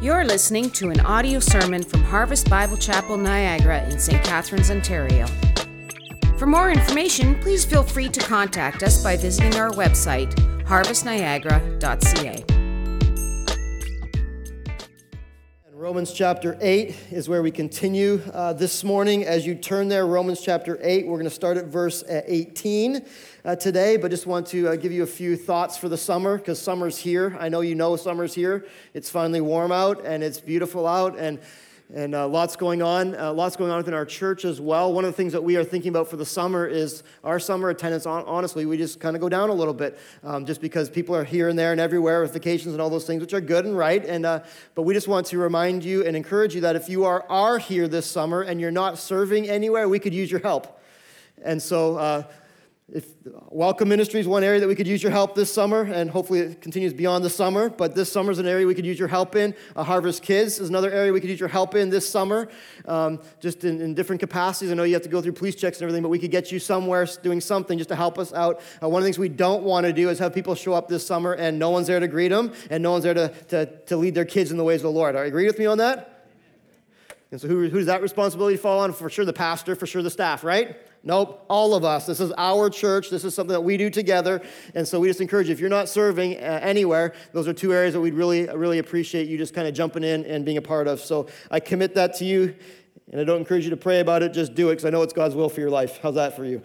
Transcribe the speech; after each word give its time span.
You're 0.00 0.24
listening 0.24 0.70
to 0.70 0.90
an 0.90 1.00
audio 1.00 1.40
sermon 1.40 1.82
from 1.82 2.04
Harvest 2.04 2.48
Bible 2.48 2.76
Chapel 2.76 3.16
Niagara 3.16 3.84
in 3.90 3.98
St. 3.98 4.22
Catharines, 4.22 4.70
Ontario. 4.70 5.26
For 6.36 6.46
more 6.46 6.70
information, 6.70 7.34
please 7.40 7.64
feel 7.64 7.82
free 7.82 8.08
to 8.10 8.20
contact 8.20 8.84
us 8.84 9.02
by 9.02 9.16
visiting 9.16 9.56
our 9.56 9.70
website, 9.70 10.32
harvestniagara.ca. 10.62 12.57
Romans 15.88 16.12
chapter 16.12 16.58
8 16.60 16.94
is 17.12 17.30
where 17.30 17.42
we 17.42 17.50
continue 17.50 18.20
uh, 18.34 18.52
this 18.52 18.84
morning. 18.84 19.24
As 19.24 19.46
you 19.46 19.54
turn 19.54 19.88
there, 19.88 20.06
Romans 20.06 20.42
chapter 20.42 20.78
8, 20.82 21.06
we're 21.06 21.16
going 21.16 21.24
to 21.24 21.30
start 21.30 21.56
at 21.56 21.64
verse 21.64 22.02
uh, 22.02 22.20
18 22.26 23.06
uh, 23.42 23.56
today, 23.56 23.96
but 23.96 24.10
just 24.10 24.26
want 24.26 24.46
to 24.48 24.68
uh, 24.68 24.76
give 24.76 24.92
you 24.92 25.02
a 25.02 25.06
few 25.06 25.34
thoughts 25.34 25.78
for 25.78 25.88
the 25.88 25.96
summer 25.96 26.36
because 26.36 26.60
summer's 26.60 26.98
here. 26.98 27.38
I 27.40 27.48
know 27.48 27.62
you 27.62 27.74
know 27.74 27.96
summer's 27.96 28.34
here. 28.34 28.66
It's 28.92 29.08
finally 29.08 29.40
warm 29.40 29.72
out 29.72 30.04
and 30.04 30.22
it's 30.22 30.40
beautiful 30.40 30.86
out, 30.86 31.18
and 31.18 31.38
and 31.94 32.14
uh, 32.14 32.28
lots 32.28 32.54
going 32.54 32.82
on. 32.82 33.14
Uh, 33.16 33.32
lots 33.32 33.56
going 33.56 33.70
on 33.70 33.78
within 33.78 33.94
our 33.94 34.04
church 34.04 34.44
as 34.44 34.60
well. 34.60 34.92
One 34.92 35.04
of 35.04 35.10
the 35.10 35.16
things 35.16 35.32
that 35.32 35.42
we 35.42 35.56
are 35.56 35.64
thinking 35.64 35.88
about 35.88 36.08
for 36.08 36.16
the 36.16 36.26
summer 36.26 36.66
is 36.66 37.02
our 37.24 37.40
summer 37.40 37.70
attendance. 37.70 38.04
Honestly, 38.04 38.66
we 38.66 38.76
just 38.76 39.00
kind 39.00 39.16
of 39.16 39.22
go 39.22 39.28
down 39.28 39.48
a 39.48 39.54
little 39.54 39.72
bit, 39.72 39.98
um, 40.22 40.44
just 40.44 40.60
because 40.60 40.90
people 40.90 41.16
are 41.16 41.24
here 41.24 41.48
and 41.48 41.58
there 41.58 41.72
and 41.72 41.80
everywhere 41.80 42.20
with 42.20 42.32
vacations 42.32 42.74
and 42.74 42.82
all 42.82 42.90
those 42.90 43.06
things, 43.06 43.22
which 43.22 43.32
are 43.32 43.40
good 43.40 43.64
and 43.64 43.76
right. 43.76 44.04
And 44.04 44.26
uh, 44.26 44.40
but 44.74 44.82
we 44.82 44.92
just 44.92 45.08
want 45.08 45.26
to 45.28 45.38
remind 45.38 45.82
you 45.82 46.04
and 46.04 46.14
encourage 46.14 46.54
you 46.54 46.60
that 46.60 46.76
if 46.76 46.88
you 46.90 47.04
are 47.04 47.24
are 47.30 47.58
here 47.58 47.88
this 47.88 48.06
summer 48.06 48.42
and 48.42 48.60
you're 48.60 48.70
not 48.70 48.98
serving 48.98 49.48
anywhere, 49.48 49.88
we 49.88 49.98
could 49.98 50.12
use 50.12 50.30
your 50.30 50.40
help. 50.40 50.78
And 51.42 51.62
so 51.62 51.96
uh, 51.96 52.22
if 52.90 53.06
welcome 53.50 53.86
ministry 53.86 54.18
is 54.18 54.26
one 54.26 54.42
area 54.42 54.60
that 54.60 54.66
we 54.66 54.74
could 54.74 54.86
use 54.86 55.02
your 55.02 55.12
help 55.12 55.34
this 55.34 55.52
summer, 55.52 55.82
and 55.82 56.08
hopefully 56.08 56.40
it 56.40 56.62
continues 56.62 56.94
beyond 56.94 57.22
the 57.22 57.28
summer. 57.28 57.68
But 57.68 57.94
this 57.94 58.10
summer 58.10 58.30
is 58.30 58.38
an 58.38 58.46
area 58.46 58.66
we 58.66 58.74
could 58.74 58.86
use 58.86 58.98
your 58.98 59.08
help 59.08 59.36
in. 59.36 59.54
Uh, 59.76 59.84
Harvest 59.84 60.22
Kids 60.22 60.58
is 60.58 60.70
another 60.70 60.90
area 60.90 61.12
we 61.12 61.20
could 61.20 61.28
use 61.28 61.38
your 61.38 61.50
help 61.50 61.74
in 61.74 61.90
this 61.90 62.08
summer, 62.08 62.48
um, 62.86 63.20
just 63.40 63.64
in, 63.64 63.82
in, 63.82 63.92
different 63.92 64.20
capacities. 64.20 64.72
I 64.72 64.74
know 64.74 64.84
you 64.84 64.94
have 64.94 65.02
to 65.02 65.10
go 65.10 65.20
through 65.20 65.32
police 65.32 65.54
checks 65.54 65.78
and 65.78 65.82
everything, 65.82 66.02
but 66.02 66.08
we 66.08 66.18
could 66.18 66.30
get 66.30 66.50
you 66.50 66.58
somewhere 66.58 67.06
doing 67.22 67.42
something 67.42 67.76
just 67.76 67.90
to 67.90 67.96
help 67.96 68.18
us 68.18 68.32
out. 68.32 68.62
Uh, 68.82 68.88
one 68.88 69.02
of 69.02 69.04
the 69.04 69.08
things 69.08 69.18
we 69.18 69.28
don't 69.28 69.64
want 69.64 69.84
to 69.84 69.92
do 69.92 70.08
is 70.08 70.18
have 70.18 70.32
people 70.32 70.54
show 70.54 70.72
up 70.72 70.88
this 70.88 71.06
summer 71.06 71.34
and 71.34 71.58
no 71.58 71.68
one's 71.68 71.88
there 71.88 72.00
to 72.00 72.08
greet 72.08 72.28
them, 72.28 72.54
and 72.70 72.82
no 72.82 72.92
one's 72.92 73.04
there 73.04 73.14
to, 73.14 73.28
to, 73.48 73.66
to 73.66 73.98
lead 73.98 74.14
their 74.14 74.24
kids 74.24 74.50
in 74.50 74.56
the 74.56 74.64
ways 74.64 74.80
of 74.80 74.84
the 74.84 74.92
Lord. 74.92 75.14
Are 75.14 75.24
you 75.24 75.28
agree 75.28 75.46
with 75.46 75.58
me 75.58 75.66
on 75.66 75.76
that? 75.76 76.14
And 77.30 77.38
so, 77.38 77.48
who, 77.48 77.68
who 77.68 77.76
does 77.76 77.86
that 77.86 78.00
responsibility 78.00 78.56
fall 78.56 78.80
on? 78.80 78.94
For 78.94 79.10
sure, 79.10 79.26
the 79.26 79.34
pastor, 79.34 79.74
for 79.74 79.86
sure, 79.86 80.02
the 80.02 80.08
staff, 80.08 80.42
right? 80.42 80.74
Nope, 81.02 81.44
all 81.48 81.74
of 81.74 81.84
us. 81.84 82.06
This 82.06 82.20
is 82.20 82.32
our 82.36 82.68
church. 82.68 83.08
This 83.08 83.24
is 83.24 83.34
something 83.34 83.52
that 83.52 83.60
we 83.60 83.76
do 83.76 83.88
together. 83.88 84.42
And 84.74 84.86
so 84.86 85.00
we 85.00 85.08
just 85.08 85.20
encourage 85.20 85.46
you, 85.46 85.52
if 85.52 85.60
you're 85.60 85.70
not 85.70 85.88
serving 85.88 86.36
uh, 86.36 86.60
anywhere, 86.62 87.14
those 87.32 87.46
are 87.46 87.52
two 87.52 87.72
areas 87.72 87.94
that 87.94 88.00
we'd 88.00 88.14
really, 88.14 88.48
really 88.48 88.78
appreciate 88.78 89.28
you 89.28 89.38
just 89.38 89.54
kind 89.54 89.68
of 89.68 89.74
jumping 89.74 90.04
in 90.04 90.24
and 90.26 90.44
being 90.44 90.58
a 90.58 90.62
part 90.62 90.88
of. 90.88 91.00
So 91.00 91.28
I 91.50 91.60
commit 91.60 91.94
that 91.94 92.14
to 92.16 92.24
you. 92.24 92.54
And 93.10 93.20
I 93.20 93.24
don't 93.24 93.38
encourage 93.38 93.64
you 93.64 93.70
to 93.70 93.76
pray 93.76 94.00
about 94.00 94.22
it, 94.22 94.34
just 94.34 94.54
do 94.54 94.68
it 94.68 94.72
because 94.72 94.84
I 94.84 94.90
know 94.90 95.00
it's 95.02 95.14
God's 95.14 95.34
will 95.34 95.48
for 95.48 95.60
your 95.60 95.70
life. 95.70 95.98
How's 96.02 96.16
that 96.16 96.36
for 96.36 96.44
you? 96.44 96.60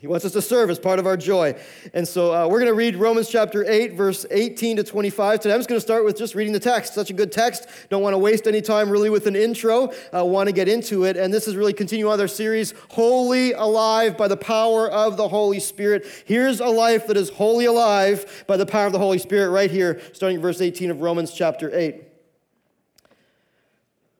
He 0.00 0.06
wants 0.06 0.24
us 0.24 0.32
to 0.32 0.42
serve 0.42 0.70
as 0.70 0.78
part 0.78 0.98
of 0.98 1.06
our 1.06 1.16
joy. 1.16 1.54
And 1.92 2.06
so 2.06 2.32
uh, 2.32 2.46
we're 2.46 2.60
going 2.60 2.70
to 2.70 2.74
read 2.74 2.96
Romans 2.96 3.28
chapter 3.28 3.64
8, 3.68 3.94
verse 3.94 4.26
18 4.30 4.76
to 4.76 4.84
25 4.84 5.40
today. 5.40 5.54
I'm 5.54 5.58
just 5.58 5.68
going 5.68 5.76
to 5.76 5.84
start 5.84 6.04
with 6.04 6.16
just 6.16 6.34
reading 6.34 6.52
the 6.52 6.60
text. 6.60 6.94
Such 6.94 7.10
a 7.10 7.12
good 7.12 7.32
text. 7.32 7.68
Don't 7.88 8.02
want 8.02 8.14
to 8.14 8.18
waste 8.18 8.46
any 8.46 8.60
time 8.60 8.90
really 8.90 9.10
with 9.10 9.26
an 9.26 9.34
intro. 9.36 9.92
Uh, 10.14 10.24
want 10.24 10.48
to 10.48 10.52
get 10.52 10.68
into 10.68 11.04
it. 11.04 11.16
And 11.16 11.32
this 11.32 11.48
is 11.48 11.56
really 11.56 11.72
continuing 11.72 12.12
on 12.12 12.20
our 12.20 12.28
series, 12.28 12.74
Wholly 12.90 13.52
Alive 13.52 14.16
by 14.16 14.28
the 14.28 14.36
Power 14.36 14.88
of 14.90 15.16
the 15.16 15.28
Holy 15.28 15.60
Spirit. 15.60 16.06
Here's 16.26 16.60
a 16.60 16.68
life 16.68 17.06
that 17.08 17.16
is 17.16 17.30
wholly 17.30 17.64
alive 17.64 18.44
by 18.46 18.56
the 18.56 18.66
power 18.66 18.86
of 18.86 18.92
the 18.92 18.98
Holy 18.98 19.18
Spirit 19.18 19.50
right 19.50 19.70
here, 19.70 20.00
starting 20.12 20.40
verse 20.40 20.60
18 20.60 20.90
of 20.90 21.00
Romans 21.00 21.32
chapter 21.32 21.76
8. 21.76 22.02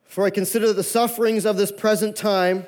For 0.05 0.25
I 0.25 0.29
consider 0.29 0.67
that 0.67 0.73
the 0.73 0.83
sufferings 0.83 1.45
of 1.45 1.55
this 1.55 1.71
present 1.71 2.15
time 2.15 2.65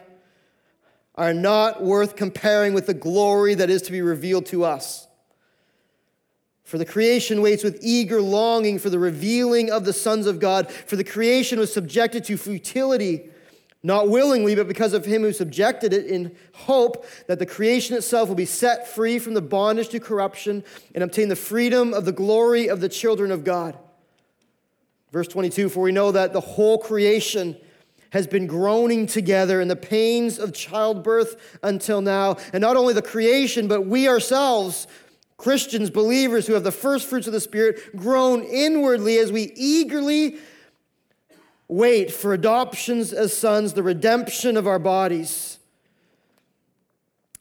are 1.16 1.34
not 1.34 1.84
worth 1.84 2.16
comparing 2.16 2.74
with 2.74 2.88
the 2.88 2.94
glory 2.94 3.54
that 3.54 3.70
is 3.70 3.82
to 3.84 3.92
be 3.92 4.02
revealed 4.02 4.46
to 4.48 4.64
us. 4.64 5.08
For 6.64 6.78
the 6.78 6.86
creation 6.86 7.42
waits 7.42 7.66
with 7.66 7.80
eager 7.82 8.22
longing 8.22 8.80
for 8.80 8.90
the 8.90 8.98
revealing 8.98 9.70
of 9.70 9.84
the 9.84 9.92
sons 9.92 10.26
of 10.26 10.40
God. 10.40 10.72
For 10.72 10.96
the 10.96 11.04
creation 11.04 11.60
was 11.60 11.74
subjected 11.74 12.24
to 12.26 12.38
futility, 12.38 13.30
not 13.84 14.08
willingly, 14.08 14.56
but 14.56 14.70
because 14.70 14.94
of 14.94 15.04
him 15.04 15.24
who 15.24 15.34
subjected 15.34 15.92
it, 15.92 16.06
in 16.06 16.34
hope 16.54 17.06
that 17.28 17.40
the 17.40 17.46
creation 17.46 17.98
itself 17.98 18.30
will 18.30 18.36
be 18.36 18.46
set 18.46 18.88
free 18.88 19.20
from 19.20 19.34
the 19.34 19.42
bondage 19.42 19.90
to 19.90 20.00
corruption 20.00 20.64
and 20.96 21.04
obtain 21.04 21.28
the 21.28 21.36
freedom 21.36 21.94
of 21.94 22.06
the 22.06 22.14
glory 22.14 22.70
of 22.70 22.80
the 22.80 22.88
children 22.88 23.32
of 23.32 23.44
God. 23.44 23.78
Verse 25.12 25.28
22 25.28 25.68
For 25.68 25.82
we 25.82 25.92
know 25.92 26.14
that 26.14 26.32
the 26.32 26.40
whole 26.40 26.78
creation 26.78 27.58
has 28.12 28.28
been 28.28 28.46
groaning 28.46 29.08
together 29.08 29.60
in 29.60 29.68
the 29.68 29.76
pains 29.76 30.38
of 30.38 30.54
childbirth 30.54 31.60
until 31.64 32.02
now. 32.02 32.38
And 32.54 32.62
not 32.62 32.76
only 32.76 32.94
the 32.94 33.02
creation, 33.02 33.68
but 33.68 33.86
we 33.86 34.08
ourselves, 34.08 34.86
Christians, 35.38 35.90
believers 35.90 36.46
who 36.46 36.54
have 36.54 36.64
the 36.64 36.72
first 36.72 37.08
fruits 37.08 37.28
of 37.28 37.34
the 37.34 37.40
Spirit, 37.40 37.96
groan 37.96 38.44
inwardly 38.44 39.18
as 39.18 39.32
we 39.32 39.54
eagerly 39.56 40.38
wait 41.70 42.12
for 42.12 42.34
adoptions 42.34 43.14
as 43.14 43.36
sons, 43.36 43.74
the 43.74 43.84
redemption 43.84 44.58
of 44.58 44.68
our 44.68 44.80
bodies. 44.80 45.58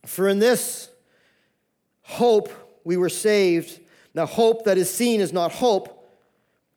For 0.06 0.28
in 0.28 0.38
this 0.38 0.88
hope 2.02 2.48
we 2.84 2.96
were 2.96 3.08
saved. 3.08 3.80
Now, 4.14 4.26
hope 4.26 4.64
that 4.64 4.78
is 4.78 4.92
seen 4.92 5.20
is 5.20 5.32
not 5.32 5.50
hope. 5.50 5.96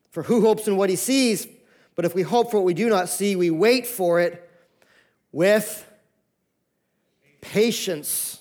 For 0.09 0.23
who 0.23 0.41
hopes 0.41 0.67
in 0.67 0.77
what 0.77 0.89
he 0.89 0.95
sees? 0.95 1.47
But 1.95 2.05
if 2.05 2.15
we 2.15 2.23
hope 2.23 2.51
for 2.51 2.57
what 2.57 2.65
we 2.65 2.73
do 2.73 2.89
not 2.89 3.09
see, 3.09 3.35
we 3.35 3.51
wait 3.51 3.85
for 3.85 4.19
it 4.19 4.49
with 5.31 5.87
patience. 7.41 8.39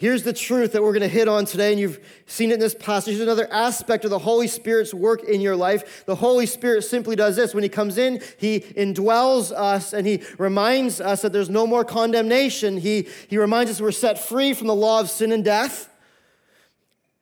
Here's 0.00 0.22
the 0.22 0.32
truth 0.32 0.72
that 0.72 0.82
we're 0.82 0.94
going 0.94 1.02
to 1.02 1.08
hit 1.08 1.28
on 1.28 1.44
today, 1.44 1.72
and 1.72 1.78
you've 1.78 2.00
seen 2.24 2.50
it 2.50 2.54
in 2.54 2.60
this 2.60 2.74
passage. 2.74 3.16
Here's 3.16 3.20
another 3.20 3.52
aspect 3.52 4.06
of 4.06 4.10
the 4.10 4.18
Holy 4.18 4.46
Spirit's 4.46 4.94
work 4.94 5.24
in 5.24 5.42
your 5.42 5.56
life. 5.56 6.06
The 6.06 6.14
Holy 6.14 6.46
Spirit 6.46 6.84
simply 6.84 7.16
does 7.16 7.36
this. 7.36 7.52
When 7.52 7.62
He 7.62 7.68
comes 7.68 7.98
in, 7.98 8.22
He 8.38 8.60
indwells 8.60 9.52
us 9.52 9.92
and 9.92 10.06
He 10.06 10.22
reminds 10.38 11.02
us 11.02 11.20
that 11.20 11.34
there's 11.34 11.50
no 11.50 11.66
more 11.66 11.84
condemnation. 11.84 12.78
He, 12.78 13.08
he 13.28 13.36
reminds 13.36 13.70
us 13.70 13.78
we're 13.82 13.92
set 13.92 14.18
free 14.18 14.54
from 14.54 14.68
the 14.68 14.74
law 14.74 15.00
of 15.00 15.10
sin 15.10 15.32
and 15.32 15.44
death. 15.44 15.89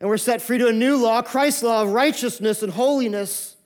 And 0.00 0.08
we're 0.08 0.16
set 0.16 0.40
free 0.40 0.58
to 0.58 0.68
a 0.68 0.72
new 0.72 0.96
law, 0.96 1.22
Christ's 1.22 1.62
law 1.62 1.82
of 1.82 1.90
righteousness 1.90 2.62
and 2.62 2.72
holiness. 2.72 3.56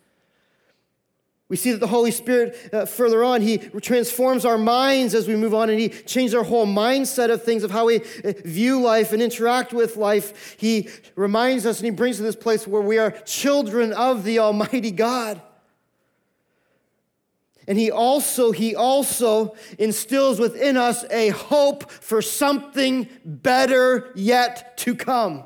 We 1.49 1.57
see 1.57 1.73
that 1.73 1.81
the 1.81 1.87
Holy 1.87 2.11
Spirit, 2.11 2.57
uh, 2.73 2.87
further 2.87 3.23
on, 3.23 3.43
He 3.43 3.59
transforms 3.59 4.47
our 4.47 4.57
minds 4.57 5.15
as 5.15 5.29
we 5.29 5.37
move 5.37 5.53
on, 5.53 5.69
and 5.69 5.79
He 5.79 5.91
changes 5.91 6.35
our 6.35 6.45
whole 6.45 6.67
mindset 6.67 7.31
of 7.31 7.43
things, 7.43 7.63
of 7.63 7.71
how 7.71 7.85
we 7.87 8.01
uh, 8.01 8.33
view 8.45 8.81
life 8.81 9.13
and 9.13 9.21
interact 9.21 9.75
with 9.75 9.99
life. 9.99 10.57
He 10.59 10.89
reminds 11.15 11.67
us 11.67 11.79
and 11.79 11.85
He 11.85 11.91
brings 11.91 12.17
us 12.17 12.19
to 12.21 12.23
this 12.23 12.37
place 12.37 12.67
where 12.67 12.81
we 12.81 12.97
are 12.97 13.11
children 13.27 13.93
of 13.93 14.25
the 14.25 14.39
Almighty 14.39 14.91
God. 14.91 15.43
And 17.69 17.79
he 17.79 17.91
also, 17.91 18.51
he 18.51 18.75
also 18.75 19.55
instills 19.79 20.41
within 20.41 20.77
us 20.77 21.05
a 21.11 21.29
hope 21.29 21.91
for 21.91 22.21
something 22.21 23.09
better 23.25 24.11
yet 24.17 24.77
to 24.79 24.97
come. 24.97 25.45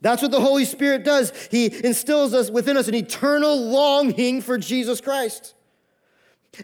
That's 0.00 0.22
what 0.22 0.30
the 0.30 0.40
Holy 0.40 0.64
Spirit 0.64 1.04
does. 1.04 1.32
He 1.50 1.66
instills 1.84 2.32
us 2.32 2.50
within 2.50 2.76
us 2.76 2.88
an 2.88 2.94
eternal 2.94 3.60
longing 3.60 4.42
for 4.42 4.56
Jesus 4.58 5.00
Christ. 5.00 5.54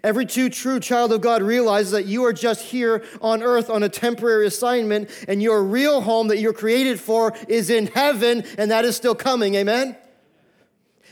Every 0.02 0.26
true, 0.26 0.48
true 0.48 0.80
child 0.80 1.12
of 1.12 1.20
God 1.20 1.42
realizes 1.42 1.92
that 1.92 2.06
you 2.06 2.24
are 2.24 2.32
just 2.32 2.62
here 2.62 3.04
on 3.20 3.42
earth 3.42 3.70
on 3.70 3.82
a 3.82 3.88
temporary 3.88 4.46
assignment, 4.46 5.10
and 5.28 5.42
your 5.42 5.62
real 5.62 6.00
home 6.00 6.28
that 6.28 6.38
you're 6.38 6.52
created 6.52 6.98
for 6.98 7.34
is 7.48 7.70
in 7.70 7.86
heaven, 7.88 8.44
and 8.58 8.70
that 8.70 8.84
is 8.84 8.96
still 8.96 9.14
coming. 9.14 9.54
Amen? 9.54 9.96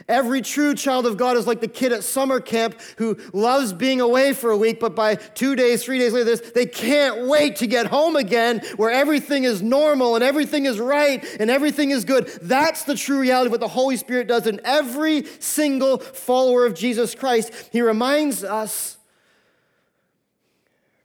Every 0.09 0.43
true 0.43 0.75
child 0.75 1.07
of 1.07 1.17
God 1.17 1.37
is 1.37 1.47
like 1.47 1.61
the 1.61 1.69
kid 1.69 1.93
at 1.93 2.05
summer 2.05 2.41
camp 2.41 2.81
who 2.97 3.19
loves 3.33 3.73
being 3.73 4.01
away 4.01 4.33
for 4.33 4.51
a 4.51 4.57
week, 4.57 4.81
but 4.81 4.95
by 4.95 5.15
two 5.15 5.55
days, 5.57 5.85
three 5.85 5.99
days 5.99 6.13
later, 6.13 6.37
they 6.37 6.67
can't 6.67 7.27
wait 7.27 7.57
to 7.57 7.67
get 7.67 7.87
home 7.87 8.17
again 8.17 8.61
where 8.77 8.91
everything 8.91 9.45
is 9.45 9.63
normal 9.63 10.15
and 10.15 10.25
everything 10.25 10.67
is 10.67 10.79
right 10.79 11.25
and 11.41 11.51
everything 11.51 11.91
is 11.91 12.05
good. 12.05 12.27
That's 12.43 12.85
the 12.85 12.95
true 12.95 13.21
reality 13.21 13.47
of 13.47 13.53
what 13.53 13.61
the 13.61 13.69
Holy 13.69 13.97
Spirit 13.97 14.29
does 14.29 14.47
in 14.47 14.61
every 14.65 15.25
single 15.39 15.99
follower 15.99 16.67
of 16.67 16.75
Jesus 16.75 17.15
Christ. 17.15 17.53
He 17.73 17.81
reminds 17.81 18.45
us 18.45 18.97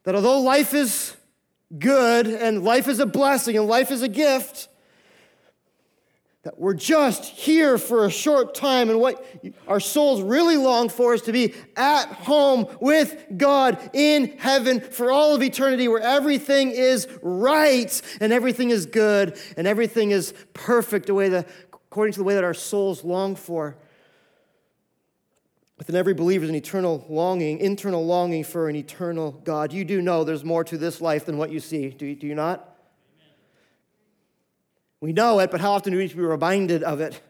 that 0.03 0.15
although 0.15 0.39
life 0.39 0.73
is 0.73 1.15
good 1.77 2.27
and 2.27 2.63
life 2.63 2.87
is 2.87 2.99
a 2.99 3.05
blessing 3.05 3.57
and 3.57 3.67
life 3.67 3.91
is 3.91 4.01
a 4.01 4.07
gift, 4.07 4.69
that 6.47 6.57
we're 6.57 6.73
just 6.73 7.25
here 7.25 7.77
for 7.77 8.05
a 8.05 8.09
short 8.09 8.55
time, 8.55 8.89
and 8.89 9.01
what 9.01 9.25
our 9.67 9.81
souls 9.81 10.21
really 10.21 10.55
long 10.55 10.87
for 10.87 11.13
is 11.13 11.21
to 11.23 11.33
be 11.33 11.53
at 11.75 12.05
home 12.05 12.67
with 12.79 13.25
God 13.35 13.89
in 13.91 14.37
heaven 14.37 14.79
for 14.79 15.11
all 15.11 15.35
of 15.35 15.43
eternity, 15.43 15.89
where 15.89 15.99
everything 15.99 16.71
is 16.71 17.05
right 17.21 18.01
and 18.21 18.31
everything 18.31 18.69
is 18.69 18.85
good 18.85 19.37
and 19.57 19.67
everything 19.67 20.11
is 20.11 20.33
perfect, 20.53 21.07
the 21.07 21.13
way 21.13 21.27
the 21.27 21.45
according 21.73 22.13
to 22.13 22.19
the 22.19 22.23
way 22.23 22.35
that 22.35 22.45
our 22.45 22.53
souls 22.53 23.03
long 23.03 23.35
for. 23.35 23.75
Within 25.77 25.97
every 25.97 26.13
believer 26.13 26.45
is 26.45 26.49
an 26.49 26.55
eternal 26.55 27.05
longing, 27.09 27.57
internal 27.57 28.05
longing 28.05 28.45
for 28.45 28.69
an 28.69 28.77
eternal 28.77 29.33
God. 29.43 29.73
You 29.73 29.83
do 29.83 30.01
know 30.01 30.23
there's 30.23 30.45
more 30.45 30.63
to 30.63 30.77
this 30.77 31.01
life 31.01 31.25
than 31.25 31.37
what 31.37 31.51
you 31.51 31.59
see, 31.59 31.89
do 31.89 32.05
you, 32.05 32.15
do 32.15 32.25
you 32.25 32.35
not? 32.35 32.76
We 35.01 35.13
know 35.13 35.39
it, 35.39 35.51
but 35.51 35.61
how 35.61 35.73
often 35.73 35.91
do 35.91 35.97
we 35.97 36.05
need 36.05 36.11
to 36.11 36.17
be 36.17 36.23
reminded 36.23 36.83
of 36.83 36.99
it? 37.01 37.21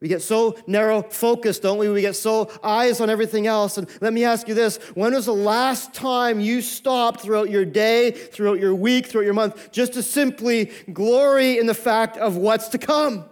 We 0.00 0.06
get 0.06 0.22
so 0.22 0.56
narrow 0.68 1.02
focused, 1.02 1.62
don't 1.62 1.76
we? 1.76 1.88
We 1.88 2.00
get 2.00 2.14
so 2.14 2.50
eyes 2.62 3.00
on 3.00 3.10
everything 3.10 3.48
else. 3.48 3.78
And 3.78 3.88
let 4.00 4.12
me 4.12 4.24
ask 4.24 4.46
you 4.46 4.54
this 4.54 4.76
when 4.94 5.12
was 5.12 5.26
the 5.26 5.34
last 5.34 5.92
time 5.92 6.38
you 6.38 6.62
stopped 6.62 7.20
throughout 7.20 7.50
your 7.50 7.64
day, 7.64 8.12
throughout 8.12 8.60
your 8.60 8.74
week, 8.74 9.06
throughout 9.06 9.24
your 9.24 9.34
month, 9.34 9.72
just 9.72 9.94
to 9.94 10.02
simply 10.02 10.70
glory 10.92 11.58
in 11.58 11.66
the 11.66 11.74
fact 11.74 12.16
of 12.16 12.36
what's 12.36 12.68
to 12.68 12.78
come? 12.78 13.24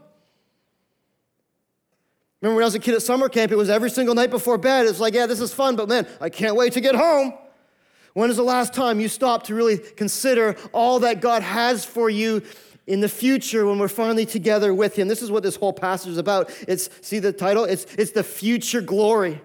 Remember 2.42 2.56
when 2.56 2.64
I 2.64 2.66
was 2.66 2.74
a 2.74 2.80
kid 2.80 2.94
at 2.94 3.02
summer 3.02 3.28
camp, 3.28 3.52
it 3.52 3.56
was 3.56 3.70
every 3.70 3.90
single 3.90 4.14
night 4.14 4.30
before 4.30 4.58
bed. 4.58 4.86
It's 4.86 5.00
like, 5.00 5.14
yeah, 5.14 5.26
this 5.26 5.40
is 5.40 5.54
fun, 5.54 5.76
but 5.76 5.88
man, 5.88 6.06
I 6.20 6.28
can't 6.28 6.56
wait 6.56 6.72
to 6.74 6.80
get 6.80 6.94
home. 6.94 7.32
When 8.12 8.30
is 8.30 8.36
the 8.36 8.42
last 8.42 8.72
time 8.72 8.98
you 8.98 9.08
stopped 9.08 9.46
to 9.46 9.54
really 9.54 9.78
consider 9.78 10.56
all 10.72 11.00
that 11.00 11.20
God 11.20 11.42
has 11.42 11.84
for 11.84 12.08
you 12.10 12.42
in 12.86 13.00
the 13.00 13.08
future 13.08 13.66
when 13.66 13.78
we're 13.78 13.88
finally 13.88 14.26
together 14.26 14.72
with 14.72 14.96
him. 14.96 15.08
This 15.08 15.22
is 15.22 15.30
what 15.30 15.42
this 15.42 15.56
whole 15.56 15.72
passage 15.72 16.12
is 16.12 16.18
about. 16.18 16.50
It's 16.68 16.88
see 17.00 17.18
the 17.18 17.32
title? 17.32 17.64
It's 17.64 17.84
it's 17.96 18.12
the 18.12 18.24
future 18.24 18.80
glory. 18.80 19.40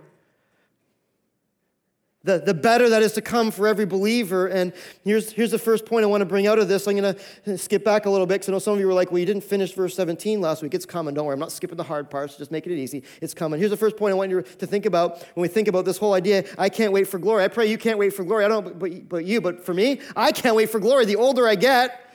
The, 2.24 2.38
the 2.38 2.54
better 2.54 2.88
that 2.90 3.02
is 3.02 3.14
to 3.14 3.22
come 3.22 3.50
for 3.50 3.68
every 3.68 3.88
believer. 3.88 4.46
And 4.46 4.74
here's, 5.04 5.32
here's 5.32 5.50
the 5.50 5.58
first 5.58 5.88
point 5.88 6.04
I 6.04 6.08
want 6.08 6.22
to 6.22 6.26
bring 6.26 6.46
out 6.46 6.60
of 6.60 6.68
this. 6.68 6.88
I'm 6.88 6.96
going 6.96 7.16
to 7.46 7.58
skip 7.58 7.84
back 7.84 8.06
a 8.06 8.12
little 8.12 8.28
bit 8.28 8.36
because 8.36 8.50
I 8.50 8.52
know 8.52 8.60
some 8.60 8.76
of 8.76 8.80
you 8.80 8.86
were 8.86 8.94
like, 8.94 9.12
well, 9.12 9.18
you 9.18 9.26
didn't 9.26 9.44
finish 9.44 9.74
verse 9.74 9.96
17 9.96 10.40
last 10.40 10.62
week. 10.62 10.76
It's 10.76 10.86
coming. 10.86 11.16
Don't 11.16 11.26
worry. 11.26 11.34
I'm 11.34 11.40
not 11.40 11.52
skipping 11.52 11.78
the 11.78 11.84
hard 11.84 12.12
parts. 12.12 12.38
Just 12.38 12.52
making 12.52 12.74
it 12.74 12.78
easy. 12.78 13.02
It's 13.22 13.34
coming. 13.34 13.60
Here's 13.60 13.72
the 13.72 13.78
first 13.78 13.98
point 13.98 14.12
I 14.12 14.16
want 14.16 14.30
you 14.30 14.44
to 14.44 14.68
think 14.68 14.86
about 14.86 15.18
when 15.34 15.42
we 15.42 15.48
think 15.48 15.68
about 15.68 15.84
this 15.84 15.98
whole 15.98 16.14
idea. 16.14 16.46
I 16.60 16.70
can't 16.70 16.94
wait 16.94 17.08
for 17.08 17.18
glory. 17.18 17.44
I 17.44 17.48
pray 17.48 17.66
you 17.66 17.80
can't 17.80 17.98
wait 17.98 18.14
for 18.14 18.24
glory. 18.24 18.46
I 18.46 18.50
don't 18.50 18.78
but, 18.78 19.10
but 19.10 19.26
you, 19.26 19.42
but 19.42 19.66
for 19.66 19.74
me, 19.74 20.00
I 20.16 20.32
can't 20.32 20.56
wait 20.56 20.70
for 20.70 20.80
glory. 20.80 21.06
The 21.06 21.16
older 21.16 21.48
I 21.48 21.56
get, 21.56 22.11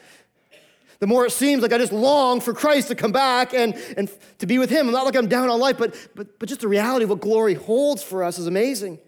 the 0.98 1.06
more 1.06 1.26
it 1.26 1.30
seems 1.30 1.62
like 1.62 1.72
I 1.72 1.78
just 1.78 1.92
long 1.92 2.40
for 2.40 2.54
Christ 2.54 2.88
to 2.88 2.94
come 2.94 3.12
back 3.12 3.52
and, 3.52 3.74
and 3.96 4.10
to 4.38 4.46
be 4.46 4.58
with 4.58 4.70
Him. 4.70 4.86
I'm 4.86 4.92
not 4.92 5.04
like 5.04 5.16
I'm 5.16 5.28
down 5.28 5.48
on 5.50 5.60
life, 5.60 5.78
but, 5.78 5.94
but, 6.14 6.38
but 6.38 6.48
just 6.48 6.62
the 6.62 6.68
reality 6.68 7.04
of 7.04 7.10
what 7.10 7.20
glory 7.20 7.54
holds 7.54 8.02
for 8.02 8.24
us 8.24 8.38
is 8.38 8.46
amazing. 8.46 8.98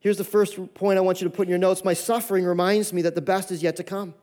Here's 0.00 0.16
the 0.16 0.24
first 0.24 0.74
point 0.74 0.98
I 0.98 1.00
want 1.00 1.20
you 1.20 1.28
to 1.28 1.34
put 1.34 1.46
in 1.46 1.50
your 1.50 1.58
notes. 1.58 1.84
My 1.84 1.94
suffering 1.94 2.44
reminds 2.44 2.92
me 2.92 3.02
that 3.02 3.14
the 3.14 3.20
best 3.20 3.50
is 3.50 3.62
yet 3.62 3.76
to 3.76 3.84
come. 3.84 4.14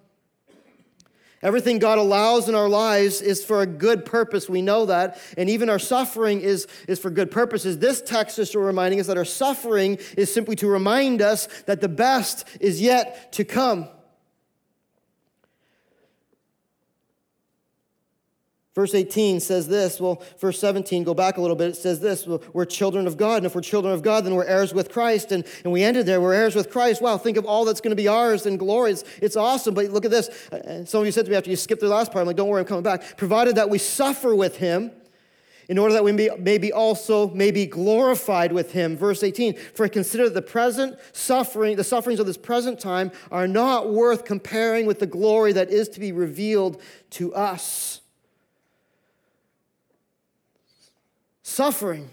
Everything 1.42 1.78
God 1.78 2.00
allows 2.00 2.50
in 2.50 2.56
our 2.56 2.70
lives 2.70 3.22
is 3.22 3.46
for 3.46 3.62
a 3.62 3.68
good 3.68 4.04
purpose. 4.04 4.50
We 4.50 4.64
know 4.64 4.88
that. 4.88 5.20
And 5.38 5.48
even 5.48 5.70
our 5.70 5.78
suffering 5.78 6.42
is, 6.42 6.66
is 6.88 6.98
for 6.98 7.12
good 7.12 7.30
purposes. 7.30 7.78
This 7.78 8.02
text 8.02 8.40
is 8.40 8.56
reminding 8.56 9.00
us 9.00 9.08
that 9.08 9.18
our 9.18 9.26
suffering 9.26 10.00
is 10.18 10.34
simply 10.34 10.56
to 10.56 10.68
remind 10.68 11.22
us 11.22 11.48
that 11.68 11.82
the 11.82 11.88
best 11.88 12.48
is 12.60 12.82
yet 12.82 13.32
to 13.34 13.46
come. 13.46 13.90
Verse 18.75 18.94
18 18.94 19.39
says 19.39 19.69
this. 19.69 20.01
Well, 20.01 20.22
verse 20.38 20.60
17, 20.60 21.06
go 21.06 21.13
back 21.13 21.38
a 21.38 21.42
little 21.42 21.56
bit. 21.56 21.69
It 21.69 21.77
says 21.77 22.01
this 22.01 22.27
well, 22.27 22.42
We're 22.51 22.66
children 22.66 23.07
of 23.07 23.16
God. 23.16 23.38
And 23.38 23.45
if 23.45 23.56
we're 23.56 23.62
children 23.62 23.94
of 23.94 24.04
God, 24.04 24.25
then 24.25 24.36
we're 24.36 24.44
heirs 24.44 24.74
with 24.74 24.92
Christ. 24.92 25.31
And, 25.31 25.45
and 25.63 25.72
we 25.72 25.81
ended 25.81 26.06
there. 26.06 26.19
We're 26.19 26.33
heirs 26.33 26.56
with 26.56 26.69
Christ. 26.69 27.01
Wow, 27.01 27.18
think 27.18 27.38
of 27.38 27.45
all 27.45 27.63
that's 27.63 27.80
going 27.80 27.92
to 27.92 27.95
be 27.95 28.10
ours 28.10 28.45
in 28.45 28.57
glory. 28.57 28.92
It's, 28.92 29.06
it's 29.22 29.38
awesome. 29.38 29.74
But 29.75 29.92
look 29.92 30.04
at 30.04 30.12
this. 30.12 30.30
Some 30.89 31.00
of 31.00 31.06
you 31.06 31.13
said 31.13 31.24
to 31.24 31.31
me 31.31 31.38
after 31.38 31.50
you 31.50 31.56
skipped 31.56 31.80
the 31.80 31.88
last 31.88 32.12
part, 32.12 32.22
I'm 32.22 32.27
like, 32.27 32.36
don't 32.36 32.50
worry, 32.50 32.60
I'm 32.60 32.68
coming 32.68 32.83
back. 32.83 33.16
Provided 33.16 33.56
that 33.56 33.69
we 33.69 33.77
suffer 33.77 34.36
with 34.36 34.57
him, 34.57 34.92
in 35.69 35.78
order 35.78 35.94
that 35.94 36.04
we 36.04 36.12
may, 36.12 36.30
may 36.38 36.57
be 36.57 36.71
also 36.74 37.30
may 37.30 37.51
be 37.51 37.66
glorified 37.66 38.51
with 38.51 38.74
him. 38.74 38.98
Verse 38.98 39.24
18, 39.24 39.56
for 39.56 39.88
consider 39.88 40.30
the 40.30 40.42
present 40.42 41.00
suffering, 41.13 41.75
the 41.75 41.83
sufferings 41.83 42.19
of 42.19 42.28
this 42.28 42.38
present 42.38 42.80
time 42.80 43.12
are 43.31 43.48
not 43.48 43.89
worth 43.89 44.25
comparing 44.25 44.86
with 44.86 45.00
the 45.00 45.07
glory 45.07 45.54
that 45.54 45.71
is 45.71 45.89
to 45.89 46.00
be 46.00 46.12
revealed 46.12 46.80
to 47.12 47.33
us. 47.33 48.01
Suffering. 51.47 52.09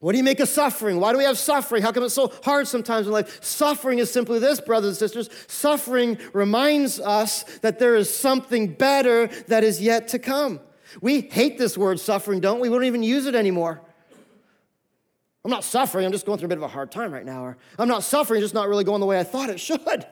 What 0.00 0.10
do 0.10 0.18
you 0.18 0.24
make 0.24 0.40
of 0.40 0.48
suffering? 0.48 0.98
Why 0.98 1.12
do 1.12 1.18
we 1.18 1.22
have 1.22 1.38
suffering? 1.38 1.84
How 1.84 1.92
come 1.92 2.02
it's 2.02 2.12
so 2.12 2.32
hard 2.42 2.66
sometimes 2.66 3.06
in 3.06 3.12
life? 3.12 3.40
Suffering 3.40 4.00
is 4.00 4.10
simply 4.10 4.40
this, 4.40 4.60
brothers 4.60 4.88
and 4.88 4.96
sisters. 4.96 5.30
Suffering 5.46 6.18
reminds 6.32 6.98
us 6.98 7.44
that 7.60 7.78
there 7.78 7.94
is 7.94 8.12
something 8.12 8.72
better 8.72 9.28
that 9.46 9.62
is 9.62 9.80
yet 9.80 10.08
to 10.08 10.18
come. 10.18 10.58
We 11.00 11.20
hate 11.20 11.56
this 11.56 11.78
word 11.78 12.00
suffering, 12.00 12.40
don't 12.40 12.58
we? 12.58 12.68
We 12.68 12.74
don't 12.74 12.84
even 12.86 13.04
use 13.04 13.26
it 13.26 13.36
anymore. 13.36 13.80
I'm 15.44 15.50
not 15.52 15.62
suffering, 15.62 16.04
I'm 16.04 16.10
just 16.10 16.26
going 16.26 16.40
through 16.40 16.46
a 16.46 16.48
bit 16.48 16.58
of 16.58 16.64
a 16.64 16.68
hard 16.68 16.90
time 16.90 17.12
right 17.12 17.24
now. 17.24 17.44
Or 17.44 17.56
I'm 17.78 17.86
not 17.86 18.02
suffering, 18.02 18.40
just 18.40 18.54
not 18.54 18.68
really 18.68 18.82
going 18.82 18.98
the 18.98 19.06
way 19.06 19.20
I 19.20 19.24
thought 19.24 19.50
it 19.50 19.60
should. 19.60 20.04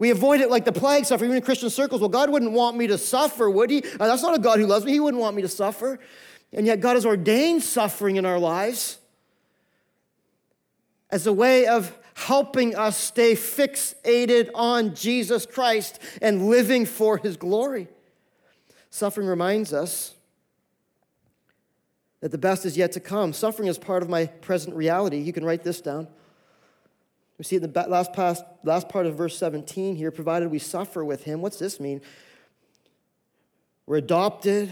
We 0.00 0.10
avoid 0.10 0.40
it 0.40 0.50
like 0.50 0.64
the 0.64 0.72
plague 0.72 1.04
suffering, 1.04 1.30
even 1.30 1.36
in 1.36 1.44
Christian 1.44 1.70
circles. 1.70 2.00
Well, 2.00 2.10
God 2.10 2.28
wouldn't 2.28 2.50
want 2.50 2.76
me 2.76 2.88
to 2.88 2.98
suffer, 2.98 3.48
would 3.48 3.70
He? 3.70 3.84
Uh, 3.84 4.08
that's 4.08 4.22
not 4.22 4.34
a 4.34 4.40
God 4.40 4.58
who 4.58 4.66
loves 4.66 4.84
me. 4.84 4.90
He 4.90 4.98
wouldn't 4.98 5.20
want 5.20 5.36
me 5.36 5.42
to 5.42 5.48
suffer. 5.48 6.00
And 6.52 6.66
yet, 6.66 6.80
God 6.80 6.94
has 6.94 7.06
ordained 7.06 7.62
suffering 7.62 8.16
in 8.16 8.26
our 8.26 8.38
lives 8.38 8.98
as 11.10 11.26
a 11.26 11.32
way 11.32 11.66
of 11.66 11.96
helping 12.14 12.76
us 12.76 12.96
stay 12.96 13.34
fixated 13.34 14.50
on 14.54 14.94
Jesus 14.94 15.46
Christ 15.46 15.98
and 16.20 16.48
living 16.48 16.84
for 16.86 17.16
his 17.18 17.36
glory. 17.36 17.88
Suffering 18.90 19.26
reminds 19.26 19.72
us 19.72 20.14
that 22.20 22.30
the 22.30 22.38
best 22.38 22.66
is 22.66 22.76
yet 22.76 22.92
to 22.92 23.00
come. 23.00 23.32
Suffering 23.32 23.68
is 23.68 23.78
part 23.78 24.02
of 24.02 24.08
my 24.08 24.26
present 24.26 24.76
reality. 24.76 25.18
You 25.18 25.32
can 25.32 25.44
write 25.44 25.62
this 25.62 25.80
down. 25.80 26.08
We 27.38 27.44
see 27.44 27.56
in 27.56 27.62
the 27.62 27.86
last, 27.88 28.12
past, 28.12 28.44
last 28.64 28.88
part 28.90 29.06
of 29.06 29.16
verse 29.16 29.38
17 29.38 29.96
here, 29.96 30.10
provided 30.10 30.50
we 30.50 30.58
suffer 30.58 31.02
with 31.02 31.24
him. 31.24 31.40
What's 31.40 31.58
this 31.58 31.80
mean? 31.80 32.02
We're 33.86 33.96
adopted 33.96 34.70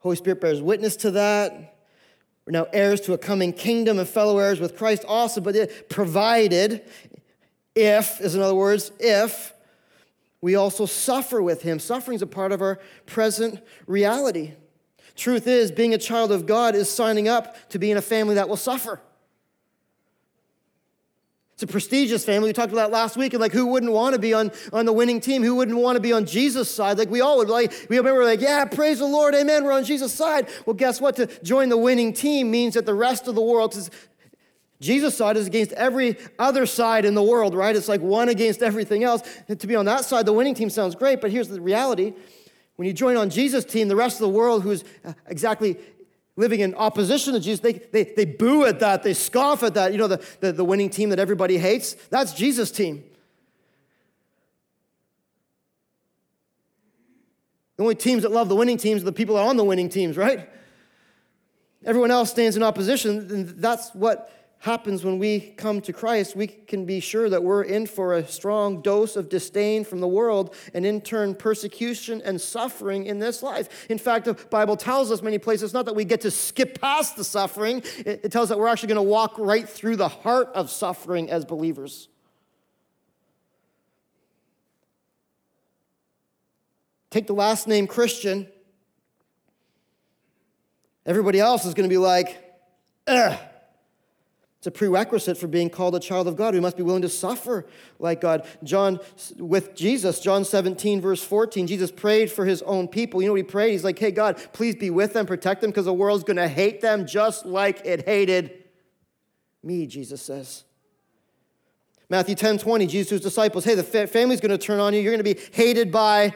Holy 0.00 0.16
Spirit 0.16 0.40
bears 0.40 0.62
witness 0.62 0.96
to 0.96 1.10
that. 1.12 1.76
We're 2.46 2.52
now 2.52 2.66
heirs 2.72 3.00
to 3.02 3.12
a 3.12 3.18
coming 3.18 3.52
kingdom 3.52 3.98
and 3.98 4.08
fellow 4.08 4.38
heirs 4.38 4.60
with 4.60 4.76
Christ 4.76 5.04
also, 5.06 5.40
but 5.40 5.54
it 5.54 5.88
provided, 5.88 6.82
if, 7.74 8.20
is 8.20 8.34
in 8.34 8.40
other 8.40 8.54
words, 8.54 8.90
if 8.98 9.52
we 10.40 10.54
also 10.54 10.86
suffer 10.86 11.42
with 11.42 11.62
him. 11.62 11.78
Suffering 11.78 12.14
is 12.14 12.22
a 12.22 12.26
part 12.26 12.52
of 12.52 12.62
our 12.62 12.78
present 13.06 13.60
reality. 13.86 14.52
Truth 15.16 15.46
is, 15.48 15.72
being 15.72 15.94
a 15.94 15.98
child 15.98 16.30
of 16.30 16.46
God 16.46 16.74
is 16.74 16.88
signing 16.88 17.28
up 17.28 17.68
to 17.70 17.78
be 17.78 17.90
in 17.90 17.96
a 17.96 18.02
family 18.02 18.36
that 18.36 18.48
will 18.48 18.56
suffer. 18.56 19.00
It's 21.58 21.64
a 21.64 21.66
prestigious 21.66 22.24
family. 22.24 22.50
We 22.50 22.52
talked 22.52 22.72
about 22.72 22.92
that 22.92 22.96
last 22.96 23.16
week, 23.16 23.34
and 23.34 23.40
like, 23.40 23.50
who 23.50 23.66
wouldn't 23.66 23.90
want 23.90 24.12
to 24.14 24.20
be 24.20 24.32
on, 24.32 24.52
on 24.72 24.86
the 24.86 24.92
winning 24.92 25.20
team? 25.20 25.42
Who 25.42 25.56
wouldn't 25.56 25.76
want 25.76 25.96
to 25.96 26.00
be 26.00 26.12
on 26.12 26.24
Jesus' 26.24 26.72
side? 26.72 26.98
Like, 26.98 27.10
we 27.10 27.20
all 27.20 27.38
would. 27.38 27.48
Like, 27.48 27.72
we 27.90 27.96
remember, 27.96 28.24
like, 28.24 28.40
yeah, 28.40 28.64
praise 28.64 29.00
the 29.00 29.06
Lord, 29.06 29.34
amen. 29.34 29.64
We're 29.64 29.72
on 29.72 29.82
Jesus' 29.82 30.14
side. 30.14 30.48
Well, 30.66 30.74
guess 30.74 31.00
what? 31.00 31.16
To 31.16 31.26
join 31.42 31.68
the 31.68 31.76
winning 31.76 32.12
team 32.12 32.48
means 32.52 32.74
that 32.74 32.86
the 32.86 32.94
rest 32.94 33.26
of 33.26 33.34
the 33.34 33.42
world 33.42 33.74
is 33.74 33.90
Jesus' 34.80 35.16
side 35.16 35.36
is 35.36 35.48
against 35.48 35.72
every 35.72 36.16
other 36.38 36.64
side 36.64 37.04
in 37.04 37.16
the 37.16 37.24
world, 37.24 37.56
right? 37.56 37.74
It's 37.74 37.88
like 37.88 38.02
one 38.02 38.28
against 38.28 38.62
everything 38.62 39.02
else. 39.02 39.22
And 39.48 39.58
to 39.58 39.66
be 39.66 39.74
on 39.74 39.84
that 39.86 40.04
side, 40.04 40.26
the 40.26 40.32
winning 40.32 40.54
team 40.54 40.70
sounds 40.70 40.94
great, 40.94 41.20
but 41.20 41.32
here's 41.32 41.48
the 41.48 41.60
reality. 41.60 42.14
When 42.76 42.86
you 42.86 42.92
join 42.92 43.16
on 43.16 43.30
Jesus' 43.30 43.64
team, 43.64 43.88
the 43.88 43.96
rest 43.96 44.18
of 44.18 44.20
the 44.20 44.28
world 44.28 44.62
who's 44.62 44.84
uh, 45.04 45.12
exactly 45.26 45.76
living 46.38 46.60
in 46.60 46.72
opposition 46.76 47.34
to 47.34 47.40
Jesus, 47.40 47.58
they, 47.58 47.72
they, 47.72 48.04
they 48.04 48.24
boo 48.24 48.64
at 48.64 48.78
that, 48.78 49.02
they 49.02 49.12
scoff 49.12 49.64
at 49.64 49.74
that. 49.74 49.90
You 49.90 49.98
know, 49.98 50.06
the, 50.06 50.24
the, 50.38 50.52
the 50.52 50.64
winning 50.64 50.88
team 50.88 51.10
that 51.10 51.18
everybody 51.18 51.58
hates? 51.58 51.94
That's 52.10 52.32
Jesus' 52.32 52.70
team. 52.70 53.02
The 57.76 57.82
only 57.82 57.96
teams 57.96 58.22
that 58.22 58.30
love 58.30 58.48
the 58.48 58.54
winning 58.54 58.76
teams 58.76 59.02
are 59.02 59.04
the 59.04 59.12
people 59.12 59.34
that 59.34 59.42
are 59.42 59.48
on 59.48 59.56
the 59.56 59.64
winning 59.64 59.88
teams, 59.88 60.16
right? 60.16 60.48
Everyone 61.84 62.12
else 62.12 62.30
stands 62.30 62.56
in 62.56 62.62
opposition, 62.62 63.18
and 63.30 63.48
that's 63.60 63.92
what 63.92 64.32
happens 64.60 65.04
when 65.04 65.18
we 65.18 65.40
come 65.40 65.80
to 65.82 65.92
Christ, 65.92 66.34
we 66.34 66.48
can 66.48 66.84
be 66.84 66.98
sure 66.98 67.30
that 67.30 67.42
we're 67.42 67.62
in 67.62 67.86
for 67.86 68.14
a 68.14 68.26
strong 68.26 68.82
dose 68.82 69.14
of 69.14 69.28
disdain 69.28 69.84
from 69.84 70.00
the 70.00 70.08
world 70.08 70.54
and 70.74 70.84
in 70.84 71.00
turn 71.00 71.34
persecution 71.34 72.20
and 72.24 72.40
suffering 72.40 73.06
in 73.06 73.20
this 73.20 73.42
life. 73.42 73.86
In 73.88 73.98
fact, 73.98 74.24
the 74.24 74.34
Bible 74.34 74.76
tells 74.76 75.12
us 75.12 75.22
many 75.22 75.38
places 75.38 75.72
not 75.72 75.84
that 75.84 75.94
we 75.94 76.04
get 76.04 76.22
to 76.22 76.30
skip 76.30 76.80
past 76.80 77.16
the 77.16 77.22
suffering, 77.22 77.82
it, 77.98 78.32
tells 78.32 78.48
that 78.48 78.58
we're 78.58 78.66
actually 78.66 78.88
going 78.88 78.96
to 78.96 79.10
walk 79.10 79.34
right 79.38 79.68
through 79.68 79.96
the 79.96 80.08
heart 80.08 80.48
of 80.54 80.70
suffering 80.70 81.30
as 81.30 81.44
believers. 81.44 82.08
Take 87.10 87.28
the 87.28 87.32
last 87.32 87.68
name 87.68 87.86
Christian. 87.86 88.48
Everybody 91.06 91.38
else 91.40 91.64
is 91.64 91.74
going 91.74 91.88
to 91.88 91.92
be 91.92 91.96
like, 91.96 92.44
ugh 93.06 93.38
It's 94.58 94.66
a 94.66 94.72
prerequisite 94.72 95.38
for 95.38 95.46
being 95.46 95.70
called 95.70 95.94
a 95.94 96.00
child 96.00 96.26
of 96.26 96.34
God. 96.34 96.52
We 96.52 96.58
must 96.58 96.76
be 96.76 96.82
willing 96.82 97.02
to 97.02 97.08
suffer 97.08 97.64
like 98.00 98.20
God. 98.20 98.44
John, 98.64 98.98
with 99.36 99.76
Jesus, 99.76 100.18
John 100.18 100.44
17, 100.44 101.00
verse 101.00 101.22
14, 101.22 101.68
Jesus 101.68 101.92
prayed 101.92 102.28
for 102.28 102.44
his 102.44 102.60
own 102.62 102.88
people. 102.88 103.22
You 103.22 103.28
know 103.28 103.34
what 103.34 103.38
he 103.38 103.44
prayed? 103.44 103.70
He's 103.70 103.84
like, 103.84 104.00
hey, 104.00 104.10
God, 104.10 104.36
please 104.52 104.74
be 104.74 104.90
with 104.90 105.12
them, 105.12 105.26
protect 105.26 105.60
them, 105.60 105.70
because 105.70 105.84
the 105.84 105.94
world's 105.94 106.24
going 106.24 106.38
to 106.38 106.48
hate 106.48 106.80
them 106.80 107.06
just 107.06 107.46
like 107.46 107.86
it 107.86 108.04
hated 108.04 108.64
me, 109.62 109.86
Jesus 109.86 110.22
says. 110.22 110.64
Matthew 112.10 112.34
10, 112.34 112.58
20, 112.58 112.86
Jesus 112.88 113.08
to 113.10 113.14
his 113.14 113.22
disciples, 113.22 113.64
hey, 113.64 113.76
the 113.76 113.84
fa- 113.84 114.08
family's 114.08 114.40
going 114.40 114.50
to 114.50 114.58
turn 114.58 114.80
on 114.80 114.92
you. 114.92 115.00
You're 115.00 115.12
going 115.12 115.24
to 115.24 115.34
be 115.34 115.40
hated 115.52 115.92
by, 115.92 116.34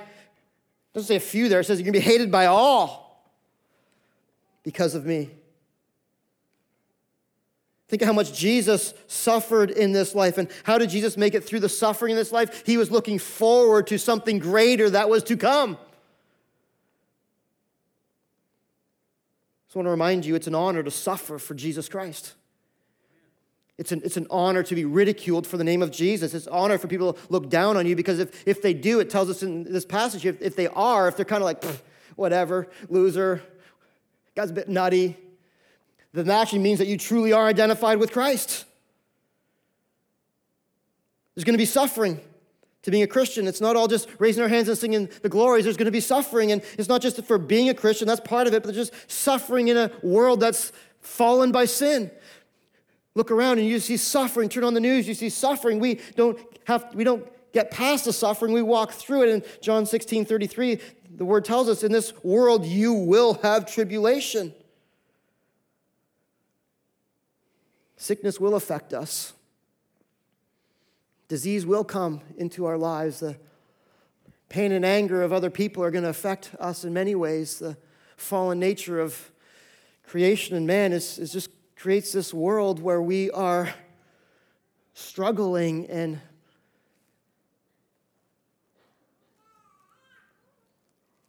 doesn't 0.94 1.08
say 1.08 1.16
a 1.16 1.20
few 1.20 1.48
there, 1.48 1.58
it 1.58 1.64
says 1.64 1.80
you're 1.80 1.90
going 1.90 2.00
to 2.00 2.06
be 2.06 2.12
hated 2.12 2.30
by 2.30 2.46
all 2.46 3.32
because 4.62 4.94
of 4.94 5.04
me. 5.04 5.30
Think 7.92 8.00
of 8.00 8.06
how 8.06 8.14
much 8.14 8.32
Jesus 8.32 8.94
suffered 9.06 9.70
in 9.70 9.92
this 9.92 10.14
life. 10.14 10.38
And 10.38 10.48
how 10.64 10.78
did 10.78 10.88
Jesus 10.88 11.18
make 11.18 11.34
it 11.34 11.44
through 11.44 11.60
the 11.60 11.68
suffering 11.68 12.12
in 12.12 12.16
this 12.16 12.32
life? 12.32 12.62
He 12.64 12.78
was 12.78 12.90
looking 12.90 13.18
forward 13.18 13.86
to 13.88 13.98
something 13.98 14.38
greater 14.38 14.88
that 14.88 15.10
was 15.10 15.22
to 15.24 15.36
come. 15.36 15.76
So 19.68 19.74
I 19.74 19.78
want 19.80 19.88
to 19.88 19.90
remind 19.90 20.24
you 20.24 20.34
it's 20.34 20.46
an 20.46 20.54
honor 20.54 20.82
to 20.82 20.90
suffer 20.90 21.38
for 21.38 21.52
Jesus 21.52 21.90
Christ. 21.90 22.32
It's 23.76 23.92
an, 23.92 24.00
it's 24.06 24.16
an 24.16 24.26
honor 24.30 24.62
to 24.62 24.74
be 24.74 24.86
ridiculed 24.86 25.46
for 25.46 25.58
the 25.58 25.64
name 25.64 25.82
of 25.82 25.90
Jesus. 25.90 26.32
It's 26.32 26.46
an 26.46 26.52
honor 26.54 26.78
for 26.78 26.88
people 26.88 27.12
to 27.12 27.20
look 27.28 27.50
down 27.50 27.76
on 27.76 27.84
you 27.84 27.94
because 27.94 28.20
if, 28.20 28.48
if 28.48 28.62
they 28.62 28.72
do, 28.72 29.00
it 29.00 29.10
tells 29.10 29.28
us 29.28 29.42
in 29.42 29.70
this 29.70 29.84
passage, 29.84 30.24
if, 30.24 30.40
if 30.40 30.56
they 30.56 30.68
are, 30.68 31.08
if 31.08 31.16
they're 31.16 31.26
kind 31.26 31.42
of 31.42 31.44
like, 31.44 31.62
whatever, 32.16 32.68
loser, 32.88 33.42
guy's 34.34 34.48
a 34.48 34.54
bit 34.54 34.70
nutty, 34.70 35.18
then 36.12 36.26
that 36.26 36.42
actually 36.42 36.58
means 36.60 36.78
that 36.78 36.88
you 36.88 36.98
truly 36.98 37.32
are 37.32 37.46
identified 37.46 37.98
with 37.98 38.12
Christ. 38.12 38.64
There's 41.34 41.44
going 41.44 41.54
to 41.54 41.58
be 41.58 41.64
suffering 41.66 42.20
to 42.82 42.90
being 42.90 43.02
a 43.02 43.06
Christian. 43.06 43.46
It's 43.46 43.60
not 43.60 43.76
all 43.76 43.88
just 43.88 44.08
raising 44.18 44.42
our 44.42 44.48
hands 44.48 44.68
and 44.68 44.76
singing 44.76 45.08
the 45.22 45.28
glories. 45.28 45.64
There's 45.64 45.76
going 45.76 45.86
to 45.86 45.92
be 45.92 46.00
suffering. 46.00 46.52
And 46.52 46.62
it's 46.78 46.88
not 46.88 47.00
just 47.00 47.22
for 47.24 47.38
being 47.38 47.68
a 47.68 47.74
Christian, 47.74 48.06
that's 48.06 48.20
part 48.20 48.46
of 48.46 48.54
it, 48.54 48.62
but 48.62 48.74
just 48.74 48.92
suffering 49.10 49.68
in 49.68 49.76
a 49.76 49.90
world 50.02 50.40
that's 50.40 50.72
fallen 51.00 51.52
by 51.52 51.64
sin. 51.64 52.10
Look 53.14 53.30
around 53.30 53.58
and 53.58 53.66
you 53.66 53.78
see 53.78 53.96
suffering. 53.96 54.48
Turn 54.48 54.64
on 54.64 54.74
the 54.74 54.80
news, 54.80 55.06
you 55.06 55.14
see 55.14 55.28
suffering. 55.28 55.78
We 55.78 56.00
don't 56.16 56.38
have, 56.64 56.94
we 56.94 57.04
don't 57.04 57.26
get 57.52 57.70
past 57.70 58.06
the 58.06 58.12
suffering, 58.12 58.52
we 58.52 58.62
walk 58.62 58.92
through 58.92 59.24
it. 59.24 59.28
In 59.28 59.42
John 59.60 59.84
16 59.86 60.24
33, 60.24 60.80
the 61.16 61.24
word 61.24 61.44
tells 61.44 61.68
us, 61.68 61.82
in 61.82 61.92
this 61.92 62.12
world 62.24 62.64
you 62.64 62.94
will 62.94 63.34
have 63.42 63.70
tribulation. 63.70 64.54
Sickness 68.02 68.40
will 68.40 68.56
affect 68.56 68.92
us. 68.92 69.32
Disease 71.28 71.64
will 71.64 71.84
come 71.84 72.20
into 72.36 72.66
our 72.66 72.76
lives. 72.76 73.20
The 73.20 73.36
pain 74.48 74.72
and 74.72 74.84
anger 74.84 75.22
of 75.22 75.32
other 75.32 75.50
people 75.50 75.84
are 75.84 75.92
going 75.92 76.02
to 76.02 76.10
affect 76.10 76.50
us 76.58 76.82
in 76.82 76.92
many 76.92 77.14
ways. 77.14 77.60
The 77.60 77.76
fallen 78.16 78.58
nature 78.58 78.98
of 78.98 79.30
creation 80.04 80.56
and 80.56 80.66
man 80.66 80.92
is, 80.92 81.16
is 81.16 81.32
just 81.32 81.50
creates 81.76 82.10
this 82.10 82.34
world 82.34 82.82
where 82.82 83.00
we 83.00 83.30
are 83.30 83.72
struggling 84.94 85.86
and 85.86 86.20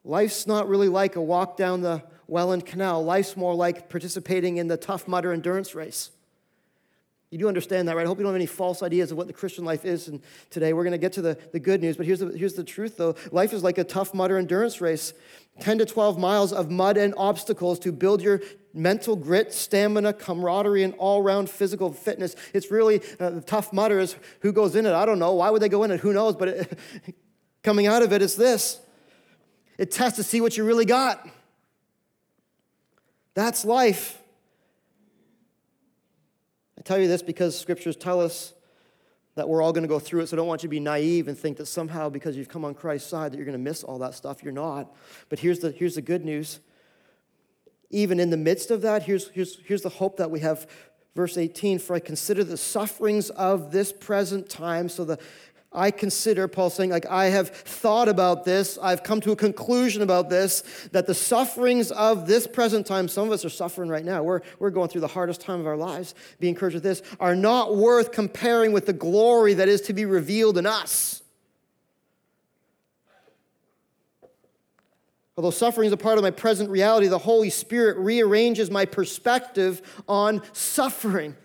life's 0.04 0.48
not 0.48 0.68
really 0.68 0.90
like 0.90 1.18
a 1.18 1.22
walk 1.22 1.56
down 1.56 1.82
the 1.82 2.02
Welland 2.26 2.66
Canal. 2.66 3.06
Life's 3.06 3.38
more 3.38 3.54
like 3.54 3.92
participating 3.92 4.58
in 4.58 4.70
the 4.70 4.78
Tough 4.78 5.08
Mudder 5.08 5.32
endurance 5.32 5.76
race. 5.76 6.10
You 7.34 7.40
do 7.40 7.48
understand 7.48 7.88
that, 7.88 7.96
right? 7.96 8.06
I 8.06 8.08
hope 8.08 8.20
you 8.20 8.24
don't 8.24 8.32
have 8.32 8.36
any 8.36 8.46
false 8.46 8.84
ideas 8.84 9.10
of 9.10 9.18
what 9.18 9.26
the 9.26 9.34
Christian 9.34 9.66
life 9.66 9.86
is. 9.86 10.08
And 10.08 10.22
today 10.52 10.72
we're 10.72 10.84
going 10.84 10.92
to 10.92 11.00
get 11.00 11.14
to 11.14 11.22
the, 11.24 11.36
the 11.52 11.60
good 11.60 11.82
news. 11.82 11.98
But 11.98 12.06
here's 12.06 12.20
the, 12.20 12.28
here's 12.28 12.54
the 12.54 12.64
truth, 12.64 12.96
though. 12.98 13.16
Life 13.32 13.54
is 13.54 13.64
like 13.64 13.80
a 13.80 13.84
Tough 13.84 14.14
Mudder 14.14 14.38
endurance 14.38 14.80
race 14.82 15.16
10 15.60 15.80
to 15.80 15.86
12 15.88 16.20
miles 16.20 16.54
of 16.54 16.70
mud 16.70 16.96
and 16.96 17.12
obstacles 17.18 17.80
to 17.80 17.92
build 17.92 18.22
your 18.22 18.40
mental 18.72 19.16
grit, 19.16 19.52
stamina, 19.52 20.14
camaraderie, 20.14 20.84
and 20.84 20.94
all 21.00 21.24
round 21.24 21.50
physical 21.50 21.92
fitness. 21.92 22.36
It's 22.54 22.70
really 22.70 23.02
uh, 23.20 23.42
Tough 23.48 23.74
Mudder 23.74 24.00
is 24.00 24.16
who 24.42 24.52
goes 24.52 24.76
in 24.76 24.86
it. 24.86 24.94
I 24.94 25.04
don't 25.04 25.18
know. 25.18 25.34
Why 25.34 25.50
would 25.50 25.62
they 25.64 25.70
go 25.70 25.84
in 25.86 25.90
it? 25.90 26.02
Who 26.02 26.14
knows? 26.14 26.36
But 26.36 26.50
it, 26.50 26.80
coming 27.64 27.88
out 27.88 28.04
of 28.04 28.14
it 28.14 28.22
is 28.22 28.36
this 28.36 28.80
it 29.80 29.90
tests 29.90 30.18
to 30.18 30.24
see 30.24 30.40
what 30.40 30.56
you 30.56 30.66
really 30.66 30.86
got. 30.86 31.28
That's 33.34 33.66
life. 33.66 34.20
Tell 36.84 37.00
you 37.00 37.08
this 37.08 37.22
because 37.22 37.58
scriptures 37.58 37.96
tell 37.96 38.20
us 38.20 38.54
that 39.36 39.50
we're 39.50 39.62
all 39.62 39.74
going 39.74 39.84
to 39.84 39.88
go 39.88 40.00
through 40.00 40.22
it, 40.22 40.28
so 40.28 40.36
I 40.36 40.38
don't 40.38 40.48
want 40.48 40.64
you 40.64 40.68
to 40.68 40.72
be 40.72 40.80
naive 40.80 41.28
and 41.28 41.38
think 41.38 41.58
that 41.58 41.66
somehow 41.66 42.10
because 42.10 42.38
you've 42.38 42.50
come 42.50 42.64
on 42.64 42.76
Christ's 42.76 43.10
side 43.10 43.32
that 43.32 43.38
you're 43.38 43.46
going 43.46 43.58
to 43.58 43.64
miss 43.64 43.84
all 43.84 43.98
that 44.00 44.14
stuff. 44.14 44.44
You're 44.44 44.54
not. 44.54 44.94
But 45.30 45.40
here's 45.40 45.60
the, 45.60 45.72
here's 45.72 45.96
the 45.96 46.02
good 46.02 46.24
news. 46.24 46.60
Even 47.90 48.20
in 48.20 48.30
the 48.30 48.38
midst 48.38 48.70
of 48.70 48.82
that, 48.82 49.04
here's, 49.04 49.30
here's, 49.30 49.60
here's 49.66 49.82
the 49.82 49.90
hope 49.90 50.18
that 50.18 50.30
we 50.30 50.42
have. 50.42 50.68
Verse 51.16 51.38
18, 51.38 51.78
for 51.80 51.96
I 51.96 52.00
consider 52.00 52.44
the 52.44 52.58
sufferings 52.58 53.30
of 53.32 53.72
this 53.72 53.94
present 53.94 54.50
time. 54.50 54.90
So 54.90 55.06
the 55.06 55.20
I 55.74 55.92
consider, 55.92 56.48
Paul 56.48 56.70
saying, 56.70 56.92
like, 56.92 57.06
I 57.08 57.26
have 57.26 57.50
thought 57.50 58.08
about 58.08 58.46
this, 58.46 58.78
I've 58.82 59.04
come 59.04 59.22
to 59.22 59.32
a 59.32 59.36
conclusion 59.36 60.02
about 60.02 60.30
this, 60.30 60.62
that 60.92 61.08
the 61.08 61.16
sufferings 61.16 61.92
of 61.92 62.28
this 62.28 62.46
present 62.46 62.86
time, 62.86 63.08
some 63.08 63.28
of 63.28 63.32
us 63.32 63.44
are 63.44 63.50
suffering 63.50 63.90
right 63.90 64.06
now, 64.06 64.24
we're, 64.24 64.42
we're 64.60 64.70
going 64.70 64.90
through 64.90 65.02
the 65.02 65.08
hardest 65.08 65.42
time 65.42 65.60
of 65.60 65.68
our 65.68 65.78
lives, 65.78 66.14
be 66.40 66.48
encouraged 66.50 66.76
with 66.76 66.84
this, 66.84 67.02
are 67.20 67.36
not 67.36 67.76
worth 67.76 68.12
comparing 68.12 68.72
with 68.72 68.86
the 68.86 68.94
glory 68.94 69.56
that 69.56 69.68
is 69.68 69.82
to 69.82 69.94
be 69.94 70.06
revealed 70.06 70.58
in 70.58 70.66
us. 70.66 71.22
Although 75.36 75.52
suffering 75.52 75.88
is 75.88 75.94
a 75.94 75.98
part 75.98 76.20
of 76.20 76.24
my 76.24 76.32
present 76.32 76.70
reality, 76.70 77.08
the 77.08 77.18
Holy 77.18 77.50
Spirit 77.50 77.98
rearranges 77.98 78.70
my 78.70 78.86
perspective 78.86 79.82
on 80.08 80.44
suffering. 80.54 81.36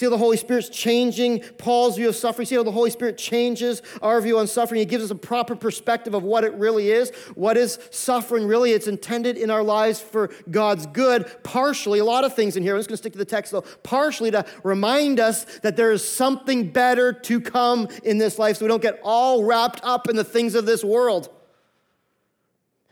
See 0.00 0.06
how 0.06 0.10
the 0.10 0.16
Holy 0.16 0.38
Spirit's 0.38 0.70
changing 0.70 1.40
Paul's 1.58 1.96
view 1.96 2.08
of 2.08 2.16
suffering? 2.16 2.46
See 2.46 2.54
how 2.54 2.62
the 2.62 2.72
Holy 2.72 2.88
Spirit 2.88 3.18
changes 3.18 3.82
our 4.00 4.18
view 4.22 4.38
on 4.38 4.46
suffering? 4.46 4.78
He 4.78 4.86
gives 4.86 5.04
us 5.04 5.10
a 5.10 5.14
proper 5.14 5.54
perspective 5.54 6.14
of 6.14 6.22
what 6.22 6.42
it 6.42 6.54
really 6.54 6.90
is. 6.90 7.10
What 7.34 7.58
is 7.58 7.78
suffering 7.90 8.46
really? 8.46 8.72
It's 8.72 8.86
intended 8.86 9.36
in 9.36 9.50
our 9.50 9.62
lives 9.62 10.00
for 10.00 10.30
God's 10.50 10.86
good, 10.86 11.30
partially, 11.42 11.98
a 11.98 12.04
lot 12.06 12.24
of 12.24 12.34
things 12.34 12.56
in 12.56 12.62
here. 12.62 12.76
I'm 12.76 12.78
just 12.78 12.88
going 12.88 12.94
to 12.94 13.02
stick 13.02 13.12
to 13.12 13.18
the 13.18 13.26
text 13.26 13.52
though, 13.52 13.60
partially 13.82 14.30
to 14.30 14.46
remind 14.64 15.20
us 15.20 15.44
that 15.58 15.76
there 15.76 15.92
is 15.92 16.02
something 16.02 16.70
better 16.70 17.12
to 17.12 17.38
come 17.38 17.86
in 18.02 18.16
this 18.16 18.38
life 18.38 18.56
so 18.56 18.64
we 18.64 18.70
don't 18.70 18.80
get 18.80 19.00
all 19.02 19.44
wrapped 19.44 19.80
up 19.82 20.08
in 20.08 20.16
the 20.16 20.24
things 20.24 20.54
of 20.54 20.64
this 20.64 20.82
world 20.82 21.28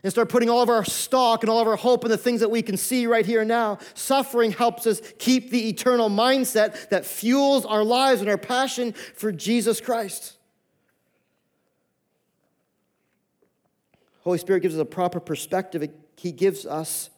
and 0.03 0.11
start 0.11 0.29
putting 0.29 0.49
all 0.49 0.61
of 0.61 0.69
our 0.69 0.85
stock 0.85 1.43
and 1.43 1.49
all 1.49 1.59
of 1.59 1.67
our 1.67 1.75
hope 1.75 2.05
in 2.05 2.11
the 2.11 2.17
things 2.17 2.39
that 2.39 2.49
we 2.49 2.61
can 2.61 2.77
see 2.77 3.05
right 3.05 3.25
here 3.25 3.41
and 3.41 3.47
now. 3.49 3.77
Suffering 3.93 4.51
helps 4.51 4.87
us 4.87 5.01
keep 5.17 5.49
the 5.49 5.67
eternal 5.69 6.09
mindset 6.09 6.89
that 6.89 7.05
fuels 7.05 7.65
our 7.65 7.83
lives 7.83 8.21
and 8.21 8.29
our 8.29 8.37
passion 8.37 8.93
for 8.93 9.31
Jesus 9.31 9.81
Christ. 9.81 10.37
Holy 14.23 14.37
Spirit 14.37 14.61
gives 14.61 14.75
us 14.75 14.81
a 14.81 14.85
proper 14.85 15.19
perspective. 15.19 15.89
He 16.15 16.31
gives 16.31 16.65
us, 16.65 17.09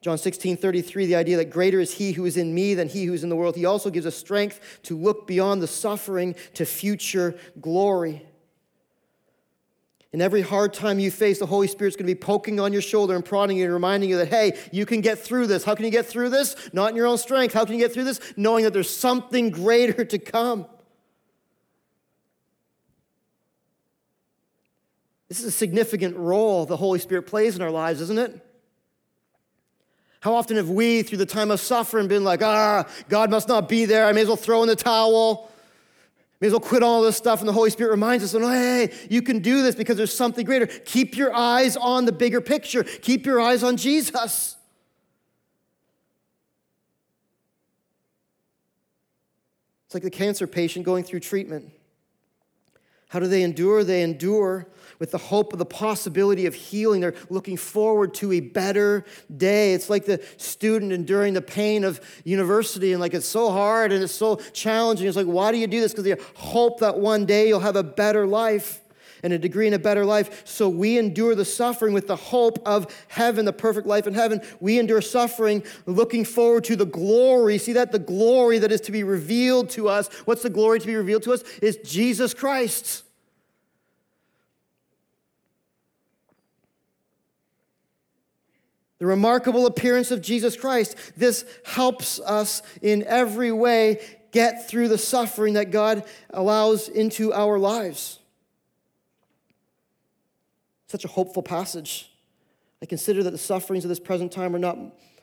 John 0.00 0.18
16, 0.18 0.56
33, 0.56 1.06
the 1.06 1.16
idea 1.16 1.36
that 1.36 1.50
greater 1.50 1.80
is 1.80 1.94
He 1.94 2.12
who 2.12 2.24
is 2.24 2.36
in 2.36 2.54
me 2.54 2.74
than 2.74 2.88
He 2.88 3.04
who 3.04 3.12
is 3.12 3.22
in 3.22 3.28
the 3.28 3.36
world. 3.36 3.54
He 3.54 3.64
also 3.64 3.90
gives 3.90 4.06
us 4.06 4.16
strength 4.16 4.80
to 4.84 4.96
look 4.96 5.26
beyond 5.26 5.62
the 5.62 5.66
suffering 5.66 6.34
to 6.54 6.64
future 6.64 7.36
glory. 7.60 8.26
And 10.12 10.22
every 10.22 10.40
hard 10.40 10.72
time 10.72 10.98
you 10.98 11.10
face, 11.10 11.40
the 11.40 11.46
Holy 11.46 11.66
Spirit's 11.66 11.96
going 11.96 12.06
to 12.06 12.14
be 12.14 12.18
poking 12.18 12.58
on 12.58 12.72
your 12.72 12.80
shoulder 12.80 13.14
and 13.14 13.24
prodding 13.24 13.58
you 13.58 13.64
and 13.64 13.72
reminding 13.72 14.08
you 14.08 14.16
that, 14.18 14.28
hey, 14.28 14.56
you 14.72 14.86
can 14.86 15.00
get 15.00 15.18
through 15.18 15.46
this. 15.46 15.64
How 15.64 15.74
can 15.74 15.84
you 15.84 15.90
get 15.90 16.06
through 16.06 16.30
this? 16.30 16.56
Not 16.72 16.90
in 16.90 16.96
your 16.96 17.06
own 17.06 17.18
strength. 17.18 17.52
How 17.52 17.64
can 17.64 17.74
you 17.74 17.80
get 17.80 17.92
through 17.92 18.04
this? 18.04 18.20
Knowing 18.36 18.64
that 18.64 18.72
there's 18.72 18.94
something 18.94 19.50
greater 19.50 20.04
to 20.04 20.18
come. 20.18 20.66
This 25.28 25.40
is 25.40 25.46
a 25.46 25.50
significant 25.50 26.16
role 26.16 26.66
the 26.66 26.76
Holy 26.76 27.00
Spirit 27.00 27.22
plays 27.22 27.56
in 27.56 27.62
our 27.62 27.70
lives, 27.70 28.00
isn't 28.00 28.18
it? 28.18 28.42
How 30.20 30.34
often 30.34 30.56
have 30.56 30.70
we, 30.70 31.02
through 31.02 31.18
the 31.18 31.26
time 31.26 31.50
of 31.50 31.60
suffering, 31.60 32.08
been 32.08 32.24
like, 32.24 32.42
ah, 32.42 32.88
God 33.08 33.30
must 33.30 33.48
not 33.48 33.68
be 33.68 33.84
there. 33.84 34.06
I 34.06 34.12
may 34.12 34.22
as 34.22 34.28
well 34.28 34.36
throw 34.36 34.62
in 34.62 34.68
the 34.68 34.76
towel. 34.76 35.50
May 36.40 36.48
as 36.48 36.52
well 36.52 36.60
quit 36.60 36.82
all 36.82 37.02
this 37.02 37.16
stuff. 37.16 37.40
And 37.40 37.48
the 37.48 37.52
Holy 37.52 37.70
Spirit 37.70 37.90
reminds 37.90 38.22
us, 38.22 38.34
oh, 38.34 38.48
hey, 38.48 38.92
you 39.08 39.22
can 39.22 39.40
do 39.40 39.62
this 39.62 39.74
because 39.74 39.96
there's 39.96 40.14
something 40.14 40.44
greater. 40.44 40.66
Keep 40.66 41.16
your 41.16 41.34
eyes 41.34 41.76
on 41.76 42.04
the 42.04 42.12
bigger 42.12 42.40
picture, 42.40 42.84
keep 42.84 43.24
your 43.26 43.40
eyes 43.40 43.62
on 43.62 43.76
Jesus. 43.76 44.56
It's 49.86 49.94
like 49.94 50.02
the 50.02 50.10
cancer 50.10 50.46
patient 50.46 50.84
going 50.84 51.04
through 51.04 51.20
treatment. 51.20 51.72
How 53.08 53.20
do 53.20 53.26
they 53.26 53.42
endure? 53.42 53.84
They 53.84 54.02
endure 54.02 54.68
with 54.98 55.10
the 55.10 55.18
hope 55.18 55.52
of 55.52 55.58
the 55.58 55.66
possibility 55.66 56.46
of 56.46 56.54
healing. 56.54 57.00
They're 57.00 57.14
looking 57.28 57.56
forward 57.56 58.14
to 58.14 58.32
a 58.32 58.40
better 58.40 59.04
day. 59.34 59.74
It's 59.74 59.90
like 59.90 60.06
the 60.06 60.22
student 60.38 60.92
enduring 60.92 61.34
the 61.34 61.42
pain 61.42 61.84
of 61.84 62.00
university 62.24 62.92
and 62.92 63.00
like 63.00 63.14
it's 63.14 63.26
so 63.26 63.50
hard 63.50 63.92
and 63.92 64.02
it's 64.02 64.14
so 64.14 64.36
challenging. 64.52 65.06
It's 65.06 65.16
like, 65.16 65.26
why 65.26 65.52
do 65.52 65.58
you 65.58 65.66
do 65.66 65.80
this? 65.80 65.92
Because 65.92 66.06
you 66.06 66.16
hope 66.34 66.80
that 66.80 66.98
one 66.98 67.26
day 67.26 67.48
you'll 67.48 67.60
have 67.60 67.76
a 67.76 67.82
better 67.82 68.26
life 68.26 68.80
and 69.22 69.32
a 69.32 69.38
degree 69.38 69.66
in 69.66 69.74
a 69.74 69.78
better 69.78 70.04
life. 70.04 70.46
So 70.46 70.68
we 70.68 70.98
endure 70.98 71.34
the 71.34 71.44
suffering 71.44 71.92
with 71.94 72.06
the 72.06 72.16
hope 72.16 72.58
of 72.66 72.86
heaven, 73.08 73.44
the 73.44 73.52
perfect 73.52 73.86
life 73.86 74.06
in 74.06 74.14
heaven. 74.14 74.40
We 74.60 74.78
endure 74.78 75.00
suffering 75.00 75.62
looking 75.86 76.24
forward 76.24 76.64
to 76.64 76.76
the 76.76 76.86
glory. 76.86 77.58
See 77.58 77.72
that? 77.74 77.92
The 77.92 77.98
glory 77.98 78.58
that 78.58 78.72
is 78.72 78.80
to 78.82 78.92
be 78.92 79.04
revealed 79.04 79.70
to 79.70 79.88
us. 79.88 80.08
What's 80.24 80.42
the 80.42 80.50
glory 80.50 80.80
to 80.80 80.86
be 80.86 80.96
revealed 80.96 81.22
to 81.24 81.32
us? 81.32 81.42
Is 81.62 81.78
Jesus 81.84 82.34
Christ. 82.34 83.02
The 88.98 89.06
remarkable 89.06 89.66
appearance 89.66 90.10
of 90.10 90.22
Jesus 90.22 90.56
Christ. 90.56 90.96
This 91.16 91.44
helps 91.64 92.18
us 92.20 92.62
in 92.80 93.04
every 93.04 93.52
way 93.52 94.00
get 94.32 94.68
through 94.68 94.88
the 94.88 94.98
suffering 94.98 95.54
that 95.54 95.70
God 95.70 96.04
allows 96.30 96.88
into 96.88 97.32
our 97.32 97.58
lives. 97.58 98.18
Such 100.88 101.04
a 101.04 101.08
hopeful 101.08 101.42
passage. 101.42 102.10
I 102.82 102.86
consider 102.86 103.22
that 103.22 103.30
the 103.30 103.38
sufferings 103.38 103.84
of 103.84 103.88
this 103.88 103.98
present 103.98 104.32
time 104.32 104.54
are 104.54 104.60
not 104.60 104.78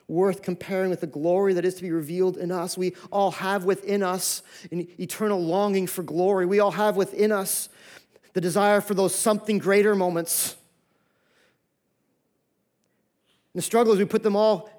worth 0.08 0.42
comparing 0.42 0.90
with 0.90 1.02
the 1.02 1.08
glory 1.08 1.54
that 1.54 1.64
is 1.64 1.76
to 1.76 1.82
be 1.82 1.92
revealed 1.92 2.38
in 2.38 2.52
us. 2.52 2.78
We 2.78 2.94
all 3.12 3.32
have 3.32 3.64
within 3.64 4.04
us 4.04 4.42
an 4.72 4.88
eternal 5.00 5.42
longing 5.42 5.88
for 5.88 6.04
glory. 6.04 6.46
We 6.46 6.60
all 6.60 6.72
have 6.72 6.98
within 6.98 7.32
us 7.32 7.70
the 8.34 8.42
desire 8.42 8.82
for 8.82 8.94
those 8.94 9.16
something 9.16 9.60
greater 9.60 9.96
moments. 9.96 10.56
And 13.54 13.60
the 13.60 13.64
struggle 13.64 13.94
is 13.94 14.00
we 14.00 14.06
put 14.06 14.24
them 14.24 14.36
all, 14.36 14.70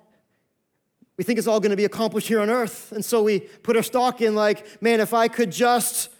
we 1.16 1.24
think 1.24 1.38
it's 1.38 1.48
all 1.48 1.60
going 1.60 1.70
to 1.70 1.76
be 1.76 1.84
accomplished 1.84 2.26
here 2.26 2.40
on 2.40 2.50
earth. 2.50 2.92
And 2.92 3.04
so 3.04 3.22
we 3.22 3.40
put 3.40 3.76
our 3.76 3.82
stock 3.82 4.20
in, 4.20 4.34
like, 4.34 4.82
man, 4.82 5.00
if 5.00 5.14
I 5.14 5.28
could 5.28 5.52
just 5.52 6.10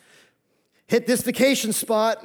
hit 0.86 1.06
this 1.06 1.22
vacation 1.22 1.72
spot, 1.72 2.24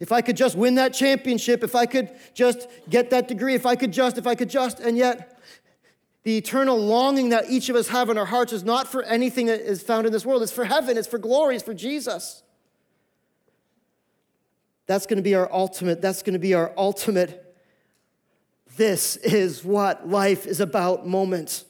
if 0.00 0.12
I 0.12 0.20
could 0.20 0.36
just 0.36 0.56
win 0.56 0.74
that 0.76 0.92
championship, 0.92 1.64
if 1.64 1.74
I 1.74 1.86
could 1.86 2.10
just 2.34 2.68
get 2.88 3.10
that 3.10 3.28
degree, 3.28 3.54
if 3.54 3.66
I 3.66 3.76
could 3.76 3.92
just, 3.92 4.18
if 4.18 4.26
I 4.26 4.34
could 4.34 4.50
just, 4.50 4.80
and 4.80 4.96
yet 4.96 5.38
the 6.22 6.36
eternal 6.36 6.76
longing 6.76 7.28
that 7.28 7.48
each 7.48 7.68
of 7.68 7.76
us 7.76 7.88
have 7.88 8.10
in 8.10 8.18
our 8.18 8.24
hearts 8.24 8.52
is 8.52 8.64
not 8.64 8.88
for 8.88 9.02
anything 9.04 9.46
that 9.46 9.60
is 9.60 9.82
found 9.82 10.06
in 10.06 10.12
this 10.12 10.26
world. 10.26 10.42
It's 10.42 10.50
for 10.50 10.64
heaven, 10.64 10.98
it's 10.98 11.06
for 11.06 11.18
glory, 11.18 11.54
it's 11.54 11.64
for 11.64 11.74
Jesus. 11.74 12.42
That's 14.86 15.06
going 15.06 15.18
to 15.18 15.22
be 15.22 15.34
our 15.34 15.48
ultimate, 15.52 16.02
that's 16.02 16.22
going 16.22 16.32
to 16.32 16.40
be 16.40 16.54
our 16.54 16.72
ultimate. 16.76 17.42
This 18.76 19.16
is 19.16 19.64
what 19.64 20.08
life 20.08 20.46
is 20.46 20.58
about 20.58 21.06
moment. 21.06 21.64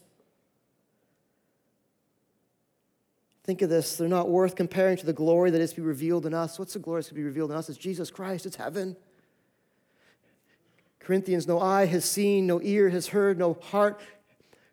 Think 3.47 3.63
of 3.63 3.71
this. 3.71 3.97
They're 3.97 4.09
not 4.09 4.29
worth 4.29 4.57
comparing 4.57 4.97
to 4.97 5.07
the 5.07 5.13
glory 5.13 5.51
that 5.53 5.61
is 5.61 5.71
to 5.71 5.77
be 5.77 5.87
revealed 5.87 6.27
in 6.27 6.35
us. 6.35 6.59
What's 6.59 6.73
the 6.73 6.81
glory 6.81 6.99
that's 6.99 7.09
to 7.09 7.15
be 7.15 7.23
revealed 7.23 7.53
in 7.53 7.57
us? 7.57 7.69
It's 7.69 7.79
Jesus 7.79 8.11
Christ, 8.11 8.45
it's 8.45 8.57
heaven. 8.57 8.97
Corinthians, 10.99 11.47
no 11.47 11.61
eye 11.61 11.87
has 11.87 12.05
seen, 12.05 12.49
no 12.49 12.61
ear 12.61 12.89
has 12.89 13.07
heard, 13.07 13.39
no 13.39 13.55
heart 13.55 14.01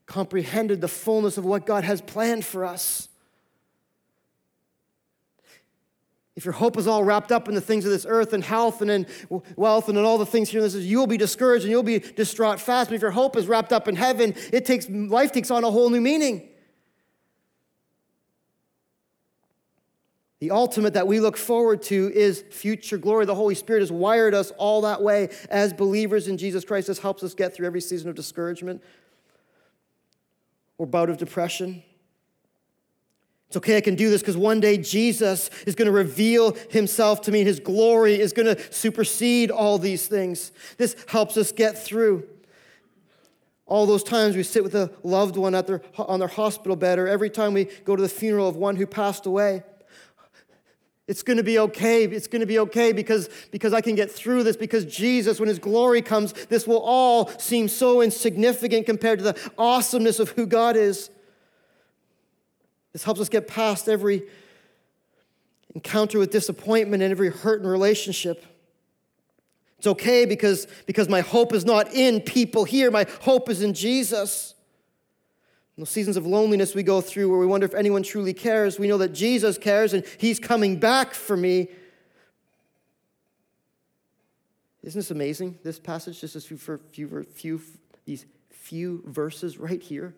comprehended 0.08 0.82
the 0.82 0.88
fullness 0.88 1.38
of 1.38 1.46
what 1.46 1.68
God 1.68 1.84
has 1.84 2.02
planned 2.02 2.44
for 2.44 2.66
us. 2.66 3.08
If 6.36 6.44
your 6.44 6.54
hope 6.54 6.78
is 6.80 6.88
all 6.88 7.04
wrapped 7.04 7.32
up 7.32 7.48
in 7.48 7.54
the 7.54 7.62
things 7.62 7.86
of 7.86 7.92
this 7.92 8.08
earth 8.10 8.34
and 8.34 8.44
health 8.44 8.82
and 8.82 8.90
in 8.90 9.06
wealth 9.56 9.88
and 9.88 10.00
in 10.00 10.04
all 10.04 10.18
the 10.18 10.26
things 10.26 10.50
here, 10.50 10.62
this 10.62 10.74
is 10.74 10.88
you'll 10.88 11.06
be 11.06 11.18
discouraged 11.18 11.64
and 11.66 11.72
you'll 11.72 11.84
be 11.84 12.00
distraught 12.00 12.60
fast. 12.60 12.90
But 12.90 12.96
if 12.96 13.04
your 13.04 13.12
hope 13.12 13.36
is 13.38 13.46
wrapped 13.46 13.72
up 13.72 13.88
in 13.88 13.96
heaven, 13.96 14.34
it 14.52 14.66
takes 14.66 14.90
life 14.90 15.32
takes 15.32 15.52
on 15.52 15.64
a 15.64 15.70
whole 15.70 15.92
new 15.92 16.02
meaning. 16.02 16.50
The 20.44 20.52
ultimate 20.52 20.96
that 20.96 21.08
we 21.08 21.22
look 21.22 21.38
forward 21.38 21.82
to 21.84 22.12
is 22.14 22.44
future 22.52 22.98
glory. 22.98 23.26
The 23.26 23.34
Holy 23.34 23.56
Spirit 23.56 23.80
has 23.80 23.94
wired 23.94 24.34
us 24.34 24.52
all 24.58 24.82
that 24.82 25.02
way 25.02 25.30
as 25.50 25.72
believers 25.72 26.28
in 26.28 26.38
Jesus 26.38 26.66
Christ. 26.66 26.88
This 26.88 27.00
helps 27.00 27.24
us 27.24 27.34
get 27.34 27.56
through 27.56 27.66
every 27.66 27.80
season 27.80 28.10
of 28.10 28.16
discouragement 28.16 28.84
or 30.78 30.86
bout 30.86 31.10
of 31.10 31.18
depression. 31.18 31.82
It's 33.48 33.56
okay, 33.56 33.78
I 33.78 33.80
can 33.80 33.96
do 33.96 34.10
this 34.10 34.22
because 34.22 34.36
one 34.36 34.60
day 34.60 34.78
Jesus 34.78 35.50
is 35.66 35.76
going 35.76 35.86
to 35.86 35.94
reveal 35.94 36.58
himself 36.70 37.22
to 37.22 37.32
me. 37.32 37.46
His 37.46 37.62
glory 37.62 38.20
is 38.20 38.34
going 38.34 38.54
to 38.54 38.62
supersede 38.74 39.50
all 39.50 39.78
these 39.78 40.08
things. 40.08 40.52
This 40.78 40.98
helps 41.08 41.38
us 41.38 41.54
get 41.54 41.78
through. 41.78 42.28
All 43.66 43.86
those 43.86 44.04
times 44.04 44.36
we 44.36 44.44
sit 44.44 44.62
with 44.62 44.76
a 44.76 44.92
loved 45.04 45.38
one 45.38 45.56
at 45.56 45.68
their, 45.68 45.82
on 45.98 46.20
their 46.20 46.28
hospital 46.28 46.76
bed, 46.76 47.00
or 47.00 47.08
every 47.08 47.30
time 47.30 47.54
we 47.54 47.70
go 47.86 47.96
to 47.96 48.02
the 48.02 48.10
funeral 48.10 48.50
of 48.50 48.58
one 48.58 48.76
who 48.76 48.86
passed 48.86 49.26
away. 49.26 49.64
It's 51.08 51.22
going 51.22 51.38
to 51.38 51.44
be 51.44 51.60
okay. 51.60 52.06
It's 52.06 52.28
going 52.28 52.40
to 52.40 52.46
be 52.46 52.60
okay 52.60 52.94
because, 52.94 53.30
because 53.52 53.74
I 53.74 53.82
can 53.82 53.96
get 53.96 54.10
through 54.10 54.44
this. 54.44 54.56
Because 54.56 54.86
Jesus, 54.86 55.40
when 55.40 55.50
his 55.50 55.60
glory 55.60 56.02
comes, 56.02 56.32
this 56.48 56.66
will 56.66 56.80
all 56.80 57.28
seem 57.40 57.68
so 57.68 58.02
insignificant 58.02 58.86
compared 58.86 59.20
to 59.20 59.26
the 59.26 59.52
awesomeness 59.58 60.20
of 60.20 60.30
who 60.30 60.46
God 60.46 60.78
is. 60.78 61.10
This 62.94 63.04
helps 63.04 63.20
us 63.20 63.28
get 63.28 63.48
past 63.48 63.90
every 63.90 64.24
encounter 65.76 66.20
with 66.20 66.32
disappointment 66.32 67.04
and 67.04 67.12
every 67.12 67.30
hurt 67.30 67.62
in 67.62 67.68
relationship. 67.68 68.46
It's 69.80 69.88
okay 69.88 70.26
because, 70.26 70.68
because 70.86 71.10
my 71.10 71.20
hope 71.20 71.54
is 71.54 71.66
not 71.66 71.94
in 71.94 72.22
people 72.22 72.64
here, 72.64 72.90
my 72.90 73.06
hope 73.22 73.50
is 73.50 73.62
in 73.62 73.74
Jesus. 73.74 74.54
The 75.78 75.86
seasons 75.86 76.18
of 76.18 76.28
loneliness 76.28 76.76
we 76.76 76.84
go 76.84 77.02
through 77.02 77.30
where 77.30 77.40
we 77.40 77.48
wonder 77.48 77.66
if 77.66 77.74
anyone 77.74 78.04
truly 78.04 78.34
cares, 78.34 78.78
we 78.78 78.88
know 78.88 79.00
that 79.00 79.14
Jesus 79.14 79.58
cares 79.58 79.94
and 79.94 80.06
He's 80.20 80.40
coming 80.40 80.80
back 80.80 81.14
for 81.14 81.36
me. 81.36 81.70
Isn't 84.84 85.00
this 85.00 85.12
amazing? 85.12 85.58
This 85.64 85.80
passage, 85.80 86.22
just 86.22 86.36
a 86.36 86.42
few, 86.42 86.58
few, 86.58 87.24
few, 87.24 87.62
these 88.06 88.26
few 88.52 89.02
verses 89.08 89.58
right 89.58 89.82
here. 89.82 90.14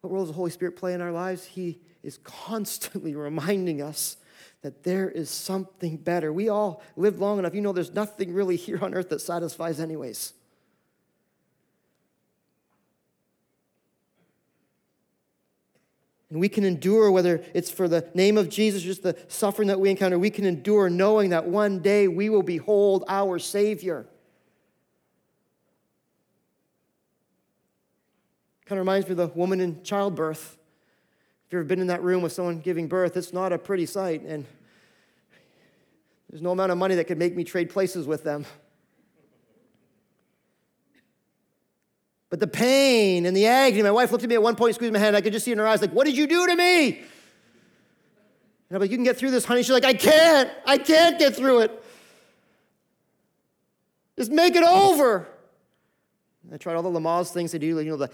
What 0.00 0.12
role 0.12 0.22
does 0.22 0.30
the 0.30 0.36
Holy 0.36 0.50
Spirit 0.50 0.76
play 0.76 0.94
in 0.94 1.00
our 1.00 1.12
lives? 1.12 1.44
He 1.44 1.80
is 2.02 2.18
constantly 2.18 3.14
reminding 3.16 3.80
us 3.80 4.16
that 4.62 4.82
there 4.82 5.08
is 5.08 5.30
something 5.30 5.96
better. 5.96 6.32
We 6.32 6.48
all 6.48 6.82
live 6.96 7.20
long 7.20 7.38
enough. 7.38 7.54
You 7.54 7.60
know, 7.60 7.72
there's 7.72 7.94
nothing 7.94 8.34
really 8.34 8.56
here 8.56 8.84
on 8.84 8.94
earth 8.94 9.08
that 9.10 9.20
satisfies, 9.20 9.80
anyways. 9.80 10.34
And 16.30 16.40
we 16.40 16.48
can 16.48 16.64
endure, 16.64 17.10
whether 17.10 17.42
it's 17.54 17.70
for 17.70 17.88
the 17.88 18.08
name 18.14 18.36
of 18.36 18.50
Jesus, 18.50 18.82
just 18.82 19.02
the 19.02 19.16
suffering 19.28 19.68
that 19.68 19.80
we 19.80 19.88
encounter, 19.88 20.18
we 20.18 20.30
can 20.30 20.44
endure 20.44 20.90
knowing 20.90 21.30
that 21.30 21.46
one 21.46 21.78
day 21.78 22.06
we 22.06 22.28
will 22.28 22.42
behold 22.42 23.04
our 23.08 23.38
Savior. 23.38 24.06
Kind 28.66 28.78
of 28.78 28.86
reminds 28.86 29.06
me 29.06 29.12
of 29.12 29.16
the 29.16 29.28
woman 29.28 29.60
in 29.60 29.82
childbirth. 29.82 30.58
If 31.46 31.52
you've 31.52 31.60
ever 31.60 31.64
been 31.64 31.80
in 31.80 31.86
that 31.86 32.02
room 32.02 32.20
with 32.20 32.32
someone 32.32 32.60
giving 32.60 32.88
birth, 32.88 33.16
it's 33.16 33.32
not 33.32 33.50
a 33.50 33.58
pretty 33.58 33.86
sight, 33.86 34.20
and 34.20 34.44
there's 36.28 36.42
no 36.42 36.50
amount 36.50 36.72
of 36.72 36.76
money 36.76 36.94
that 36.96 37.04
could 37.04 37.16
make 37.16 37.34
me 37.34 37.44
trade 37.44 37.70
places 37.70 38.06
with 38.06 38.24
them. 38.24 38.44
But 42.30 42.40
the 42.40 42.46
pain 42.46 43.24
and 43.24 43.36
the 43.36 43.46
agony, 43.46 43.82
my 43.82 43.90
wife 43.90 44.12
looked 44.12 44.24
at 44.24 44.28
me 44.28 44.34
at 44.34 44.42
one 44.42 44.54
point, 44.54 44.74
squeezed 44.74 44.92
my 44.92 44.98
hand, 44.98 45.16
I 45.16 45.20
could 45.20 45.32
just 45.32 45.44
see 45.44 45.52
in 45.52 45.58
her 45.58 45.66
eyes, 45.66 45.80
like, 45.80 45.92
what 45.92 46.04
did 46.04 46.16
you 46.16 46.26
do 46.26 46.46
to 46.46 46.54
me? 46.54 46.98
And 48.68 48.76
I'm 48.76 48.80
like, 48.80 48.90
you 48.90 48.98
can 48.98 49.04
get 49.04 49.16
through 49.16 49.30
this, 49.30 49.46
honey. 49.46 49.62
She's 49.62 49.72
like, 49.72 49.84
I 49.84 49.94
can't. 49.94 50.50
I 50.66 50.76
can't 50.76 51.18
get 51.18 51.34
through 51.34 51.60
it. 51.60 51.84
Just 54.18 54.30
make 54.30 54.56
it 54.56 54.64
over. 54.64 55.26
And 56.44 56.52
I 56.52 56.58
tried 56.58 56.74
all 56.74 56.82
the 56.82 57.00
Lamaze 57.00 57.30
things 57.30 57.52
they 57.52 57.58
do, 57.58 57.76
like, 57.76 57.86
you 57.86 57.90
know, 57.92 57.96
the 57.96 58.10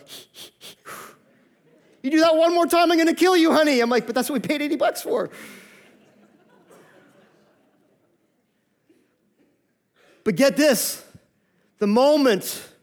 you 2.03 2.11
do 2.11 2.21
that 2.21 2.37
one 2.37 2.55
more 2.55 2.67
time, 2.67 2.93
I'm 2.93 2.99
gonna 2.99 3.15
kill 3.15 3.35
you, 3.35 3.51
honey. 3.51 3.81
I'm 3.81 3.89
like, 3.89 4.05
but 4.05 4.15
that's 4.15 4.29
what 4.29 4.43
we 4.43 4.47
paid 4.47 4.61
80 4.61 4.77
bucks 4.77 5.01
for. 5.01 5.31
But 10.23 10.37
get 10.37 10.57
this 10.57 11.03
the 11.79 11.87
moment 11.87 12.74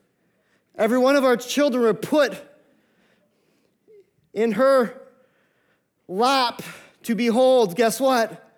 Every 0.82 0.98
one 0.98 1.16
of 1.16 1.24
our 1.24 1.38
children 1.38 1.84
were 1.84 1.94
put 1.94 2.34
in 4.34 4.54
her 4.54 5.00
lap 6.08 6.64
to 7.04 7.14
behold. 7.14 7.76
Guess 7.76 8.00
what? 8.00 8.52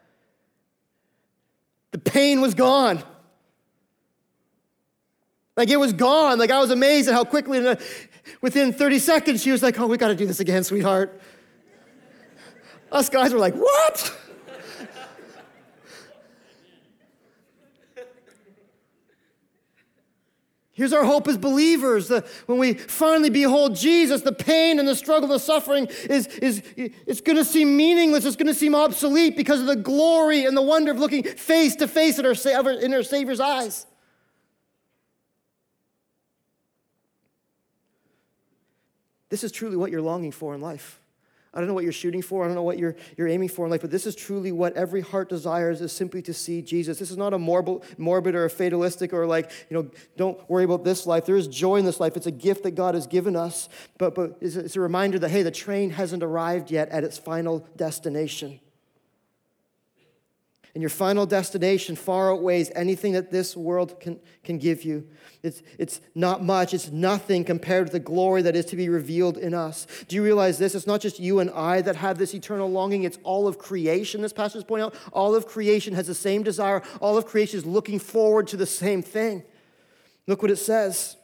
The 1.92 1.98
pain 1.98 2.40
was 2.40 2.54
gone. 2.54 3.04
Like 5.58 5.68
it 5.68 5.76
was 5.76 5.92
gone. 5.92 6.40
Like 6.40 6.50
I 6.50 6.62
was 6.62 6.72
amazed 6.72 7.10
at 7.10 7.14
how 7.14 7.26
quickly, 7.26 7.76
within 8.40 8.72
30 8.72 9.00
seconds, 9.00 9.44
she 9.44 9.52
was 9.52 9.62
like, 9.62 9.78
Oh, 9.78 9.88
we 9.88 9.98
got 9.98 10.08
to 10.08 10.16
do 10.16 10.26
this 10.26 10.40
again, 10.40 10.64
sweetheart. 10.64 11.20
Us 12.90 13.10
guys 13.10 13.34
were 13.34 13.40
like, 13.40 13.56
what? 13.56 14.18
Here's 20.76 20.92
our 20.92 21.06
hope 21.06 21.28
as 21.28 21.38
believers. 21.38 22.08
The, 22.08 22.26
when 22.48 22.58
we 22.58 22.74
finally 22.74 23.30
behold 23.30 23.76
Jesus, 23.76 24.24
the 24.24 24.32
pain 24.32 24.80
and 24.80 24.88
the 24.88 24.96
struggle, 24.96 25.30
the 25.30 25.38
suffering 25.38 25.88
is, 26.10 26.26
is 26.28 26.64
it's 26.76 27.22
going 27.22 27.38
to 27.38 27.46
seem 27.46 27.78
meaningless. 27.78 28.26
It's 28.26 28.36
going 28.36 28.48
to 28.48 28.56
seem 28.56 28.74
obsolete 28.74 29.38
because 29.38 29.60
of 29.60 29.68
the 29.68 29.76
glory 29.76 30.46
and 30.46 30.58
the 30.58 30.64
wonder 30.64 30.92
of 30.92 30.98
looking 30.98 31.24
face 31.24 31.76
to 31.76 31.88
face 31.88 32.18
at 32.18 32.26
our, 32.26 32.72
in 32.72 32.92
our 32.92 33.04
Savior's 33.04 33.40
eyes. 33.40 33.86
This 39.30 39.44
is 39.44 39.52
truly 39.52 39.76
what 39.76 39.92
you're 39.92 40.02
longing 40.02 40.32
for 40.32 40.56
in 40.56 40.62
life. 40.62 41.00
I 41.54 41.60
don't 41.60 41.68
know 41.68 41.76
what 41.76 41.84
you're 41.84 41.94
shooting 41.94 42.22
for. 42.24 42.44
I 42.44 42.48
don't 42.48 42.56
know 42.56 42.64
what 42.64 42.80
you're, 42.80 42.96
you're 43.16 43.28
aiming 43.28 43.50
for 43.50 43.66
in 43.66 43.72
life, 43.72 43.82
but 43.82 43.92
this 43.92 44.08
is 44.08 44.16
truly 44.16 44.52
what 44.52 44.76
every 44.76 45.02
heart 45.02 45.30
desires 45.30 45.82
is 45.82 45.92
simply 45.92 46.22
to 46.24 46.34
see 46.34 46.62
Jesus. 46.64 46.98
This 46.98 47.12
is 47.12 47.18
not 47.18 47.34
a 47.34 47.38
morbid, 47.38 47.84
morbid 48.00 48.34
or 48.34 48.46
a 48.46 48.50
fatalistic 48.50 49.14
or 49.14 49.28
like, 49.28 49.52
you 49.70 49.78
know, 49.78 49.92
don't 50.18 50.50
worry 50.50 50.64
about 50.64 50.84
this 50.84 51.06
life. 51.06 51.26
There 51.26 51.36
is 51.36 51.48
joy 51.48 51.76
in 51.76 51.86
this 51.86 52.00
life. 52.00 52.18
It's 52.18 52.26
a 52.26 52.32
gift 52.32 52.64
that 52.64 52.72
God 52.72 52.96
has 52.96 53.06
given 53.06 53.36
us, 53.36 53.70
but, 54.00 54.16
but 54.16 54.38
it's, 54.42 54.56
it's 54.56 54.76
a 54.76 54.80
reminder 54.80 55.20
that, 55.20 55.30
hey, 55.30 55.44
the 55.44 55.52
train 55.52 55.92
hasn't 55.92 56.24
arrived 56.24 56.72
yet 56.72 56.90
at 56.90 57.04
its 57.04 57.20
final 57.20 57.68
destination 57.76 58.60
and 60.74 60.82
your 60.82 60.90
final 60.90 61.26
destination 61.26 61.96
far 61.96 62.34
outweighs 62.34 62.72
anything 62.74 63.14
that 63.14 63.32
this 63.32 63.56
world 63.56 64.00
can, 64.00 64.20
can 64.44 64.58
give 64.58 64.84
you. 64.84 65.08
It's, 65.44 65.62
it's 65.78 66.02
not 66.16 66.44
much, 66.44 66.74
it's 66.74 66.90
nothing 66.90 67.44
compared 67.44 67.88
to 67.88 67.94
the 67.94 68.00
glory 68.00 68.42
that 68.42 68.56
is 68.56 68.66
to 68.66 68.76
be 68.76 68.90
revealed 68.90 69.38
in 69.38 69.54
us. 69.54 69.86
Do 70.08 70.16
you 70.16 70.24
realize 70.24 70.58
this? 70.58 70.74
It's 70.74 70.88
not 70.88 71.02
just 71.02 71.20
you 71.20 71.40
and 71.40 71.52
I 71.52 71.82
that 71.82 71.98
have 71.98 72.18
this 72.18 72.34
eternal 72.34 72.72
longing, 72.72 73.04
it's 73.04 73.20
all 73.24 73.48
of 73.48 73.60
creation. 73.60 74.22
This 74.22 74.34
passage 74.34 74.58
is 74.58 74.64
pointing 74.64 74.86
out 74.86 74.96
all 75.12 75.36
of 75.36 75.46
creation 75.46 75.94
has 75.94 76.08
the 76.08 76.16
same 76.16 76.42
desire, 76.42 76.82
all 77.00 77.18
of 77.18 77.28
creation 77.28 77.60
is 77.60 77.66
looking 77.66 78.00
forward 78.00 78.48
to 78.48 78.58
the 78.58 78.66
same 78.66 79.04
thing. 79.04 79.44
Look 80.26 80.42
what 80.42 80.50
it 80.50 80.58
says. 80.58 81.18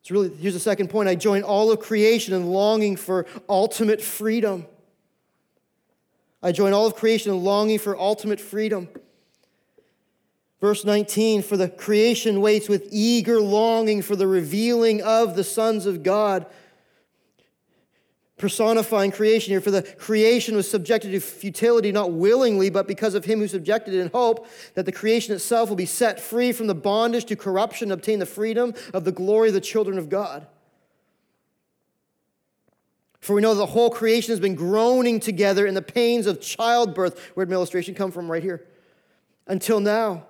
It's 0.00 0.10
really, 0.10 0.34
here's 0.34 0.54
the 0.54 0.60
second 0.60 0.90
point. 0.90 1.08
I 1.08 1.14
join 1.14 1.42
all 1.42 1.70
of 1.70 1.78
creation 1.78 2.34
in 2.34 2.46
longing 2.46 2.96
for 2.96 3.24
ultimate 3.48 4.02
freedom. 4.02 4.66
I 6.42 6.52
join 6.52 6.72
all 6.72 6.86
of 6.86 6.96
creation 6.96 7.32
in 7.32 7.44
longing 7.44 7.78
for 7.78 7.96
ultimate 7.96 8.40
freedom. 8.40 8.88
Verse 10.60 10.84
19 10.84 11.42
For 11.42 11.56
the 11.56 11.68
creation 11.68 12.40
waits 12.40 12.68
with 12.68 12.88
eager 12.90 13.40
longing 13.40 14.02
for 14.02 14.16
the 14.16 14.26
revealing 14.26 15.02
of 15.02 15.36
the 15.36 15.44
sons 15.44 15.86
of 15.86 16.02
God. 16.02 16.46
Personifying 18.38 19.12
creation 19.12 19.52
here, 19.52 19.60
for 19.60 19.70
the 19.70 19.82
creation 19.82 20.56
was 20.56 20.68
subjected 20.68 21.12
to 21.12 21.20
futility 21.20 21.92
not 21.92 22.12
willingly, 22.12 22.70
but 22.70 22.88
because 22.88 23.14
of 23.14 23.24
him 23.24 23.38
who 23.38 23.46
subjected 23.46 23.94
it 23.94 24.00
in 24.00 24.10
hope 24.10 24.48
that 24.74 24.84
the 24.84 24.90
creation 24.90 25.32
itself 25.32 25.68
will 25.68 25.76
be 25.76 25.86
set 25.86 26.18
free 26.18 26.50
from 26.50 26.66
the 26.66 26.74
bondage 26.74 27.24
to 27.26 27.36
corruption, 27.36 27.92
obtain 27.92 28.18
the 28.18 28.26
freedom 28.26 28.74
of 28.92 29.04
the 29.04 29.12
glory 29.12 29.48
of 29.48 29.54
the 29.54 29.60
children 29.60 29.96
of 29.96 30.08
God. 30.08 30.48
For 33.22 33.34
we 33.34 33.40
know 33.40 33.54
the 33.54 33.66
whole 33.66 33.88
creation 33.88 34.32
has 34.32 34.40
been 34.40 34.56
groaning 34.56 35.20
together 35.20 35.64
in 35.64 35.74
the 35.74 35.80
pains 35.80 36.26
of 36.26 36.40
childbirth. 36.40 37.30
Where 37.34 37.46
did 37.46 37.52
illustration 37.52 37.94
come 37.94 38.10
from? 38.10 38.28
Right 38.28 38.42
here. 38.42 38.66
Until 39.46 39.78
now. 39.78 40.26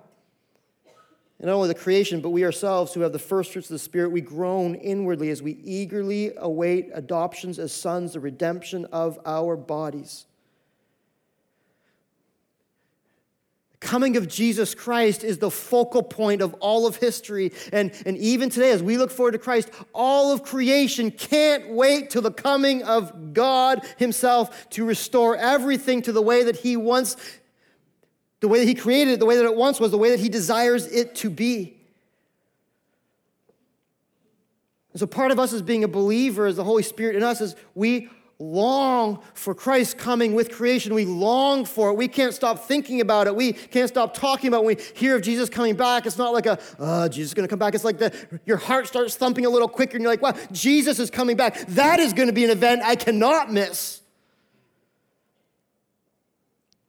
And 1.38 1.48
not 1.48 1.54
only 1.54 1.68
the 1.68 1.74
creation, 1.74 2.20
but 2.20 2.30
we 2.30 2.44
ourselves 2.44 2.92
who 2.92 3.00
have 3.00 3.12
the 3.12 3.18
first 3.18 3.50
fruits 3.50 3.70
of 3.70 3.74
the 3.74 3.78
Spirit, 3.78 4.10
we 4.10 4.20
groan 4.20 4.74
inwardly 4.74 5.30
as 5.30 5.42
we 5.42 5.52
eagerly 5.64 6.32
await 6.36 6.90
adoptions 6.92 7.58
as 7.58 7.72
sons, 7.72 8.12
the 8.12 8.20
redemption 8.20 8.84
of 8.92 9.18
our 9.24 9.56
bodies. 9.56 10.26
Coming 13.82 14.16
of 14.16 14.28
Jesus 14.28 14.74
Christ 14.74 15.24
is 15.24 15.38
the 15.38 15.50
focal 15.50 16.02
point 16.02 16.40
of 16.40 16.54
all 16.54 16.86
of 16.86 16.96
history. 16.96 17.52
And, 17.72 17.92
and 18.06 18.16
even 18.16 18.48
today, 18.48 18.70
as 18.70 18.82
we 18.82 18.96
look 18.96 19.10
forward 19.10 19.32
to 19.32 19.38
Christ, 19.38 19.70
all 19.92 20.32
of 20.32 20.42
creation 20.42 21.10
can't 21.10 21.68
wait 21.70 22.08
till 22.08 22.22
the 22.22 22.30
coming 22.30 22.84
of 22.84 23.34
God 23.34 23.84
Himself 23.98 24.70
to 24.70 24.86
restore 24.86 25.36
everything 25.36 26.00
to 26.02 26.12
the 26.12 26.22
way 26.22 26.44
that 26.44 26.56
He 26.56 26.76
wants, 26.76 27.16
the 28.40 28.48
way 28.48 28.60
that 28.60 28.68
He 28.68 28.74
created 28.74 29.14
it, 29.14 29.20
the 29.20 29.26
way 29.26 29.36
that 29.36 29.44
it 29.44 29.56
once 29.56 29.80
was, 29.80 29.90
the 29.90 29.98
way 29.98 30.10
that 30.10 30.20
He 30.20 30.28
desires 30.28 30.86
it 30.86 31.14
to 31.16 31.28
be. 31.28 31.76
And 34.92 35.00
so, 35.00 35.06
part 35.06 35.32
of 35.32 35.38
us 35.38 35.52
as 35.52 35.62
being 35.62 35.84
a 35.84 35.88
believer, 35.88 36.46
as 36.46 36.56
the 36.56 36.64
Holy 36.64 36.82
Spirit 36.82 37.16
in 37.16 37.22
us, 37.22 37.40
is 37.40 37.56
we 37.74 38.08
long 38.38 39.22
for 39.34 39.54
Christ 39.54 39.98
coming 39.98 40.34
with 40.34 40.50
creation. 40.50 40.94
We 40.94 41.04
long 41.04 41.64
for 41.64 41.90
it. 41.90 41.94
We 41.94 42.08
can't 42.08 42.34
stop 42.34 42.64
thinking 42.64 43.00
about 43.00 43.26
it. 43.26 43.36
We 43.36 43.52
can't 43.52 43.88
stop 43.88 44.14
talking 44.14 44.48
about 44.48 44.62
it. 44.62 44.66
When 44.66 44.76
we 44.76 44.82
hear 44.94 45.16
of 45.16 45.22
Jesus 45.22 45.48
coming 45.48 45.76
back, 45.76 46.06
it's 46.06 46.18
not 46.18 46.32
like 46.32 46.46
a, 46.46 46.58
oh, 46.78 47.08
Jesus 47.08 47.30
is 47.30 47.34
going 47.34 47.46
to 47.46 47.50
come 47.50 47.58
back. 47.58 47.74
It's 47.74 47.84
like 47.84 47.98
the, 47.98 48.40
your 48.44 48.56
heart 48.56 48.88
starts 48.88 49.14
thumping 49.16 49.46
a 49.46 49.50
little 49.50 49.68
quicker 49.68 49.96
and 49.96 50.02
you're 50.02 50.12
like, 50.12 50.22
wow, 50.22 50.34
Jesus 50.50 50.98
is 50.98 51.10
coming 51.10 51.36
back. 51.36 51.58
That 51.68 52.00
is 52.00 52.12
going 52.12 52.28
to 52.28 52.34
be 52.34 52.44
an 52.44 52.50
event 52.50 52.82
I 52.84 52.96
cannot 52.96 53.52
miss. 53.52 54.00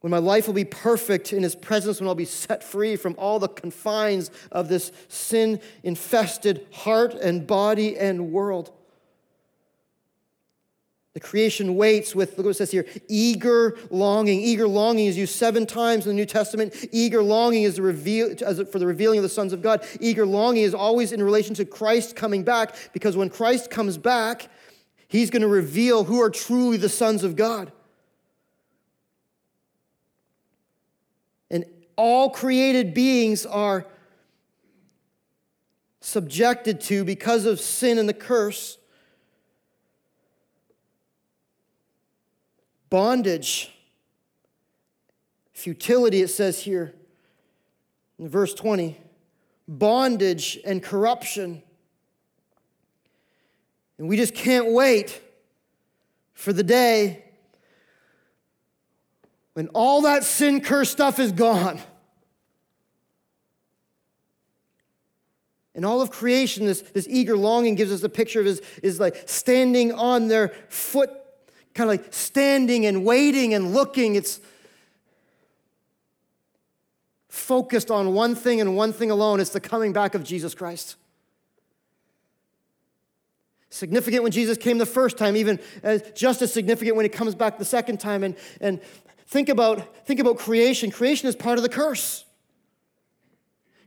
When 0.03 0.11
my 0.11 0.17
life 0.17 0.47
will 0.47 0.53
be 0.53 0.65
perfect 0.65 1.31
in 1.31 1.43
his 1.43 1.55
presence, 1.55 2.01
when 2.01 2.09
I'll 2.09 2.15
be 2.15 2.25
set 2.25 2.61
free 2.61 2.97
from 2.97 3.15
all 3.17 3.39
the 3.39 3.47
confines 3.47 4.31
of 4.51 4.67
this 4.67 4.91
sin 5.07 5.61
infested 5.81 6.67
heart 6.73 7.13
and 7.13 7.47
body 7.47 7.97
and 7.97 8.33
world. 8.33 8.73
The 11.13 11.19
creation 11.19 11.75
waits 11.75 12.15
with, 12.15 12.37
look 12.37 12.45
what 12.45 12.51
it 12.51 12.53
says 12.55 12.71
here, 12.71 12.87
eager 13.07 13.77
longing. 13.91 14.41
Eager 14.41 14.67
longing 14.67 15.05
is 15.05 15.15
used 15.15 15.35
seven 15.35 15.67
times 15.67 16.05
in 16.05 16.09
the 16.09 16.15
New 16.15 16.25
Testament. 16.25 16.73
Eager 16.91 17.21
longing 17.21 17.63
is 17.63 17.75
the 17.75 17.83
reveal, 17.83 18.35
for 18.35 18.79
the 18.79 18.87
revealing 18.87 19.19
of 19.19 19.23
the 19.23 19.29
sons 19.29 19.53
of 19.53 19.61
God. 19.61 19.85
Eager 19.99 20.25
longing 20.25 20.63
is 20.63 20.73
always 20.73 21.11
in 21.11 21.21
relation 21.21 21.53
to 21.55 21.65
Christ 21.65 22.15
coming 22.15 22.43
back, 22.43 22.75
because 22.93 23.15
when 23.15 23.29
Christ 23.29 23.69
comes 23.69 23.95
back, 23.95 24.49
he's 25.07 25.29
going 25.29 25.43
to 25.43 25.47
reveal 25.47 26.03
who 26.03 26.19
are 26.19 26.31
truly 26.31 26.77
the 26.77 26.89
sons 26.89 27.23
of 27.23 27.35
God. 27.35 27.71
And 31.51 31.65
all 31.95 32.31
created 32.31 32.95
beings 32.95 33.45
are 33.45 33.85
subjected 36.01 36.81
to, 36.81 37.05
because 37.05 37.45
of 37.45 37.59
sin 37.59 37.99
and 37.99 38.09
the 38.09 38.15
curse, 38.15 38.79
bondage, 42.93 43.73
futility, 45.51 46.21
it 46.21 46.27
says 46.27 46.59
here 46.59 46.93
in 48.19 48.29
verse 48.29 48.53
20, 48.53 48.95
bondage 49.67 50.59
and 50.63 50.83
corruption. 50.83 51.63
And 53.97 54.07
we 54.07 54.15
just 54.15 54.35
can't 54.35 54.71
wait 54.73 55.19
for 56.35 56.53
the 56.53 56.61
day 56.61 57.23
when 59.53 59.69
all 59.69 60.03
that 60.03 60.23
sin 60.23 60.61
cursed 60.61 60.91
stuff 60.91 61.17
is 61.17 61.31
gone. 61.31 61.79
And 65.73 65.83
all 65.83 65.99
of 65.99 66.11
creation, 66.11 66.67
this, 66.67 66.81
this 66.93 67.07
eager 67.09 67.35
longing 67.35 67.73
gives 67.73 67.91
us 67.91 68.03
a 68.03 68.09
picture 68.09 68.39
of 68.39 68.45
is, 68.45 68.61
is 68.83 68.99
like 68.99 69.27
standing 69.27 69.91
on 69.91 70.27
their 70.27 70.49
foot 70.69 71.22
kind 71.73 71.89
of 71.89 71.93
like 71.93 72.13
standing 72.13 72.85
and 72.85 73.03
waiting 73.03 73.53
and 73.53 73.73
looking. 73.73 74.15
It's 74.15 74.39
focused 77.29 77.89
on 77.89 78.13
one 78.13 78.35
thing 78.35 78.61
and 78.61 78.77
one 78.77 78.93
thing 78.93 79.09
alone 79.11 79.39
it's 79.39 79.49
the 79.49 79.59
coming 79.59 79.91
back 79.91 80.15
of 80.15 80.23
Jesus 80.23 80.53
Christ. 80.53 80.95
Significant 83.69 84.21
when 84.21 84.31
Jesus 84.31 84.55
came 84.55 84.77
the 84.77 84.85
first 84.85 85.17
time, 85.17 85.35
even 85.35 85.59
as, 85.81 86.03
just 86.13 86.43
as 86.43 86.53
significant 86.53 86.95
when 86.95 87.05
he 87.05 87.09
comes 87.09 87.33
back 87.33 87.57
the 87.57 87.65
second 87.65 87.99
time. 87.99 88.23
And, 88.23 88.35
and 88.61 88.79
think, 89.25 89.49
about, 89.49 90.05
think 90.05 90.19
about 90.19 90.37
creation. 90.37 90.91
Creation 90.91 91.27
is 91.27 91.35
part 91.35 91.57
of 91.57 91.63
the 91.63 91.69
curse. 91.69 92.23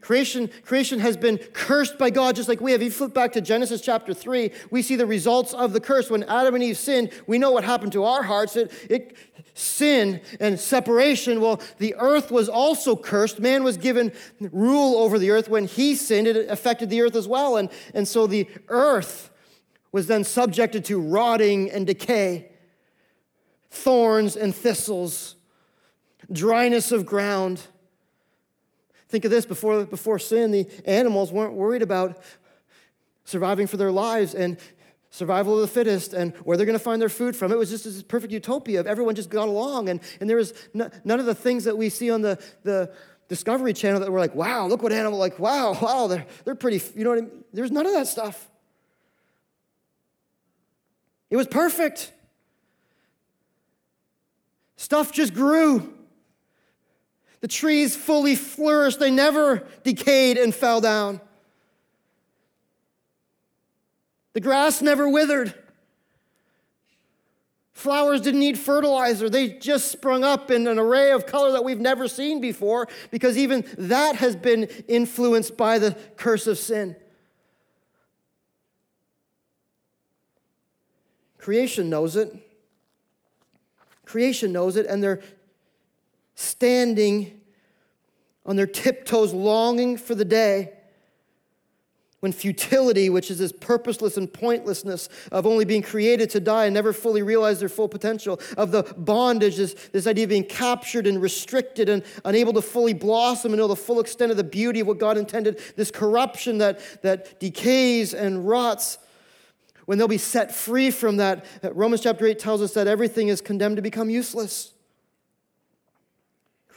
Creation, 0.07 0.49
creation 0.65 1.01
has 1.01 1.17
been 1.17 1.37
cursed 1.53 1.99
by 1.99 2.11
God 2.11 2.37
just 2.37 2.49
like 2.49 2.61
we 2.61 2.71
have. 2.71 2.81
If 2.81 2.85
you 2.85 2.91
flip 2.93 3.13
back 3.13 3.33
to 3.33 3.41
Genesis 3.41 3.81
chapter 3.81 4.15
3, 4.15 4.53
we 4.71 4.81
see 4.81 4.95
the 4.95 5.05
results 5.05 5.53
of 5.53 5.73
the 5.73 5.81
curse. 5.81 6.09
When 6.09 6.23
Adam 6.23 6.55
and 6.55 6.63
Eve 6.63 6.79
sinned, 6.79 7.11
we 7.27 7.39
know 7.39 7.51
what 7.51 7.65
happened 7.65 7.91
to 7.95 8.05
our 8.05 8.23
hearts. 8.23 8.55
It, 8.55 8.73
it, 8.89 9.17
sin 9.55 10.21
and 10.39 10.61
separation, 10.61 11.41
well, 11.41 11.61
the 11.79 11.97
earth 11.97 12.31
was 12.31 12.49
also 12.49 12.95
cursed. 12.95 13.41
Man 13.41 13.65
was 13.65 13.77
given 13.77 14.13
rule 14.39 14.95
over 14.95 15.19
the 15.19 15.33
earth. 15.33 15.49
When 15.49 15.67
he 15.67 15.97
sinned, 15.97 16.29
it 16.29 16.49
affected 16.49 16.89
the 16.89 17.03
earth 17.03 17.17
as 17.17 17.27
well. 17.27 17.57
And, 17.57 17.69
and 17.93 18.07
so 18.07 18.29
the 18.29 18.47
earth 18.69 19.31
was 19.91 20.07
then 20.07 20.23
subjected 20.23 20.85
to 20.85 21.01
rotting 21.01 21.69
and 21.69 21.85
decay, 21.85 22.53
thorns 23.71 24.37
and 24.37 24.55
thistles, 24.55 25.35
dryness 26.31 26.93
of 26.93 27.05
ground. 27.05 27.63
Think 29.09 29.25
of 29.25 29.31
this 29.31 29.47
before, 29.47 29.85
before 29.85 30.19
sin, 30.19 30.51
the 30.51 30.67
animals 30.85 31.33
weren't 31.33 31.55
worried 31.55 31.83
about 31.83 32.21
surviving 33.25 33.67
for 33.67 33.77
their 33.77 33.93
lives, 33.93 34.35
and 34.35 34.57
survival 35.17 35.55
of 35.55 35.63
the 35.63 35.69
fittest 35.69 36.13
and 36.13 36.35
where 36.39 36.57
they're 36.57 36.67
going 36.67 36.79
to 36.79 36.85
find 36.85 37.01
their 37.01 37.09
food 37.09 37.35
from. 37.35 37.51
It 37.51 37.57
was 37.57 37.71
just 37.71 37.85
this 37.85 38.03
perfect 38.03 38.33
utopia 38.33 38.81
of 38.81 38.87
everyone 38.87 39.15
just 39.15 39.31
got 39.31 39.49
along. 39.49 39.89
And, 39.89 40.01
and 40.21 40.29
there 40.29 40.37
was 40.37 40.53
no, 40.75 40.91
none 41.05 41.21
of 41.21 41.27
the 41.27 41.35
things 41.35 41.65
that 41.65 41.77
we 41.77 41.89
see 41.89 42.11
on 42.11 42.21
the, 42.21 42.39
the 42.65 42.93
Discovery 43.29 43.73
Channel 43.73 44.01
that 44.01 44.13
were 44.13 44.21
like, 44.21 44.35
wow, 44.35 44.67
look 44.67 44.83
what 44.83 44.93
animal, 44.93 45.19
like, 45.19 45.39
wow, 45.39 45.73
wow, 45.83 46.07
they're, 46.07 46.27
they're 46.45 46.55
pretty, 46.55 46.83
you 46.95 47.05
know 47.05 47.11
what 47.11 47.19
I 47.19 47.23
mean? 47.23 47.45
There's 47.53 47.71
none 47.71 47.87
of 47.87 47.93
that 47.93 48.07
stuff. 48.07 48.49
It 51.31 51.37
was 51.37 51.47
perfect. 51.47 52.13
Stuff 54.77 55.13
just 55.13 55.33
grew. 55.33 55.96
The 57.41 57.49
trees 57.49 57.95
fully 57.95 58.35
flourished, 58.35 58.99
they 58.99 59.11
never 59.11 59.67
decayed 59.85 60.37
and 60.39 60.55
fell 60.55 60.81
down. 60.81 61.21
The 64.33 64.41
grass 64.41 64.83
never 64.83 65.09
withered. 65.09 65.55
Flowers 67.73 68.23
didn't 68.23 68.41
need 68.41 68.59
fertilizer. 68.59 69.29
They 69.29 69.49
just 69.49 69.93
sprung 69.93 70.25
up 70.25 70.51
in 70.51 70.67
an 70.67 70.79
array 70.79 71.13
of 71.13 71.27
color 71.27 71.53
that 71.53 71.63
we've 71.63 71.79
never 71.79 72.09
seen 72.09 72.41
before 72.41 72.89
because 73.11 73.37
even 73.37 73.65
that 73.77 74.17
has 74.17 74.35
been 74.35 74.65
influenced 74.89 75.57
by 75.57 75.79
the 75.79 75.97
curse 76.17 76.47
of 76.47 76.59
sin. 76.59 76.97
Creation 81.39 81.89
knows 81.91 82.17
it. 82.17 82.35
Creation 84.05 84.53
knows 84.53 84.77
it, 84.77 84.87
and 84.87 85.03
they're 85.03 85.21
standing 86.37 87.41
on 88.45 88.55
their 88.55 88.67
tiptoes, 88.67 89.33
longing 89.35 89.97
for 89.97 90.15
the 90.15 90.25
day 90.25 90.73
when 92.21 92.33
futility, 92.33 93.11
which 93.11 93.31
is 93.31 93.39
this 93.39 93.53
purposeless 93.53 94.17
and 94.17 94.33
pointlessness 94.33 95.09
of 95.31 95.47
only 95.47 95.65
being 95.65 95.83
created 95.83 96.31
to 96.31 96.41
die 96.41 96.65
and 96.65 96.75
never 96.75 96.93
fully 96.93 97.23
realize 97.23 97.61
their 97.61 97.69
full 97.69 97.89
potential, 97.89 98.41
of 98.57 98.71
the 98.71 98.83
bondage, 98.97 99.57
this, 99.57 99.75
this 99.93 100.07
idea 100.07 100.25
of 100.25 100.31
being 100.31 100.45
captured 100.45 101.07
and 101.07 101.21
restricted 101.21 101.89
and 101.89 102.03
unable 102.25 102.53
to 102.53 102.63
fully 102.63 102.95
blossom 102.95 103.53
and 103.53 103.61
know 103.61 103.69
the 103.69 103.77
full 103.77 104.01
extent 104.01 104.31
of 104.31 104.37
the 104.37 104.45
beauty 104.45 104.81
of 104.81 104.87
what 104.87 104.99
God 104.99 105.19
intended, 105.19 105.61
this 105.77 105.91
corruption 105.91 106.59
that, 106.59 106.81
that 107.03 107.39
decays 107.39 108.15
and 108.15 108.49
rots, 108.49 108.99
when 109.85 109.99
they'll 109.99 110.09
be 110.09 110.19
set 110.19 110.53
free 110.53 110.91
from 110.91 111.19
that, 111.19 111.47
Romans 111.63 112.01
chapter 112.01 112.27
8 112.27 112.39
tells 112.39 112.61
us 112.61 112.73
that 112.75 112.89
everything 112.89 113.29
is 113.29 113.41
condemned 113.41 113.77
to 113.77 113.83
become 113.83 114.11
useless. 114.11 114.73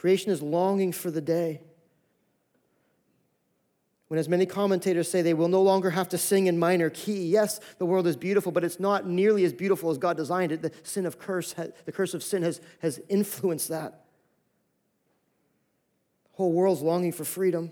Creation 0.00 0.32
is 0.32 0.40
longing 0.40 0.92
for 0.92 1.10
the 1.10 1.20
day 1.20 1.60
when, 4.08 4.18
as 4.18 4.30
many 4.30 4.46
commentators 4.46 5.10
say, 5.10 5.20
they 5.20 5.34
will 5.34 5.48
no 5.48 5.60
longer 5.60 5.90
have 5.90 6.08
to 6.08 6.16
sing 6.16 6.46
in 6.46 6.58
minor 6.58 6.88
key. 6.88 7.26
Yes, 7.26 7.60
the 7.76 7.84
world 7.84 8.06
is 8.06 8.16
beautiful, 8.16 8.50
but 8.50 8.64
it's 8.64 8.80
not 8.80 9.06
nearly 9.06 9.44
as 9.44 9.52
beautiful 9.52 9.90
as 9.90 9.98
God 9.98 10.16
designed 10.16 10.52
it. 10.52 10.62
The 10.62 10.72
sin 10.84 11.04
of 11.04 11.18
curse, 11.18 11.52
the 11.52 11.92
curse 11.92 12.14
of 12.14 12.22
sin 12.22 12.42
has, 12.42 12.62
has 12.78 12.98
influenced 13.10 13.68
that. 13.68 14.06
The 16.30 16.36
whole 16.38 16.52
world's 16.52 16.80
longing 16.80 17.12
for 17.12 17.24
freedom, 17.26 17.70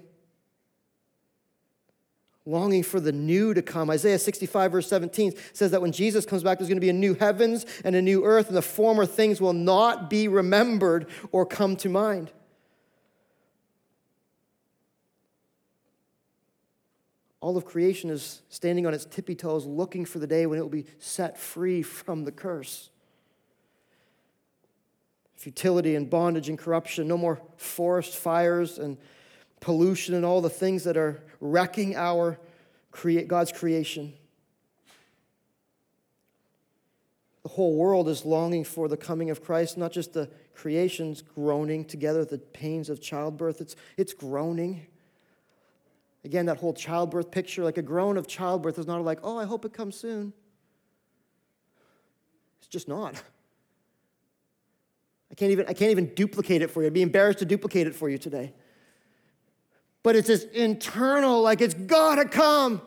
longing 2.48 2.82
for 2.82 2.98
the 2.98 3.12
new 3.12 3.52
to 3.52 3.60
come. 3.60 3.90
Isaiah 3.90 4.18
65, 4.18 4.72
verse 4.72 4.88
17 4.88 5.34
says 5.52 5.70
that 5.70 5.82
when 5.82 5.92
Jesus 5.92 6.24
comes 6.24 6.42
back, 6.42 6.58
there's 6.58 6.68
going 6.68 6.78
to 6.78 6.80
be 6.80 6.88
a 6.88 6.94
new 6.94 7.14
heavens 7.14 7.66
and 7.84 7.94
a 7.94 8.02
new 8.02 8.24
earth, 8.24 8.48
and 8.48 8.56
the 8.56 8.62
former 8.62 9.04
things 9.04 9.40
will 9.40 9.52
not 9.52 10.08
be 10.08 10.28
remembered 10.28 11.08
or 11.30 11.44
come 11.44 11.76
to 11.76 11.88
mind. 11.88 12.32
All 17.40 17.56
of 17.56 17.64
creation 17.64 18.10
is 18.10 18.42
standing 18.48 18.86
on 18.86 18.94
its 18.94 19.04
tippy 19.04 19.34
toes, 19.34 19.64
looking 19.64 20.04
for 20.04 20.18
the 20.18 20.26
day 20.26 20.46
when 20.46 20.58
it 20.58 20.62
will 20.62 20.68
be 20.68 20.86
set 20.98 21.38
free 21.38 21.82
from 21.82 22.24
the 22.24 22.32
curse. 22.32 22.90
Futility 25.36 25.94
and 25.94 26.10
bondage 26.10 26.48
and 26.48 26.58
corruption, 26.58 27.06
no 27.06 27.16
more 27.16 27.40
forest 27.56 28.16
fires 28.16 28.78
and 28.78 28.96
pollution 29.60 30.14
and 30.14 30.24
all 30.24 30.40
the 30.40 30.50
things 30.50 30.84
that 30.84 30.96
are 30.96 31.22
wrecking 31.40 31.96
our 31.96 32.38
create 32.90 33.28
God's 33.28 33.52
creation. 33.52 34.14
The 37.42 37.48
whole 37.50 37.76
world 37.76 38.08
is 38.08 38.24
longing 38.24 38.64
for 38.64 38.88
the 38.88 38.96
coming 38.96 39.30
of 39.30 39.42
Christ, 39.42 39.78
not 39.78 39.92
just 39.92 40.12
the 40.12 40.28
creation's 40.54 41.22
groaning 41.22 41.84
together, 41.84 42.24
the 42.24 42.38
pains 42.38 42.90
of 42.90 43.00
childbirth. 43.00 43.60
It's, 43.60 43.76
it's 43.96 44.12
groaning. 44.12 44.86
Again, 46.24 46.46
that 46.46 46.58
whole 46.58 46.74
childbirth 46.74 47.30
picture, 47.30 47.64
like 47.64 47.78
a 47.78 47.82
groan 47.82 48.16
of 48.16 48.26
childbirth, 48.26 48.78
is 48.78 48.86
not 48.86 49.02
like, 49.02 49.20
oh, 49.22 49.38
I 49.38 49.44
hope 49.44 49.64
it 49.64 49.72
comes 49.72 49.96
soon. 49.96 50.32
It's 52.58 52.68
just 52.68 52.88
not. 52.88 53.14
I 55.30 55.34
can't 55.34 55.52
even, 55.52 55.66
I 55.68 55.72
can't 55.72 55.90
even 55.90 56.12
duplicate 56.14 56.60
it 56.60 56.70
for 56.70 56.82
you. 56.82 56.88
I'd 56.88 56.92
be 56.92 57.02
embarrassed 57.02 57.38
to 57.38 57.44
duplicate 57.44 57.86
it 57.86 57.94
for 57.94 58.10
you 58.10 58.18
today. 58.18 58.52
But 60.08 60.16
it's 60.16 60.28
this 60.28 60.44
internal, 60.54 61.42
like 61.42 61.60
it's 61.60 61.74
gotta 61.74 62.24
come. 62.24 62.80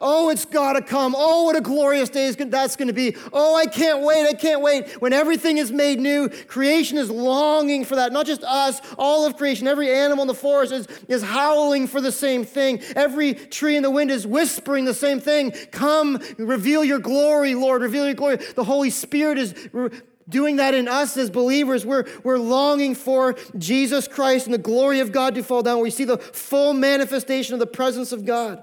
Oh, 0.00 0.28
it's 0.28 0.44
got 0.44 0.72
to 0.72 0.82
come. 0.82 1.14
Oh, 1.16 1.44
what 1.44 1.54
a 1.54 1.60
glorious 1.60 2.08
day 2.08 2.26
is 2.26 2.34
that's 2.34 2.74
to 2.74 2.92
be. 2.92 3.16
Oh, 3.32 3.54
I 3.54 3.66
can't 3.66 4.02
wait. 4.02 4.26
I 4.26 4.32
can't 4.32 4.60
wait. 4.60 5.00
When 5.00 5.12
everything 5.12 5.56
is 5.56 5.70
made 5.70 6.00
new, 6.00 6.28
creation 6.28 6.98
is 6.98 7.12
longing 7.12 7.84
for 7.84 7.94
that. 7.94 8.12
Not 8.12 8.26
just 8.26 8.42
us, 8.42 8.80
all 8.98 9.24
of 9.24 9.36
creation. 9.36 9.68
Every 9.68 9.88
animal 9.88 10.22
in 10.22 10.26
the 10.26 10.34
forest 10.34 10.72
is, 10.72 10.88
is 11.06 11.22
howling 11.22 11.86
for 11.86 12.00
the 12.00 12.10
same 12.10 12.44
thing. 12.44 12.82
Every 12.96 13.34
tree 13.34 13.76
in 13.76 13.84
the 13.84 13.90
wind 13.90 14.10
is 14.10 14.26
whispering 14.26 14.86
the 14.86 14.94
same 14.94 15.20
thing. 15.20 15.52
Come, 15.70 16.20
reveal 16.38 16.84
your 16.84 16.98
glory, 16.98 17.54
Lord. 17.54 17.82
Reveal 17.82 18.06
your 18.06 18.14
glory. 18.14 18.38
The 18.38 18.64
Holy 18.64 18.90
Spirit 18.90 19.38
is. 19.38 19.68
Doing 20.28 20.56
that 20.56 20.74
in 20.74 20.88
us 20.88 21.16
as 21.16 21.30
believers. 21.30 21.84
We're, 21.84 22.04
we're 22.22 22.38
longing 22.38 22.94
for 22.94 23.36
Jesus 23.58 24.08
Christ 24.08 24.46
and 24.46 24.54
the 24.54 24.58
glory 24.58 25.00
of 25.00 25.12
God 25.12 25.34
to 25.34 25.42
fall 25.42 25.62
down. 25.62 25.80
We 25.80 25.90
see 25.90 26.04
the 26.04 26.18
full 26.18 26.74
manifestation 26.74 27.54
of 27.54 27.60
the 27.60 27.66
presence 27.66 28.12
of 28.12 28.24
God. 28.24 28.62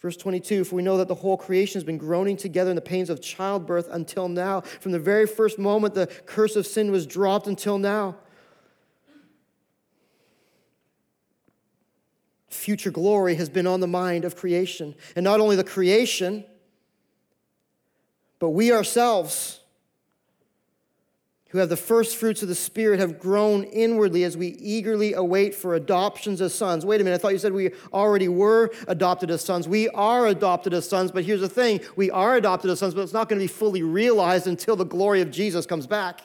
Verse 0.00 0.16
22 0.16 0.64
For 0.64 0.76
we 0.76 0.82
know 0.82 0.96
that 0.98 1.08
the 1.08 1.14
whole 1.14 1.36
creation 1.36 1.74
has 1.74 1.84
been 1.84 1.98
groaning 1.98 2.36
together 2.36 2.70
in 2.70 2.76
the 2.76 2.82
pains 2.82 3.10
of 3.10 3.20
childbirth 3.20 3.88
until 3.90 4.28
now. 4.28 4.60
From 4.60 4.92
the 4.92 4.98
very 4.98 5.26
first 5.26 5.58
moment 5.58 5.94
the 5.94 6.06
curse 6.26 6.56
of 6.56 6.66
sin 6.66 6.90
was 6.90 7.06
dropped 7.06 7.46
until 7.46 7.78
now. 7.78 8.16
Future 12.48 12.90
glory 12.90 13.34
has 13.36 13.48
been 13.48 13.66
on 13.66 13.80
the 13.80 13.86
mind 13.86 14.24
of 14.24 14.36
creation. 14.36 14.94
And 15.16 15.24
not 15.24 15.40
only 15.40 15.56
the 15.56 15.64
creation, 15.64 16.44
but 18.38 18.50
we 18.50 18.72
ourselves 18.72 19.60
who 21.50 21.58
have 21.58 21.70
the 21.70 21.76
first 21.76 22.16
fruits 22.16 22.42
of 22.42 22.48
the 22.48 22.54
Spirit 22.54 23.00
have 23.00 23.18
groaned 23.18 23.64
inwardly 23.72 24.22
as 24.22 24.36
we 24.36 24.48
eagerly 24.48 25.14
await 25.14 25.54
for 25.54 25.74
adoptions 25.74 26.42
as 26.42 26.54
sons. 26.54 26.84
Wait 26.84 27.00
a 27.00 27.04
minute, 27.04 27.16
I 27.16 27.18
thought 27.18 27.32
you 27.32 27.38
said 27.38 27.52
we 27.52 27.70
already 27.90 28.28
were 28.28 28.70
adopted 28.86 29.30
as 29.30 29.42
sons. 29.42 29.66
We 29.66 29.88
are 29.90 30.26
adopted 30.26 30.74
as 30.74 30.86
sons, 30.86 31.10
but 31.10 31.24
here's 31.24 31.40
the 31.40 31.48
thing 31.48 31.80
we 31.96 32.10
are 32.10 32.36
adopted 32.36 32.70
as 32.70 32.80
sons, 32.80 32.92
but 32.92 33.00
it's 33.00 33.14
not 33.14 33.30
going 33.30 33.38
to 33.38 33.44
be 33.44 33.48
fully 33.48 33.82
realized 33.82 34.46
until 34.46 34.76
the 34.76 34.84
glory 34.84 35.22
of 35.22 35.30
Jesus 35.30 35.64
comes 35.64 35.86
back. 35.86 36.20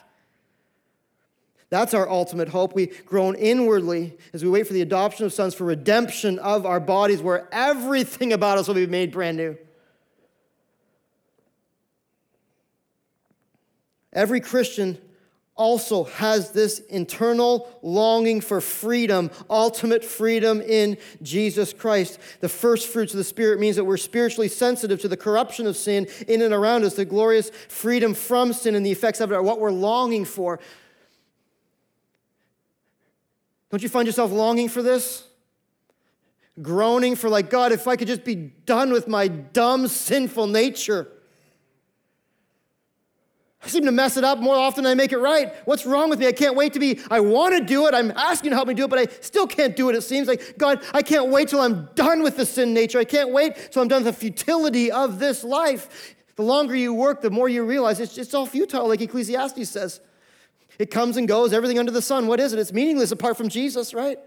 That's 1.70 1.94
our 1.94 2.08
ultimate 2.08 2.50
hope. 2.50 2.74
We 2.74 2.86
groan 3.06 3.34
inwardly 3.34 4.16
as 4.34 4.44
we 4.44 4.50
wait 4.50 4.66
for 4.66 4.74
the 4.74 4.82
adoption 4.82 5.24
of 5.24 5.32
sons 5.32 5.54
for 5.54 5.64
redemption 5.64 6.38
of 6.38 6.66
our 6.66 6.80
bodies, 6.80 7.22
where 7.22 7.48
everything 7.50 8.34
about 8.34 8.58
us 8.58 8.68
will 8.68 8.74
be 8.74 8.86
made 8.86 9.10
brand 9.10 9.38
new. 9.38 9.56
Every 14.14 14.40
Christian 14.40 14.98
also 15.56 16.04
has 16.04 16.50
this 16.50 16.80
internal 16.80 17.68
longing 17.80 18.40
for 18.40 18.60
freedom, 18.60 19.30
ultimate 19.48 20.04
freedom 20.04 20.60
in 20.60 20.98
Jesus 21.22 21.72
Christ. 21.72 22.18
The 22.40 22.48
first 22.48 22.88
fruits 22.88 23.12
of 23.12 23.18
the 23.18 23.24
Spirit 23.24 23.60
means 23.60 23.76
that 23.76 23.84
we're 23.84 23.96
spiritually 23.96 24.48
sensitive 24.48 25.00
to 25.02 25.08
the 25.08 25.16
corruption 25.16 25.66
of 25.66 25.76
sin 25.76 26.08
in 26.26 26.42
and 26.42 26.52
around 26.52 26.82
us, 26.82 26.94
the 26.94 27.04
glorious 27.04 27.50
freedom 27.68 28.14
from 28.14 28.52
sin 28.52 28.74
and 28.74 28.84
the 28.84 28.90
effects 28.90 29.20
of 29.20 29.30
it 29.30 29.34
are 29.34 29.42
what 29.42 29.60
we're 29.60 29.70
longing 29.70 30.24
for. 30.24 30.58
Don't 33.70 33.82
you 33.82 33.88
find 33.88 34.06
yourself 34.06 34.32
longing 34.32 34.68
for 34.68 34.82
this? 34.82 35.24
Groaning 36.62 37.16
for, 37.16 37.28
like, 37.28 37.50
God, 37.50 37.72
if 37.72 37.88
I 37.88 37.96
could 37.96 38.08
just 38.08 38.24
be 38.24 38.34
done 38.34 38.92
with 38.92 39.08
my 39.08 39.26
dumb, 39.26 39.88
sinful 39.88 40.46
nature. 40.48 41.08
I 43.64 43.68
seem 43.68 43.84
to 43.86 43.92
mess 43.92 44.18
it 44.18 44.24
up 44.24 44.40
more 44.40 44.54
often 44.54 44.84
than 44.84 44.90
I 44.90 44.94
make 44.94 45.12
it 45.12 45.18
right. 45.18 45.54
What's 45.64 45.86
wrong 45.86 46.10
with 46.10 46.18
me? 46.18 46.26
I 46.26 46.32
can't 46.32 46.54
wait 46.54 46.74
to 46.74 46.78
be, 46.78 47.00
I 47.10 47.20
want 47.20 47.56
to 47.56 47.64
do 47.64 47.86
it. 47.86 47.94
I'm 47.94 48.10
asking 48.10 48.46
you 48.46 48.50
to 48.50 48.56
help 48.56 48.68
me 48.68 48.74
do 48.74 48.84
it, 48.84 48.90
but 48.90 48.98
I 48.98 49.06
still 49.20 49.46
can't 49.46 49.74
do 49.74 49.88
it. 49.88 49.96
It 49.96 50.02
seems 50.02 50.28
like, 50.28 50.58
God, 50.58 50.84
I 50.92 51.00
can't 51.00 51.30
wait 51.30 51.48
till 51.48 51.60
I'm 51.60 51.88
done 51.94 52.22
with 52.22 52.36
the 52.36 52.44
sin 52.44 52.74
nature. 52.74 52.98
I 52.98 53.04
can't 53.04 53.30
wait 53.30 53.70
till 53.70 53.80
I'm 53.80 53.88
done 53.88 54.04
with 54.04 54.14
the 54.14 54.20
futility 54.20 54.92
of 54.92 55.18
this 55.18 55.42
life. 55.42 56.14
The 56.36 56.42
longer 56.42 56.76
you 56.76 56.92
work, 56.92 57.22
the 57.22 57.30
more 57.30 57.48
you 57.48 57.64
realize 57.64 58.00
it's, 58.00 58.18
it's 58.18 58.34
all 58.34 58.44
futile, 58.44 58.86
like 58.88 59.00
Ecclesiastes 59.00 59.68
says. 59.68 60.00
It 60.78 60.90
comes 60.90 61.16
and 61.16 61.26
goes, 61.26 61.52
everything 61.52 61.78
under 61.78 61.92
the 61.92 62.02
sun. 62.02 62.26
What 62.26 62.40
is 62.40 62.52
it? 62.52 62.58
It's 62.58 62.72
meaningless 62.72 63.12
apart 63.12 63.36
from 63.36 63.48
Jesus, 63.48 63.94
right? 63.94 64.18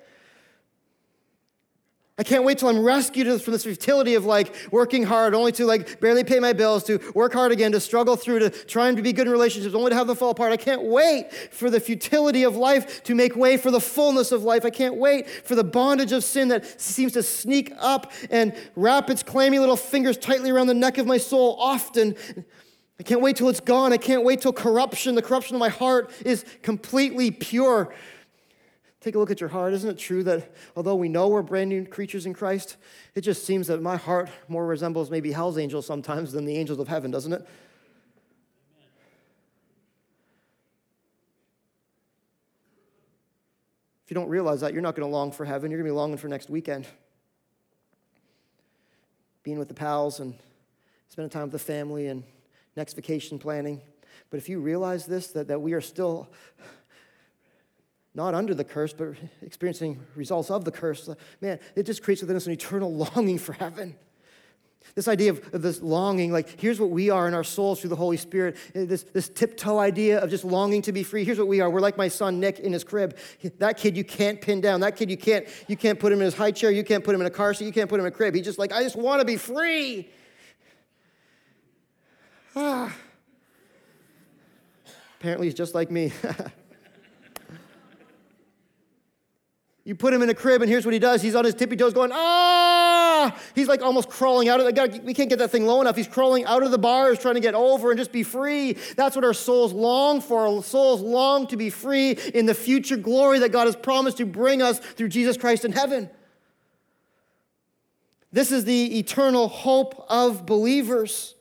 I 2.19 2.23
can't 2.23 2.43
wait 2.43 2.57
till 2.57 2.69
I'm 2.69 2.83
rescued 2.83 3.41
from 3.43 3.53
this 3.53 3.63
futility 3.63 4.15
of 4.15 4.25
like 4.25 4.55
working 4.71 5.03
hard, 5.03 5.35
only 5.35 5.51
to 5.51 5.65
like 5.65 5.99
barely 5.99 6.23
pay 6.23 6.39
my 6.39 6.51
bills, 6.51 6.83
to 6.85 6.99
work 7.13 7.33
hard 7.33 7.51
again, 7.51 7.71
to 7.73 7.79
struggle 7.79 8.15
through, 8.15 8.39
to 8.39 8.49
trying 8.49 8.95
to 8.95 9.03
be 9.03 9.13
good 9.13 9.27
in 9.27 9.31
relationships, 9.31 9.75
only 9.75 9.91
to 9.91 9.95
have 9.95 10.07
them 10.07 10.15
fall 10.15 10.31
apart. 10.31 10.51
I 10.51 10.57
can't 10.57 10.81
wait 10.81 11.31
for 11.31 11.69
the 11.69 11.79
futility 11.79 12.41
of 12.41 12.55
life 12.55 13.03
to 13.03 13.13
make 13.13 13.35
way 13.35 13.55
for 13.55 13.69
the 13.69 13.79
fullness 13.79 14.31
of 14.31 14.43
life. 14.43 14.65
I 14.65 14.71
can't 14.71 14.95
wait 14.95 15.29
for 15.29 15.53
the 15.53 15.63
bondage 15.63 16.11
of 16.11 16.23
sin 16.23 16.47
that 16.47 16.81
seems 16.81 17.13
to 17.13 17.21
sneak 17.21 17.71
up 17.77 18.11
and 18.31 18.55
wrap 18.75 19.11
its 19.11 19.21
clammy 19.21 19.59
little 19.59 19.77
fingers 19.77 20.17
tightly 20.17 20.49
around 20.49 20.67
the 20.67 20.73
neck 20.73 20.97
of 20.97 21.05
my 21.05 21.19
soul 21.19 21.55
often. 21.59 22.15
I 22.99 23.03
can't 23.03 23.21
wait 23.21 23.35
till 23.35 23.49
it's 23.49 23.59
gone. 23.59 23.93
I 23.93 23.97
can't 23.97 24.23
wait 24.23 24.41
till 24.41 24.53
corruption, 24.53 25.13
the 25.13 25.21
corruption 25.21 25.55
of 25.55 25.59
my 25.59 25.69
heart, 25.69 26.09
is 26.25 26.45
completely 26.63 27.29
pure. 27.29 27.93
Take 28.99 29.15
a 29.15 29.19
look 29.19 29.29
at 29.29 29.39
your 29.39 29.49
heart. 29.49 29.73
Isn't 29.73 29.89
it 29.89 29.97
true 29.97 30.23
that 30.23 30.51
although 30.75 30.95
we 30.95 31.07
know 31.07 31.27
we're 31.27 31.43
brand 31.43 31.69
new 31.69 31.85
creatures 31.85 32.25
in 32.25 32.33
Christ, 32.33 32.77
it 33.13 33.21
just 33.21 33.45
seems 33.45 33.67
that 33.67 33.81
my 33.81 33.95
heart 33.95 34.29
more 34.47 34.65
resembles 34.65 35.11
maybe 35.11 35.31
hell's 35.31 35.57
angels 35.57 35.85
sometimes 35.85 36.31
than 36.31 36.45
the 36.45 36.57
angels 36.57 36.79
of 36.79 36.87
heaven, 36.87 37.11
doesn't 37.11 37.33
it? 37.33 37.47
If 44.07 44.11
you 44.11 44.15
don't 44.15 44.29
realize 44.29 44.61
that, 44.61 44.71
you're 44.71 44.81
not 44.81 44.95
going 44.95 45.05
to 45.05 45.13
long 45.13 45.33
for 45.33 45.43
heaven. 45.43 45.69
You're 45.69 45.79
going 45.81 45.89
to 45.89 45.93
be 45.93 45.97
longing 45.97 46.17
for 46.17 46.29
next 46.29 46.49
weekend. 46.49 46.87
Being 49.43 49.59
with 49.59 49.67
the 49.67 49.73
pals 49.73 50.21
and 50.21 50.33
spending 51.09 51.29
time 51.29 51.43
with 51.43 51.51
the 51.51 51.59
family 51.59 52.07
and 52.07 52.23
next 52.77 52.93
vacation 52.93 53.37
planning. 53.37 53.81
But 54.29 54.37
if 54.37 54.47
you 54.47 54.61
realize 54.61 55.05
this, 55.05 55.27
that, 55.27 55.49
that 55.49 55.61
we 55.61 55.73
are 55.73 55.81
still 55.81 56.29
not 58.17 58.33
under 58.33 58.55
the 58.55 58.63
curse, 58.63 58.93
but 58.93 59.09
experiencing 59.43 60.03
results 60.15 60.49
of 60.49 60.65
the 60.65 60.71
curse, 60.71 61.07
man, 61.39 61.59
it 61.75 61.83
just 61.83 62.01
creates 62.01 62.21
within 62.21 62.35
us 62.35 62.47
an 62.47 62.51
eternal 62.51 62.93
longing 63.15 63.37
for 63.37 63.53
heaven. 63.53 63.95
This 64.95 65.07
idea 65.07 65.31
of, 65.31 65.53
of, 65.53 65.61
this 65.61 65.81
longing, 65.81 66.31
like, 66.31 66.59
here's 66.59 66.79
what 66.79 66.89
we 66.89 67.11
are 67.11 67.27
in 67.27 67.35
our 67.35 67.43
souls 67.43 67.79
through 67.79 67.91
the 67.91 67.95
Holy 67.95 68.17
Spirit. 68.17 68.55
Eh, 68.73 68.85
this, 68.85 69.03
this 69.03 69.29
tiptoe 69.29 69.77
idea 69.77 70.19
of 70.19 70.31
just 70.31 70.43
longing 70.43 70.81
to 70.83 70.91
be 70.91 71.03
free. 71.03 71.25
Here's 71.25 71.37
what 71.37 71.47
we 71.47 71.61
are. 71.61 71.69
We're 71.69 71.81
like 71.81 71.97
my 71.97 72.07
son 72.07 72.39
Nick 72.39 72.59
in 72.59 72.73
his 72.73 72.83
crib. 72.83 73.15
That 73.59 73.77
kid 73.77 73.95
you 73.95 74.03
can't 74.03 74.41
pin 74.41 74.61
down. 74.61 74.79
That 74.79 74.95
kid 74.95 75.11
you 75.11 75.17
can't, 75.17 75.45
you 75.67 75.77
can't 75.77 75.99
put 75.99 76.11
him 76.11 76.19
in 76.19 76.25
his 76.25 76.33
high 76.33 76.51
chair. 76.51 76.71
You 76.71 76.83
can't 76.83 77.03
put 77.03 77.13
him 77.13 77.21
in 77.21 77.27
a 77.27 77.31
car 77.31 77.53
seat. 77.53 77.65
You 77.65 77.71
can't 77.71 77.89
put 77.89 77.99
him 77.99 78.05
in 78.07 78.11
a 78.11 78.15
crib. 78.15 78.33
He's 78.33 78.45
just 78.45 78.57
like, 78.57 78.71
I 78.71 78.81
just 78.81 78.95
want 78.95 79.19
to 79.19 79.25
be 79.25 79.37
free. 79.37 80.09
Ah. 82.55 82.95
Apparently, 85.19 85.47
he's 85.47 85.53
just 85.53 85.75
like 85.75 85.91
me. 85.91 86.11
You 89.87 89.95
put 89.95 90.13
him 90.13 90.21
in 90.21 90.29
a 90.29 90.33
crib, 90.33 90.61
and 90.61 90.69
here's 90.69 90.83
what 90.83 90.93
he 90.93 90.99
does. 90.99 91.21
He's 91.21 91.33
on 91.33 91.45
his 91.45 91.55
tippy 91.55 91.77
toes 91.77 91.93
going, 91.93 92.11
ah! 92.13 93.33
He's 93.55 93.69
like 93.69 93.81
almost 93.81 94.09
crawling 94.09 94.49
out 94.49 94.59
of 94.59 94.67
it. 94.67 95.03
We 95.05 95.13
can't 95.13 95.29
get 95.29 95.39
that 95.39 95.49
thing 95.49 95.65
low 95.65 95.79
enough. 95.79 95.95
He's 95.95 96.09
crawling 96.09 96.43
out 96.43 96.61
of 96.61 96.71
the 96.71 96.77
bars, 96.77 97.19
trying 97.19 97.35
to 97.35 97.39
get 97.39 97.55
over 97.55 97.89
and 97.89 97.97
just 97.97 98.11
be 98.11 98.23
free. 98.23 98.73
That's 98.97 99.15
what 99.15 99.23
our 99.23 99.33
souls 99.33 99.71
long 99.71 100.19
for. 100.19 100.45
Our 100.45 100.61
souls 100.61 100.99
long 100.99 101.47
to 101.47 101.55
be 101.55 101.69
free 101.69 102.11
in 102.33 102.45
the 102.45 102.53
future 102.53 102.97
glory 102.97 103.39
that 103.39 103.53
God 103.53 103.65
has 103.65 103.77
promised 103.77 104.17
to 104.17 104.25
bring 104.25 104.61
us 104.61 104.79
through 104.79 105.07
Jesus 105.07 105.37
Christ 105.37 105.63
in 105.63 105.71
heaven. 105.71 106.09
This 108.33 108.51
is 108.51 108.65
the 108.65 108.99
eternal 108.99 109.47
hope 109.47 110.05
of 110.09 110.45
believers. 110.45 111.33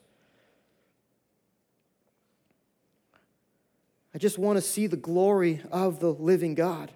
I 4.14 4.18
just 4.18 4.38
want 4.38 4.56
to 4.56 4.62
see 4.62 4.86
the 4.86 4.96
glory 4.96 5.62
of 5.72 5.98
the 5.98 6.12
living 6.12 6.54
God. 6.54 6.92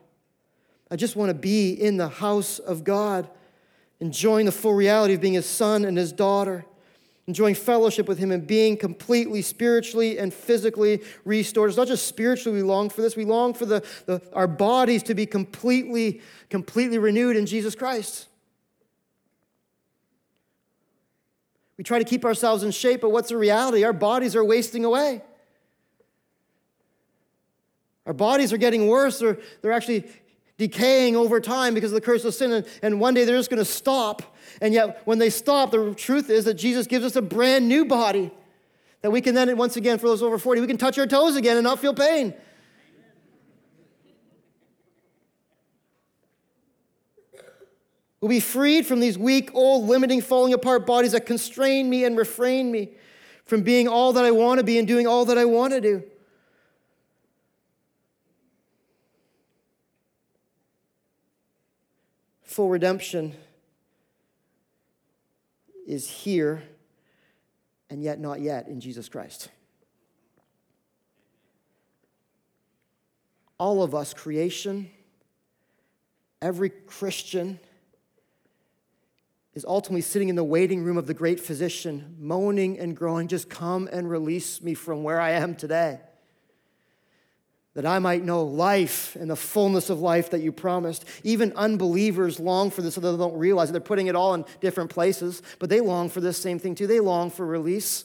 I 0.91 0.97
just 0.97 1.15
want 1.15 1.31
to 1.31 1.35
be 1.35 1.73
in 1.73 1.97
the 1.97 2.09
house 2.09 2.59
of 2.59 2.83
God, 2.83 3.29
enjoying 4.01 4.47
the 4.47 4.53
full 4.53 4.75
reality 4.75 5.15
of 5.15 5.21
being 5.21 5.35
his 5.35 5.47
son 5.47 5.85
and 5.85 5.97
his 5.97 6.13
daughter, 6.13 6.65
enjoying 7.27 7.55
fellowship 7.55 8.09
with 8.09 8.19
him 8.19 8.33
and 8.33 8.45
being 8.45 8.77
completely 8.77 9.41
spiritually 9.41 10.19
and 10.19 10.35
physically 10.35 11.03
restored. 11.25 11.71
It's 11.71 11.77
not 11.77 11.87
just 11.87 12.09
spiritually 12.09 12.61
we 12.61 12.65
long 12.65 12.91
for 12.91 13.03
this, 13.03 13.15
we 13.15 13.25
long 13.25 13.55
for 13.55 13.67
the, 13.67 13.85
the, 14.07 14.21
our 14.33 14.49
bodies 14.49 15.05
to 15.05 15.15
be 15.15 15.27
completely, 15.27 16.23
completely 16.49 16.99
renewed 16.99 17.37
in 17.37 17.47
Jesus 17.47 17.77
Christ. 17.77 18.27
We 21.79 21.85
try 21.85 21.99
to 21.99 22.05
keep 22.05 22.25
ourselves 22.25 22.63
in 22.63 22.73
shape, 22.73 23.01
but 23.01 23.11
what's 23.11 23.29
the 23.29 23.37
reality? 23.37 23.85
Our 23.85 23.93
bodies 23.93 24.35
are 24.35 24.45
wasting 24.45 24.85
away. 24.85 25.23
Our 28.07 28.13
bodies 28.13 28.53
are 28.53 28.59
getting 28.59 28.89
worse. 28.89 29.21
They're, 29.21 29.39
they're 29.63 29.73
actually 29.73 30.05
decaying 30.61 31.17
over 31.17 31.41
time 31.41 31.73
because 31.73 31.91
of 31.91 31.95
the 31.95 32.03
curse 32.03 32.23
of 32.27 32.35
sin, 32.35 32.63
and, 32.83 33.01
one 33.01 33.15
day 33.15 33.25
they're 33.25 33.39
just 33.39 33.49
going 33.49 33.57
to 33.57 33.65
stop. 33.65 34.37
And 34.61 34.75
yet, 34.75 35.01
when 35.07 35.19
they 35.19 35.31
stop, 35.31 35.71
the 35.71 35.95
truth 35.95 36.29
is 36.29 36.45
that 36.45 36.55
Jesus 36.55 36.87
gives 36.87 37.03
us 37.03 37.17
a 37.17 37.23
brand 37.23 37.67
new 37.67 37.87
body 37.87 38.31
that 39.01 39.11
we 39.11 39.23
can 39.23 39.35
then, 39.35 39.57
once 39.57 39.79
again, 39.79 39.99
for 39.99 40.07
those 40.07 40.23
over 40.23 40.37
40, 40.37 40.61
we 40.61 40.67
can 40.67 40.77
touch 40.77 40.99
our 40.99 41.07
toes 41.07 41.35
again 41.35 41.57
and 41.57 41.65
not 41.65 41.79
feel 41.79 41.95
pain. 41.95 42.35
We'll 48.21 48.29
be 48.29 48.41
freed 48.41 48.85
from 48.85 49.01
these 49.01 49.17
weak, 49.17 49.51
old, 49.55 49.89
limiting, 49.89 50.21
falling 50.21 50.53
apart 50.53 50.87
bodies 50.87 51.13
that 51.13 51.25
constrain 51.25 51.89
me 51.89 52.05
and 52.05 52.19
refrain 52.19 52.71
me 52.71 52.91
from 53.47 53.63
being 53.63 53.89
all 53.89 54.13
that 54.13 54.27
I 54.27 54.31
want 54.31 54.59
to 54.59 54.65
be 54.65 54.79
and 54.79 54.87
doing 54.87 55.07
all 55.07 55.25
that 55.25 55.39
I 55.39 55.47
want 55.47 55.73
to 55.73 55.81
do. 55.81 56.03
Full 62.51 62.69
redemption 62.69 63.33
is 65.87 66.11
here 66.11 66.65
and 67.89 68.03
yet 68.03 68.19
not 68.19 68.41
yet 68.41 68.67
in 68.67 68.81
Jesus 68.81 69.09
Christ. 69.09 69.51
All 73.57 73.85
of 73.85 73.95
us, 73.95 74.13
creation, 74.13 74.91
every 76.43 76.71
Christian, 76.71 77.61
is 79.55 79.65
ultimately 79.65 80.01
sitting 80.01 80.29
in 80.29 80.35
the 80.35 80.43
waiting 80.43 80.83
room 80.83 80.97
of 80.99 81.07
the 81.07 81.15
great 81.15 81.39
physician, 81.39 82.17
moaning 82.19 82.81
and 82.81 82.97
groaning, 82.97 83.29
just 83.29 83.49
come 83.49 83.89
and 83.93 84.11
release 84.11 84.61
me 84.61 84.75
from 84.75 85.05
where 85.05 85.21
I 85.21 85.31
am 85.31 85.55
today 85.55 86.01
that 87.75 87.87
I 87.87 87.99
might 88.01 88.25
know 88.25 88.43
life 88.43 89.17
and 89.17 89.31
the 89.31 89.37
fullness 89.37 89.91
of 89.91 90.01
life 90.01 90.31
that 90.31 90.41
you 90.41 90.51
promised. 90.51 91.05
Even 91.23 91.53
unbelievers 91.53 92.41
long 92.41 92.71
for 92.71 92.83
this, 92.83 92.95
so 92.95 93.01
they 93.01 93.17
don't 93.17 93.39
realize 93.39 93.71
it. 93.71 93.73
They're 93.73 93.81
putting 93.81 94.09
it 94.09 94.17
all 94.17 94.35
in 94.35 94.45
different 94.61 94.91
places, 94.91 95.41
but 95.59 95.71
they 95.71 95.81
long 95.81 96.09
for 96.09 96.21
this 96.21 96.37
same 96.37 96.59
thing 96.59 96.75
too. 96.75 96.87
They 96.87 97.01
long 97.01 97.31
for 97.31 97.47
release. 97.47 98.05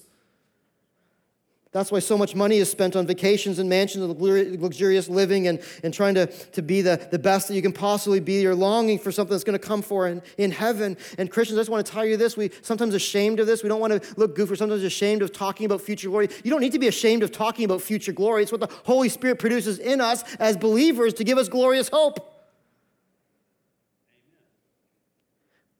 That's 1.75 1.91
why 1.91 1.99
so 1.99 2.17
much 2.17 2.35
money 2.35 2.59
is 2.59 2.71
spent 2.71 2.95
on 2.95 3.05
vacations 3.05 3.59
and 3.59 3.69
mansions 3.69 4.05
and 4.05 4.61
luxurious 4.61 5.09
living 5.09 5.49
and, 5.49 5.59
and 5.83 5.93
trying 5.93 6.15
to, 6.15 6.27
to 6.27 6.61
be 6.61 6.81
the, 6.81 7.05
the 7.11 7.19
best 7.19 7.49
that 7.49 7.53
you 7.53 7.61
can 7.61 7.73
possibly 7.73 8.21
be. 8.21 8.39
You're 8.39 8.55
longing 8.55 8.97
for 8.97 9.11
something 9.11 9.33
that's 9.33 9.43
going 9.43 9.59
to 9.59 9.67
come 9.67 9.81
for 9.81 10.07
in, 10.07 10.21
in 10.37 10.51
heaven. 10.51 10.95
And 11.17 11.29
Christians, 11.29 11.57
I 11.57 11.59
just 11.59 11.69
want 11.69 11.85
to 11.85 11.91
tell 11.91 12.05
you 12.05 12.15
this. 12.15 12.37
We 12.37 12.49
sometimes 12.61 12.93
ashamed 12.93 13.41
of 13.41 13.47
this. 13.47 13.61
We 13.61 13.67
don't 13.67 13.81
want 13.81 13.91
to 13.91 14.15
look 14.15 14.37
goofy. 14.37 14.51
We're 14.51 14.55
sometimes 14.55 14.83
ashamed 14.83 15.21
of 15.21 15.33
talking 15.33 15.65
about 15.65 15.81
future 15.81 16.07
glory. 16.07 16.29
You 16.45 16.49
don't 16.49 16.61
need 16.61 16.71
to 16.71 16.79
be 16.79 16.87
ashamed 16.87 17.23
of 17.23 17.33
talking 17.33 17.65
about 17.65 17.81
future 17.81 18.13
glory. 18.13 18.43
It's 18.43 18.53
what 18.53 18.61
the 18.61 18.73
Holy 18.85 19.09
Spirit 19.09 19.37
produces 19.37 19.77
in 19.77 19.99
us 19.99 20.23
as 20.37 20.55
believers 20.55 21.13
to 21.15 21.25
give 21.25 21.37
us 21.37 21.49
glorious 21.49 21.89
hope. 21.89 22.19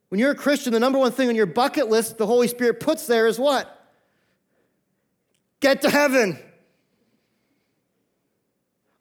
When 0.10 0.20
you're 0.20 0.32
a 0.32 0.36
Christian, 0.36 0.74
the 0.74 0.80
number 0.82 1.00
one 1.00 1.14
thing 1.14 1.30
on 1.30 1.36
your 1.36 1.46
bucket 1.46 1.88
list 1.88 2.18
the 2.18 2.28
Holy 2.28 2.50
Spirit 2.50 2.82
puts 2.82 3.08
there 3.08 3.28
is 3.28 3.40
what? 3.40 3.75
Get 5.66 5.82
to 5.82 5.90
heaven. 5.90 6.38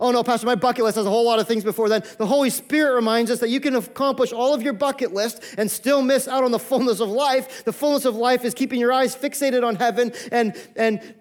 Oh 0.00 0.12
no, 0.12 0.24
Pastor, 0.24 0.46
my 0.46 0.54
bucket 0.54 0.82
list 0.82 0.96
has 0.96 1.04
a 1.04 1.10
whole 1.10 1.26
lot 1.26 1.38
of 1.38 1.46
things 1.46 1.62
before 1.62 1.90
then. 1.90 2.02
The 2.16 2.24
Holy 2.24 2.48
Spirit 2.48 2.94
reminds 2.94 3.30
us 3.30 3.40
that 3.40 3.50
you 3.50 3.60
can 3.60 3.76
accomplish 3.76 4.32
all 4.32 4.54
of 4.54 4.62
your 4.62 4.72
bucket 4.72 5.12
list 5.12 5.44
and 5.58 5.70
still 5.70 6.00
miss 6.00 6.26
out 6.26 6.42
on 6.42 6.52
the 6.52 6.58
fullness 6.58 7.00
of 7.00 7.10
life. 7.10 7.66
The 7.66 7.72
fullness 7.74 8.06
of 8.06 8.16
life 8.16 8.46
is 8.46 8.54
keeping 8.54 8.80
your 8.80 8.94
eyes 8.94 9.14
fixated 9.14 9.62
on 9.62 9.76
heaven 9.76 10.14
and, 10.32 10.56
and 10.74 11.14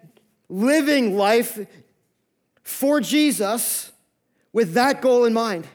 living 0.48 1.14
life 1.14 1.58
for 2.62 3.02
Jesus 3.02 3.92
with 4.54 4.72
that 4.72 5.02
goal 5.02 5.26
in 5.26 5.34
mind. 5.34 5.66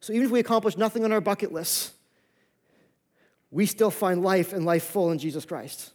So 0.00 0.12
even 0.12 0.26
if 0.26 0.30
we 0.30 0.40
accomplish 0.40 0.76
nothing 0.76 1.02
on 1.02 1.12
our 1.12 1.22
bucket 1.22 1.50
list, 1.50 1.94
we 3.50 3.64
still 3.64 3.90
find 3.90 4.22
life 4.22 4.52
and 4.52 4.66
life 4.66 4.84
full 4.84 5.10
in 5.12 5.18
Jesus 5.18 5.46
Christ. 5.46 5.92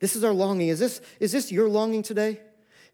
This 0.00 0.14
is 0.14 0.24
our 0.24 0.32
longing. 0.32 0.68
Is 0.68 0.78
this, 0.78 1.00
is 1.20 1.32
this 1.32 1.50
your 1.50 1.68
longing 1.68 2.02
today? 2.02 2.40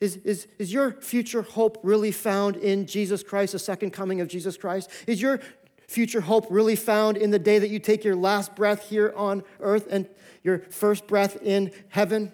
Is, 0.00 0.16
is, 0.18 0.46
is 0.58 0.72
your 0.72 0.92
future 0.92 1.42
hope 1.42 1.78
really 1.82 2.10
found 2.10 2.56
in 2.56 2.86
Jesus 2.86 3.22
Christ, 3.22 3.52
the 3.52 3.58
second 3.58 3.92
coming 3.92 4.20
of 4.20 4.28
Jesus 4.28 4.56
Christ? 4.56 4.90
Is 5.06 5.20
your 5.20 5.40
future 5.86 6.20
hope 6.20 6.46
really 6.50 6.76
found 6.76 7.16
in 7.16 7.30
the 7.30 7.38
day 7.38 7.58
that 7.58 7.70
you 7.70 7.78
take 7.78 8.04
your 8.04 8.16
last 8.16 8.56
breath 8.56 8.88
here 8.88 9.12
on 9.16 9.42
earth 9.60 9.86
and 9.90 10.08
your 10.42 10.60
first 10.70 11.06
breath 11.06 11.40
in 11.42 11.70
heaven? 11.88 12.32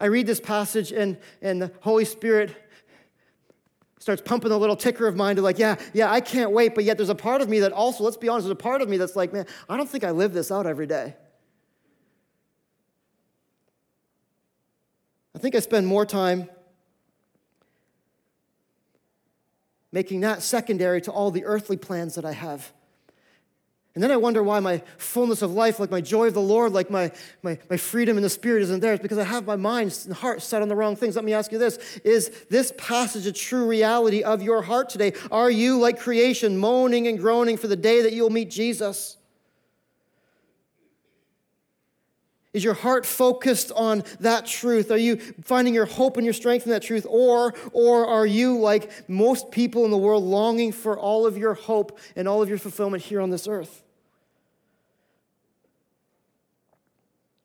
I 0.00 0.06
read 0.06 0.26
this 0.26 0.40
passage, 0.40 0.92
and, 0.92 1.18
and 1.42 1.60
the 1.60 1.72
Holy 1.80 2.06
Spirit 2.06 2.56
starts 3.98 4.22
pumping 4.22 4.48
the 4.48 4.58
little 4.58 4.76
ticker 4.76 5.06
of 5.06 5.14
mine 5.14 5.36
to 5.36 5.42
like, 5.42 5.58
yeah, 5.58 5.76
yeah, 5.92 6.10
I 6.10 6.22
can't 6.22 6.52
wait. 6.52 6.74
But 6.74 6.84
yet 6.84 6.96
there's 6.96 7.10
a 7.10 7.14
part 7.14 7.42
of 7.42 7.50
me 7.50 7.60
that 7.60 7.72
also, 7.72 8.02
let's 8.02 8.16
be 8.16 8.28
honest, 8.28 8.46
there's 8.46 8.52
a 8.52 8.56
part 8.56 8.80
of 8.80 8.88
me 8.88 8.96
that's 8.96 9.14
like, 9.14 9.32
man, 9.32 9.46
I 9.68 9.76
don't 9.76 9.88
think 9.88 10.04
I 10.04 10.10
live 10.10 10.32
this 10.32 10.50
out 10.50 10.66
every 10.66 10.86
day. 10.86 11.14
Think 15.40 15.54
I 15.54 15.60
spend 15.60 15.86
more 15.86 16.06
time 16.06 16.48
making 19.92 20.20
that 20.20 20.42
secondary 20.42 21.00
to 21.02 21.10
all 21.10 21.30
the 21.30 21.44
earthly 21.44 21.76
plans 21.76 22.14
that 22.14 22.24
I 22.24 22.32
have. 22.32 22.72
And 23.94 24.04
then 24.04 24.12
I 24.12 24.16
wonder 24.16 24.40
why 24.40 24.60
my 24.60 24.82
fullness 24.98 25.42
of 25.42 25.52
life, 25.52 25.80
like 25.80 25.90
my 25.90 26.00
joy 26.00 26.28
of 26.28 26.34
the 26.34 26.40
Lord, 26.40 26.72
like 26.72 26.90
my, 26.90 27.10
my, 27.42 27.58
my 27.68 27.76
freedom 27.76 28.16
in 28.16 28.22
the 28.22 28.30
Spirit 28.30 28.62
isn't 28.62 28.78
there. 28.78 28.92
It's 28.92 29.02
because 29.02 29.18
I 29.18 29.24
have 29.24 29.46
my 29.46 29.56
mind 29.56 29.98
and 30.04 30.14
heart 30.14 30.42
set 30.42 30.62
on 30.62 30.68
the 30.68 30.76
wrong 30.76 30.94
things. 30.94 31.16
Let 31.16 31.24
me 31.24 31.34
ask 31.34 31.50
you 31.50 31.58
this 31.58 31.98
Is 32.04 32.30
this 32.50 32.72
passage 32.78 33.26
a 33.26 33.32
true 33.32 33.66
reality 33.66 34.22
of 34.22 34.42
your 34.42 34.62
heart 34.62 34.90
today? 34.90 35.14
Are 35.32 35.50
you, 35.50 35.78
like 35.78 35.98
creation, 35.98 36.56
moaning 36.56 37.08
and 37.08 37.18
groaning 37.18 37.56
for 37.56 37.66
the 37.66 37.76
day 37.76 38.02
that 38.02 38.12
you'll 38.12 38.30
meet 38.30 38.48
Jesus? 38.48 39.16
Is 42.52 42.64
your 42.64 42.74
heart 42.74 43.06
focused 43.06 43.70
on 43.76 44.02
that 44.18 44.44
truth? 44.44 44.90
Are 44.90 44.98
you 44.98 45.16
finding 45.42 45.72
your 45.72 45.86
hope 45.86 46.16
and 46.16 46.24
your 46.24 46.34
strength 46.34 46.66
in 46.66 46.72
that 46.72 46.82
truth? 46.82 47.06
Or, 47.08 47.54
or 47.72 48.06
are 48.06 48.26
you, 48.26 48.58
like 48.58 49.08
most 49.08 49.52
people 49.52 49.84
in 49.84 49.92
the 49.92 49.98
world, 49.98 50.24
longing 50.24 50.72
for 50.72 50.98
all 50.98 51.26
of 51.26 51.38
your 51.38 51.54
hope 51.54 51.98
and 52.16 52.26
all 52.26 52.42
of 52.42 52.48
your 52.48 52.58
fulfillment 52.58 53.04
here 53.04 53.20
on 53.20 53.30
this 53.30 53.46
earth? 53.46 53.84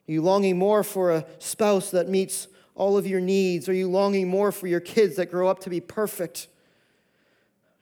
Are 0.08 0.12
you 0.12 0.22
longing 0.22 0.58
more 0.58 0.84
for 0.84 1.12
a 1.12 1.26
spouse 1.38 1.92
that 1.92 2.10
meets 2.10 2.48
all 2.74 2.98
of 2.98 3.06
your 3.06 3.22
needs? 3.22 3.70
Are 3.70 3.74
you 3.74 3.90
longing 3.90 4.28
more 4.28 4.52
for 4.52 4.66
your 4.66 4.80
kids 4.80 5.18
that 5.18 5.32
grow 5.32 5.48
up 5.48 5.60
to 5.62 5.70
be 5.70 5.82
perfect? 5.82 6.48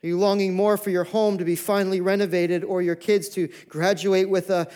Are 0.02 0.06
you 0.06 0.18
longing 0.18 0.54
more 0.54 0.76
for 0.76 0.90
your 0.90 1.04
home 1.04 1.38
to 1.38 1.44
be 1.44 1.56
finally 1.56 2.02
renovated 2.02 2.64
or 2.64 2.82
your 2.82 2.94
kids 2.94 3.30
to 3.30 3.48
graduate 3.68 4.28
with 4.28 4.50
a 4.50 4.68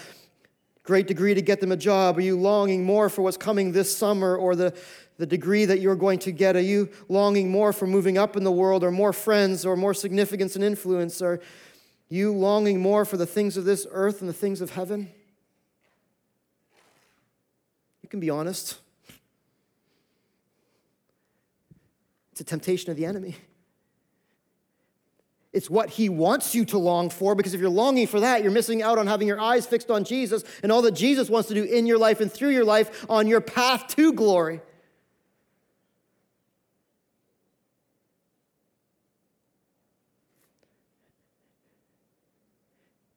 great 0.89 1.07
degree 1.07 1.35
to 1.35 1.43
get 1.43 1.61
them 1.61 1.71
a 1.71 1.77
job? 1.77 2.17
Are 2.17 2.23
you 2.23 2.35
longing 2.35 2.83
more 2.83 3.11
for 3.11 3.21
what's 3.21 3.37
coming 3.37 3.73
this 3.73 3.95
summer 3.95 4.35
or 4.35 4.57
the, 4.57 4.75
the 5.19 5.27
degree 5.27 5.67
that 5.67 5.81
you're 5.81 5.95
going 5.95 6.19
to 6.21 6.33
get? 6.33 6.57
Are 6.57 6.63
you 6.63 6.89
longing 7.11 7.51
more 7.51 7.75
for 7.75 7.87
moving 7.87 8.17
up 8.17 8.39
in 8.39 8.43
the 8.43 8.51
world 8.51 8.83
or 8.83 8.91
more 8.91 9.13
friends 9.13 9.67
or 9.67 9.77
more 9.77 9.93
significance 9.93 10.55
and 10.55 10.65
influence? 10.65 11.21
Are 11.21 11.41
you 12.09 12.33
longing 12.33 12.81
more 12.81 13.05
for 13.05 13.19
the 13.19 13.27
things 13.27 13.59
of 13.59 13.67
this 13.67 13.87
earth 13.91 14.23
and 14.23 14.31
the 14.31 14.33
things 14.33 14.63
of 14.63 14.71
heaven? 14.71 15.11
You 18.03 18.09
can 18.09 18.19
be 18.19 18.31
honest. 18.31 18.79
It's 22.33 22.41
a 22.41 22.45
temptation 22.45 22.91
of 22.91 22.97
the 22.97 23.05
enemy. 23.05 23.37
It's 25.53 25.71
what 25.71 25.89
he 25.89 26.09
wants 26.09 26.55
you 26.55 26.65
to 26.67 26.79
long 26.79 27.09
for 27.09 27.35
because 27.35 27.55
if 27.55 27.61
you're 27.61 27.71
longing 27.71 28.07
for 28.07 28.21
that, 28.21 28.43
you're 28.43 28.53
missing 28.53 28.83
out 28.83 28.99
on 28.99 29.07
having 29.07 29.27
your 29.27 29.41
eyes 29.41 29.67
fixed 29.67 29.91
on 29.91 30.05
Jesus 30.05 30.45
and 30.63 30.71
all 30.71 30.83
that 30.83 30.93
Jesus 30.93 31.31
wants 31.31 31.49
to 31.49 31.55
do 31.55 31.65
in 31.65 31.87
your 31.87 31.99
life 31.99 32.21
and 32.21 32.31
through 32.31 32.51
your 32.51 32.65
life 32.65 33.07
on 33.09 33.27
your 33.27 33.41
path 33.41 33.89
to 33.97 34.13
glory. 34.13 34.61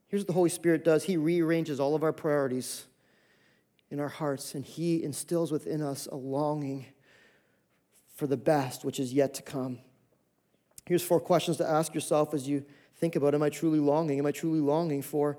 Here's 0.07 0.21
what 0.21 0.27
the 0.27 0.33
Holy 0.33 0.49
Spirit 0.49 0.83
does 0.83 1.05
He 1.05 1.15
rearranges 1.15 1.79
all 1.79 1.95
of 1.95 2.03
our 2.03 2.11
priorities 2.11 2.85
in 3.89 3.99
our 3.99 4.09
hearts, 4.09 4.55
and 4.55 4.65
He 4.65 5.03
instills 5.03 5.51
within 5.51 5.81
us 5.81 6.05
a 6.05 6.15
longing 6.15 6.85
for 8.15 8.27
the 8.27 8.37
best, 8.37 8.83
which 8.83 8.99
is 8.99 9.13
yet 9.13 9.33
to 9.35 9.41
come. 9.41 9.79
Here's 10.85 11.03
four 11.03 11.19
questions 11.19 11.57
to 11.57 11.67
ask 11.67 11.93
yourself 11.93 12.33
as 12.33 12.47
you 12.47 12.65
think 12.97 13.15
about 13.15 13.35
Am 13.35 13.43
I 13.43 13.49
truly 13.49 13.79
longing? 13.79 14.19
Am 14.19 14.25
I 14.25 14.31
truly 14.31 14.59
longing 14.59 15.01
for 15.01 15.37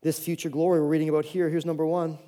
this 0.00 0.18
future 0.18 0.48
glory 0.48 0.80
we're 0.80 0.86
reading 0.86 1.08
about 1.08 1.24
here? 1.24 1.48
Here's 1.48 1.66
number 1.66 1.86
one. 1.86 2.18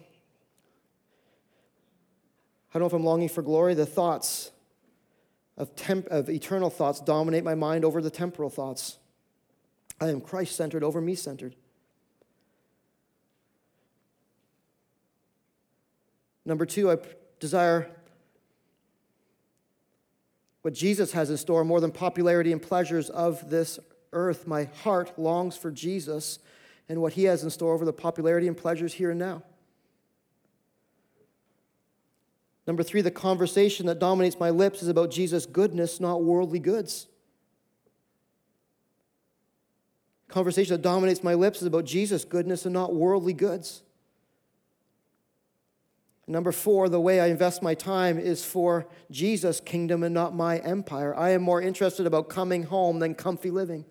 I 2.72 2.78
don't 2.78 2.82
know 2.82 2.86
if 2.86 2.92
I'm 2.92 3.04
longing 3.04 3.28
for 3.28 3.42
glory. 3.42 3.74
The 3.74 3.86
thoughts 3.86 4.52
of, 5.56 5.74
temp- 5.74 6.06
of 6.06 6.30
eternal 6.30 6.70
thoughts 6.70 7.00
dominate 7.00 7.44
my 7.44 7.54
mind 7.54 7.84
over 7.84 8.00
the 8.00 8.10
temporal 8.10 8.48
thoughts. 8.48 8.98
I 10.00 10.08
am 10.08 10.20
Christ 10.20 10.56
centered 10.56 10.82
over 10.82 11.00
me 11.00 11.14
centered. 11.14 11.56
Number 16.44 16.64
two, 16.64 16.90
I 16.90 16.96
desire 17.38 17.90
what 20.62 20.74
Jesus 20.74 21.12
has 21.12 21.30
in 21.30 21.36
store 21.36 21.64
more 21.64 21.80
than 21.80 21.90
popularity 21.90 22.52
and 22.52 22.60
pleasures 22.60 23.10
of 23.10 23.50
this 23.50 23.78
earth. 24.12 24.46
My 24.46 24.64
heart 24.82 25.18
longs 25.18 25.56
for 25.56 25.70
Jesus 25.70 26.38
and 26.88 27.00
what 27.00 27.14
he 27.14 27.24
has 27.24 27.42
in 27.42 27.50
store 27.50 27.72
over 27.72 27.84
the 27.84 27.92
popularity 27.92 28.48
and 28.48 28.56
pleasures 28.56 28.94
here 28.94 29.10
and 29.10 29.18
now. 29.18 29.42
Number 32.66 32.82
three, 32.82 33.00
the 33.00 33.10
conversation 33.10 33.86
that 33.86 33.98
dominates 33.98 34.38
my 34.38 34.50
lips 34.50 34.82
is 34.82 34.88
about 34.88 35.10
Jesus' 35.10 35.46
goodness, 35.46 35.98
not 35.98 36.22
worldly 36.22 36.58
goods. 36.58 37.06
Conversation 40.28 40.74
that 40.74 40.82
dominates 40.82 41.24
my 41.24 41.34
lips 41.34 41.60
is 41.60 41.66
about 41.66 41.84
Jesus' 41.84 42.24
goodness 42.24 42.64
and 42.64 42.72
not 42.72 42.94
worldly 42.94 43.32
goods. 43.32 43.82
Number 46.30 46.52
four, 46.52 46.88
the 46.88 47.00
way 47.00 47.18
I 47.18 47.26
invest 47.26 47.60
my 47.60 47.74
time 47.74 48.16
is 48.16 48.44
for 48.44 48.86
Jesus' 49.10 49.58
kingdom 49.58 50.04
and 50.04 50.14
not 50.14 50.32
my 50.32 50.58
empire. 50.58 51.12
I 51.16 51.30
am 51.30 51.42
more 51.42 51.60
interested 51.60 52.06
about 52.06 52.28
coming 52.28 52.62
home 52.62 53.00
than 53.00 53.16
comfy 53.16 53.50
living. 53.50 53.84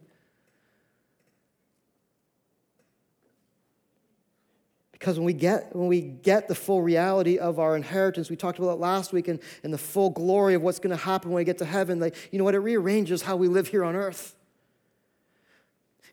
Because 4.93 5.17
when 5.17 5.25
we 5.25 5.33
get, 5.33 5.75
when 5.75 5.89
we 5.89 5.99
get 5.99 6.47
the 6.47 6.55
full 6.55 6.81
reality 6.81 7.37
of 7.37 7.59
our 7.59 7.75
inheritance, 7.75 8.29
we 8.29 8.37
talked 8.37 8.57
about 8.57 8.71
it 8.71 8.79
last 8.79 9.11
week, 9.11 9.27
and, 9.27 9.41
and 9.63 9.73
the 9.73 9.77
full 9.77 10.09
glory 10.09 10.53
of 10.53 10.61
what's 10.61 10.79
going 10.79 10.95
to 10.95 11.03
happen 11.03 11.31
when 11.31 11.41
we 11.41 11.43
get 11.43 11.57
to 11.57 11.65
heaven, 11.65 11.99
like, 11.99 12.15
you 12.31 12.39
know 12.39 12.45
what? 12.45 12.55
It 12.55 12.59
rearranges 12.59 13.21
how 13.21 13.35
we 13.35 13.49
live 13.49 13.67
here 13.67 13.83
on 13.83 13.97
earth. 13.97 14.35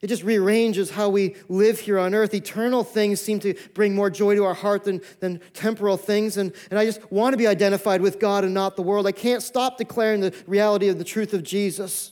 It 0.01 0.07
just 0.07 0.23
rearranges 0.23 0.91
how 0.91 1.09
we 1.09 1.35
live 1.49 1.79
here 1.79 1.97
on 1.97 2.13
earth. 2.13 2.33
Eternal 2.33 2.83
things 2.83 3.19
seem 3.19 3.39
to 3.39 3.55
bring 3.73 3.95
more 3.95 4.09
joy 4.09 4.35
to 4.35 4.45
our 4.45 4.53
heart 4.53 4.83
than, 4.83 5.01
than 5.19 5.41
temporal 5.53 5.97
things. 5.97 6.37
And, 6.37 6.53
and 6.69 6.77
I 6.77 6.85
just 6.85 7.11
want 7.11 7.33
to 7.33 7.37
be 7.37 7.47
identified 7.47 8.01
with 8.01 8.19
God 8.19 8.43
and 8.43 8.53
not 8.53 8.75
the 8.75 8.83
world. 8.83 9.07
I 9.07 9.11
can't 9.11 9.41
stop 9.41 9.77
declaring 9.77 10.21
the 10.21 10.35
reality 10.45 10.89
of 10.89 10.99
the 10.99 11.03
truth 11.03 11.33
of 11.33 11.41
Jesus. 11.41 12.11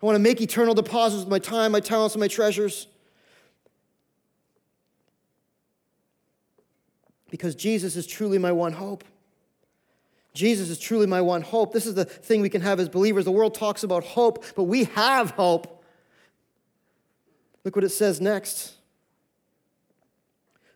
I 0.00 0.06
want 0.06 0.14
to 0.14 0.20
make 0.20 0.40
eternal 0.40 0.74
deposits 0.74 1.24
with 1.24 1.30
my 1.30 1.40
time, 1.40 1.72
my 1.72 1.80
talents, 1.80 2.14
and 2.14 2.20
my 2.20 2.28
treasures. 2.28 2.86
Because 7.30 7.56
Jesus 7.56 7.96
is 7.96 8.06
truly 8.06 8.38
my 8.38 8.52
one 8.52 8.74
hope. 8.74 9.02
Jesus 10.34 10.70
is 10.70 10.78
truly 10.78 11.06
my 11.06 11.20
one 11.20 11.42
hope. 11.42 11.72
This 11.72 11.86
is 11.86 11.94
the 11.94 12.04
thing 12.04 12.42
we 12.42 12.50
can 12.50 12.60
have 12.60 12.78
as 12.78 12.88
believers. 12.88 13.24
The 13.24 13.32
world 13.32 13.54
talks 13.54 13.82
about 13.82 14.04
hope, 14.04 14.44
but 14.54 14.64
we 14.64 14.84
have 14.84 15.30
hope. 15.30 15.75
Look 17.66 17.74
what 17.74 17.84
it 17.84 17.88
says 17.88 18.20
next. 18.20 18.74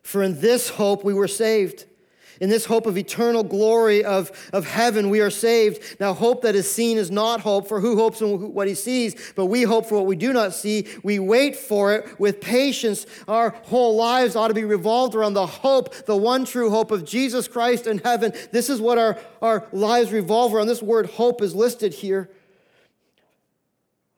For 0.03 0.21
in 0.21 0.41
this 0.41 0.67
hope 0.67 1.05
we 1.05 1.13
were 1.13 1.29
saved. 1.29 1.85
In 2.41 2.49
this 2.49 2.65
hope 2.65 2.85
of 2.85 2.97
eternal 2.97 3.43
glory 3.45 4.03
of, 4.03 4.29
of 4.51 4.65
heaven, 4.65 5.09
we 5.09 5.21
are 5.21 5.29
saved. 5.29 6.01
Now, 6.01 6.13
hope 6.13 6.41
that 6.41 6.53
is 6.53 6.69
seen 6.69 6.97
is 6.97 7.09
not 7.09 7.39
hope, 7.39 7.69
for 7.69 7.79
who 7.79 7.95
hopes 7.95 8.19
in 8.19 8.53
what 8.53 8.67
he 8.67 8.75
sees? 8.75 9.31
But 9.37 9.45
we 9.45 9.63
hope 9.63 9.85
for 9.85 9.95
what 9.95 10.05
we 10.05 10.17
do 10.17 10.33
not 10.33 10.53
see. 10.53 10.85
We 11.01 11.17
wait 11.17 11.55
for 11.55 11.93
it 11.93 12.19
with 12.19 12.41
patience. 12.41 13.05
Our 13.25 13.51
whole 13.63 13.95
lives 13.95 14.35
ought 14.35 14.49
to 14.49 14.53
be 14.53 14.65
revolved 14.65 15.15
around 15.15 15.35
the 15.35 15.47
hope, 15.47 15.93
the 16.07 16.17
one 16.17 16.43
true 16.43 16.69
hope 16.69 16.91
of 16.91 17.05
Jesus 17.05 17.47
Christ 17.47 17.87
in 17.87 17.99
heaven. 17.99 18.33
This 18.51 18.69
is 18.69 18.81
what 18.81 18.97
our, 18.97 19.17
our 19.41 19.65
lives 19.71 20.11
revolve 20.11 20.53
around. 20.53 20.67
This 20.67 20.83
word 20.83 21.05
hope 21.05 21.41
is 21.41 21.55
listed 21.55 21.93
here 21.93 22.29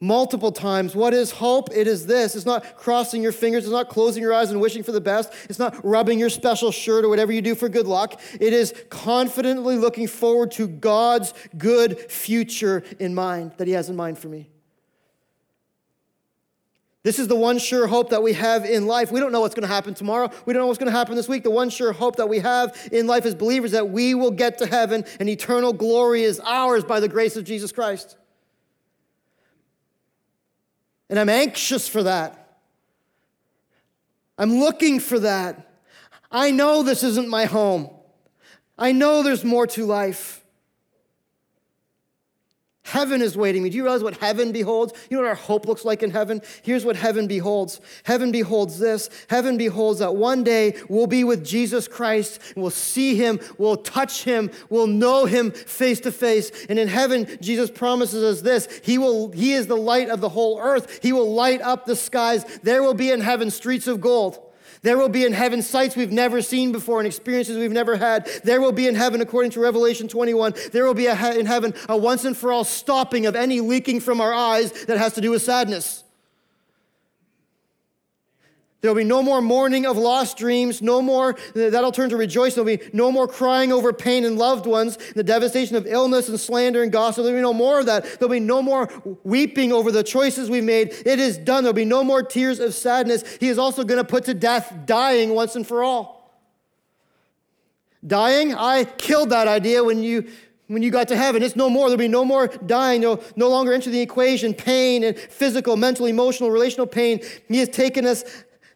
multiple 0.04 0.52
times. 0.52 0.96
What 0.96 1.14
is 1.14 1.32
hope? 1.32 1.70
It 1.74 1.88
is 1.88 2.06
this. 2.06 2.36
It's 2.36 2.46
not 2.46 2.76
crossing 2.76 3.24
your 3.24 3.32
fingers. 3.32 3.64
It's 3.64 3.72
not 3.72 3.88
closing 3.88 4.22
your 4.22 4.34
eyes 4.34 4.52
and 4.52 4.60
wishing 4.60 4.84
for 4.84 4.92
the 4.92 5.02
best. 5.02 5.32
It's 5.50 5.60
not 5.60 5.84
rubbing 5.84 6.20
your 6.20 6.30
special 6.30 6.72
shirt 6.72 7.06
or 7.06 7.10
whatever 7.10 7.32
you 7.32 7.42
do 7.42 7.56
for 7.56 7.70
good 7.70 7.88
luck. 7.88 8.20
It 8.34 8.52
is 8.52 8.74
confidently 8.90 9.78
looking 9.78 10.08
forward 10.08 10.52
to 10.52 10.68
God's 10.68 11.34
good 11.58 12.12
future 12.12 12.84
in 13.00 13.16
mind, 13.16 13.54
that 13.58 13.68
He 13.68 13.74
has 13.74 13.90
in 13.90 13.96
mind 13.96 14.20
for 14.20 14.28
me. 14.28 14.50
This 17.04 17.18
is 17.20 17.28
the 17.28 17.36
one 17.36 17.58
sure 17.58 17.88
hope 17.88 18.10
that 18.10 18.24
we 18.24 18.34
have 18.34 18.66
in 18.66 18.88
life. 18.88 19.12
We 19.12 19.22
don't 19.22 19.32
know 19.32 19.42
what's 19.42 19.56
going 19.56 19.68
to 19.68 19.74
happen 19.74 19.94
tomorrow. 19.94 20.30
We 20.46 20.54
don't 20.54 20.62
know 20.62 20.68
what's 20.68 20.80
going 20.80 20.92
to 20.92 20.98
happen 20.98 21.16
this 21.16 21.28
week. 21.30 21.44
The 21.44 21.52
one 21.52 21.70
sure 21.70 21.92
hope 21.94 22.18
that 22.18 22.28
we 22.28 22.40
have 22.40 22.90
in 22.92 23.08
life 23.08 23.26
as 23.26 23.36
believers 23.36 23.72
that 23.72 23.90
we 23.90 24.16
will 24.16 24.32
get 24.32 24.58
to 24.60 24.66
heaven 24.66 25.06
and 25.20 25.30
eternal 25.30 25.74
glory 25.74 26.24
is 26.24 26.42
ours 26.44 26.84
by 26.84 27.00
the 27.02 27.10
grace 27.10 27.36
of 27.36 27.44
Jesus 27.44 27.72
Christ. 27.72 28.18
And 31.14 31.20
I'm 31.20 31.30
anxious 31.30 31.88
for 31.88 32.02
that. 32.02 32.58
I'm 34.36 34.58
looking 34.58 35.00
for 35.00 35.20
that. 35.20 35.70
I 36.32 36.50
know 36.50 36.82
this 36.82 37.04
isn't 37.04 37.30
my 37.30 37.46
home. 37.46 37.92
I 38.80 38.94
know 38.94 39.22
there's 39.22 39.46
more 39.46 39.68
to 39.68 39.86
life. 39.86 40.43
Heaven 42.86 43.22
is 43.22 43.38
waiting 43.38 43.64
me. 43.64 43.70
Do 43.70 43.78
you 43.78 43.84
realize 43.84 44.04
what 44.04 44.18
heaven 44.18 44.52
beholds? 44.52 44.94
You 45.10 45.18
know 45.18 45.24
what 45.24 45.30
our 45.30 45.36
hope 45.36 45.66
looks 45.68 45.86
like 45.86 46.04
in 46.04 46.12
heaven? 46.12 46.42
Here's 46.62 46.84
what 46.84 46.96
heaven 46.96 47.28
beholds. 47.28 47.80
Heaven 48.04 48.32
beholds 48.32 48.78
this. 48.78 49.10
Heaven 49.30 49.58
beholds 49.58 50.00
that 50.00 50.16
one 50.16 50.44
day 50.44 50.76
we'll 50.90 51.08
be 51.08 51.24
with 51.24 51.46
Jesus 51.46 51.88
Christ 51.88 52.40
we'll 52.56 52.70
see 52.70 53.16
him, 53.16 53.40
we'll 53.58 53.78
touch 53.78 54.24
him, 54.24 54.52
we'll 54.70 54.88
know 54.88 55.26
him 55.26 55.52
face 55.52 56.00
to 56.02 56.12
face. 56.12 56.66
And 56.70 56.78
in 56.78 56.88
heaven, 56.88 57.38
Jesus 57.42 57.72
promises 57.72 58.24
us 58.24 58.42
this. 58.42 58.82
He 58.84 58.98
will 58.98 59.32
he 59.32 59.54
is 59.54 59.68
the 59.68 59.78
light 59.78 60.10
of 60.10 60.22
the 60.22 60.30
whole 60.30 60.60
earth. 60.60 61.00
He 61.02 61.14
will 61.14 61.34
light 61.34 61.62
up 61.62 61.86
the 61.86 61.96
skies. 61.96 62.44
There 62.64 62.84
will 62.84 62.94
be 62.94 63.12
in 63.12 63.22
heaven 63.22 63.50
streets 63.50 63.88
of 63.88 64.02
gold. 64.02 64.40
There 64.84 64.98
will 64.98 65.10
be 65.10 65.26
in 65.26 65.34
heaven 65.34 65.62
sights 65.62 65.96
we've 65.96 66.12
never 66.12 66.42
seen 66.42 66.72
before 66.72 67.00
and 67.00 67.08
experiences 67.08 67.58
we've 67.58 67.72
never 67.72 67.96
had. 67.96 68.30
There 68.44 68.62
will 68.62 68.74
be 68.74 68.88
in 68.88 68.96
heaven, 68.96 69.22
according 69.22 69.52
to 69.52 69.60
Revelation 69.62 70.08
21, 70.08 70.54
there 70.72 70.86
will 70.86 70.94
be 70.94 71.08
in 71.08 71.46
heaven 71.46 71.74
a 71.90 71.98
once 71.98 72.26
and 72.26 72.38
for 72.38 72.52
all 72.52 72.66
stopping 72.66 73.26
of 73.26 73.36
any 73.36 73.62
leaking 73.62 74.02
from 74.02 74.22
our 74.22 74.34
eyes 74.34 74.86
that 74.86 74.98
has 74.98 75.14
to 75.14 75.22
do 75.22 75.32
with 75.32 75.42
sadness. 75.42 76.04
There'll 78.84 78.98
be 78.98 79.06
no 79.06 79.24
more 79.24 79.42
mourning 79.42 79.86
of 79.86 79.96
lost 79.96 80.36
dreams, 80.36 80.82
no 80.82 81.02
more, 81.02 81.38
that'll 81.56 81.94
turn 81.94 82.10
to 82.10 82.18
rejoicing. 82.18 82.66
There'll 82.66 82.78
be 82.78 82.90
no 82.92 83.14
more 83.14 83.30
crying 83.30 83.72
over 83.72 83.94
pain 83.94 84.26
and 84.26 84.38
loved 84.38 84.66
ones, 84.66 84.98
the 85.16 85.24
devastation 85.24 85.78
of 85.78 85.88
illness 85.88 86.28
and 86.28 86.38
slander 86.38 86.84
and 86.84 86.92
gossip. 86.92 87.24
There'll 87.24 87.38
be 87.38 87.42
no 87.42 87.54
more 87.54 87.80
of 87.80 87.86
that. 87.86 88.04
There'll 88.20 88.28
be 88.28 88.42
no 88.42 88.62
more 88.62 88.90
weeping 89.24 89.72
over 89.72 89.90
the 89.90 90.04
choices 90.04 90.50
we've 90.50 90.66
made. 90.66 90.90
It 91.06 91.18
is 91.18 91.38
done. 91.38 91.64
There'll 91.64 91.74
be 91.74 91.86
no 91.86 92.04
more 92.04 92.24
tears 92.24 92.60
of 92.60 92.74
sadness. 92.74 93.24
He 93.40 93.48
is 93.48 93.58
also 93.58 93.86
going 93.86 94.02
to 94.02 94.04
put 94.04 94.26
to 94.26 94.34
death 94.34 94.76
dying 94.86 95.34
once 95.34 95.56
and 95.56 95.66
for 95.66 95.82
all. 95.82 96.38
Dying, 98.06 98.54
I 98.54 98.84
killed 98.84 99.30
that 99.30 99.48
idea 99.48 99.82
when 99.82 100.04
you 100.04 100.28
when 100.68 100.84
you 100.84 100.92
got 100.92 101.08
to 101.08 101.16
heaven. 101.16 101.42
It's 101.42 101.56
no 101.56 101.70
more. 101.70 101.88
There'll 101.88 101.98
be 101.98 102.10
no 102.10 102.26
more 102.26 102.48
dying. 102.48 103.00
No, 103.00 103.22
no 103.38 103.48
longer 103.48 103.72
enter 103.72 103.92
the 103.92 104.02
equation 104.02 104.54
pain 104.54 105.06
and 105.06 105.18
physical, 105.18 105.78
mental, 105.78 106.06
emotional, 106.06 106.52
relational 106.52 106.86
pain. 106.86 107.22
He 107.48 107.60
has 107.60 107.70
taken 107.70 108.06
us 108.06 108.26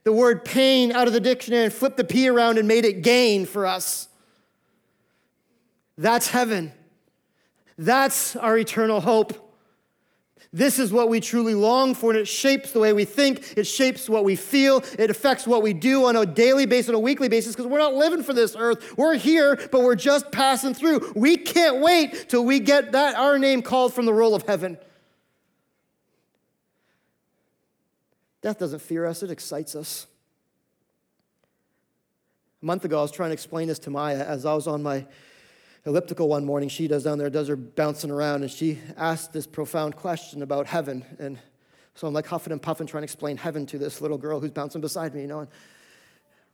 the 0.07 0.13
word 0.13 0.45
pain 0.45 0.93
out 0.93 1.05
of 1.05 1.11
the 1.11 1.19
dictionary 1.19 1.65
and 1.65 1.73
flipped 1.73 1.97
the 1.97 2.03
P 2.05 2.29
around 2.29 2.57
and 2.57 2.65
made 2.65 2.85
it 2.85 3.01
gain 3.01 3.45
for 3.45 3.65
us. 3.65 4.07
That's 5.97 6.29
heaven. 6.29 6.71
That's 7.77 8.37
our 8.37 8.57
eternal 8.57 9.01
hope. 9.01 9.33
This 10.53 10.79
is 10.79 10.93
what 10.93 11.09
we 11.09 11.19
truly 11.19 11.55
long 11.55 11.93
for, 11.93 12.11
and 12.11 12.17
it 12.17 12.25
shapes 12.25 12.71
the 12.71 12.79
way 12.79 12.93
we 12.93 13.03
think. 13.03 13.57
It 13.57 13.65
shapes 13.65 14.07
what 14.07 14.23
we 14.23 14.37
feel. 14.37 14.81
It 14.97 15.09
affects 15.09 15.45
what 15.45 15.61
we 15.61 15.73
do 15.73 16.05
on 16.05 16.15
a 16.15 16.25
daily 16.25 16.65
basis, 16.65 16.87
on 16.87 16.95
a 16.95 16.99
weekly 16.99 17.27
basis, 17.27 17.53
because 17.53 17.67
we're 17.69 17.77
not 17.77 17.93
living 17.93 18.23
for 18.23 18.31
this 18.31 18.55
earth. 18.57 18.97
We're 18.97 19.15
here, 19.15 19.57
but 19.73 19.81
we're 19.81 19.95
just 19.95 20.31
passing 20.31 20.73
through. 20.73 21.11
We 21.17 21.35
can't 21.35 21.81
wait 21.81 22.29
till 22.29 22.45
we 22.45 22.61
get 22.61 22.93
that 22.93 23.15
our 23.15 23.37
name 23.37 23.61
called 23.61 23.93
from 23.93 24.05
the 24.05 24.13
roll 24.13 24.35
of 24.35 24.43
heaven. 24.43 24.77
Death 28.41 28.59
doesn't 28.59 28.81
fear 28.81 29.05
us, 29.05 29.23
it 29.23 29.31
excites 29.31 29.75
us. 29.75 30.07
A 32.61 32.65
month 32.65 32.85
ago, 32.85 32.99
I 32.99 33.01
was 33.01 33.11
trying 33.11 33.29
to 33.29 33.33
explain 33.33 33.67
this 33.67 33.79
to 33.79 33.89
Maya 33.89 34.23
as 34.23 34.45
I 34.45 34.53
was 34.53 34.67
on 34.67 34.81
my 34.81 35.05
elliptical 35.85 36.27
one 36.27 36.43
morning. 36.43 36.69
She 36.69 36.87
does 36.87 37.03
down 37.03 37.17
there, 37.17 37.29
does 37.29 37.47
her 37.47 37.55
bouncing 37.55 38.11
around, 38.11 38.41
and 38.41 38.51
she 38.51 38.79
asked 38.97 39.31
this 39.31 39.47
profound 39.47 39.95
question 39.95 40.41
about 40.41 40.67
heaven. 40.67 41.05
And 41.19 41.39
so 41.95 42.07
I'm 42.07 42.13
like 42.13 42.27
huffing 42.27 42.51
and 42.51 42.61
puffing 42.61 42.87
trying 42.87 43.01
to 43.01 43.05
explain 43.05 43.37
heaven 43.37 43.65
to 43.67 43.77
this 43.77 44.01
little 44.01 44.17
girl 44.17 44.39
who's 44.39 44.51
bouncing 44.51 44.81
beside 44.81 45.15
me, 45.15 45.21
you 45.21 45.27
know. 45.27 45.39
And 45.39 45.49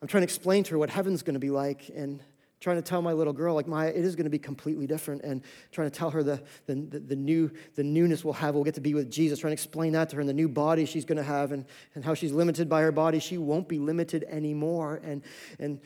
I'm 0.01 0.07
trying 0.07 0.21
to 0.21 0.25
explain 0.25 0.63
to 0.65 0.71
her 0.71 0.77
what 0.77 0.89
heaven's 0.89 1.23
going 1.23 1.35
to 1.35 1.39
be 1.39 1.49
like. 1.49 1.89
And 1.95 2.21
trying 2.63 2.77
to 2.77 2.81
tell 2.81 3.01
my 3.01 3.11
little 3.11 3.33
girl, 3.33 3.53
like, 3.55 3.67
Maya, 3.67 3.89
it 3.89 4.05
is 4.05 4.15
going 4.15 4.23
to 4.23 4.29
be 4.29 4.39
completely 4.39 4.87
different, 4.87 5.21
and 5.21 5.41
trying 5.73 5.91
to 5.91 5.95
tell 5.95 6.09
her 6.09 6.23
the, 6.23 6.41
the, 6.65 6.75
the, 6.75 7.15
new, 7.15 7.51
the 7.75 7.83
newness 7.83 8.23
we'll 8.23 8.33
have. 8.33 8.55
We'll 8.55 8.63
get 8.63 8.75
to 8.75 8.81
be 8.81 8.93
with 8.93 9.11
Jesus, 9.11 9.39
trying 9.39 9.49
to 9.49 9.53
explain 9.53 9.91
that 9.91 10.09
to 10.09 10.15
her, 10.15 10.21
and 10.21 10.29
the 10.29 10.33
new 10.33 10.47
body 10.47 10.85
she's 10.85 11.03
going 11.03 11.17
to 11.17 11.23
have, 11.23 11.51
and, 11.51 11.65
and 11.93 12.05
how 12.05 12.13
she's 12.13 12.31
limited 12.31 12.69
by 12.69 12.81
her 12.81 12.93
body. 12.93 13.19
She 13.19 13.37
won't 13.37 13.67
be 13.67 13.79
limited 13.79 14.23
anymore, 14.29 15.01
and, 15.03 15.23
and, 15.59 15.81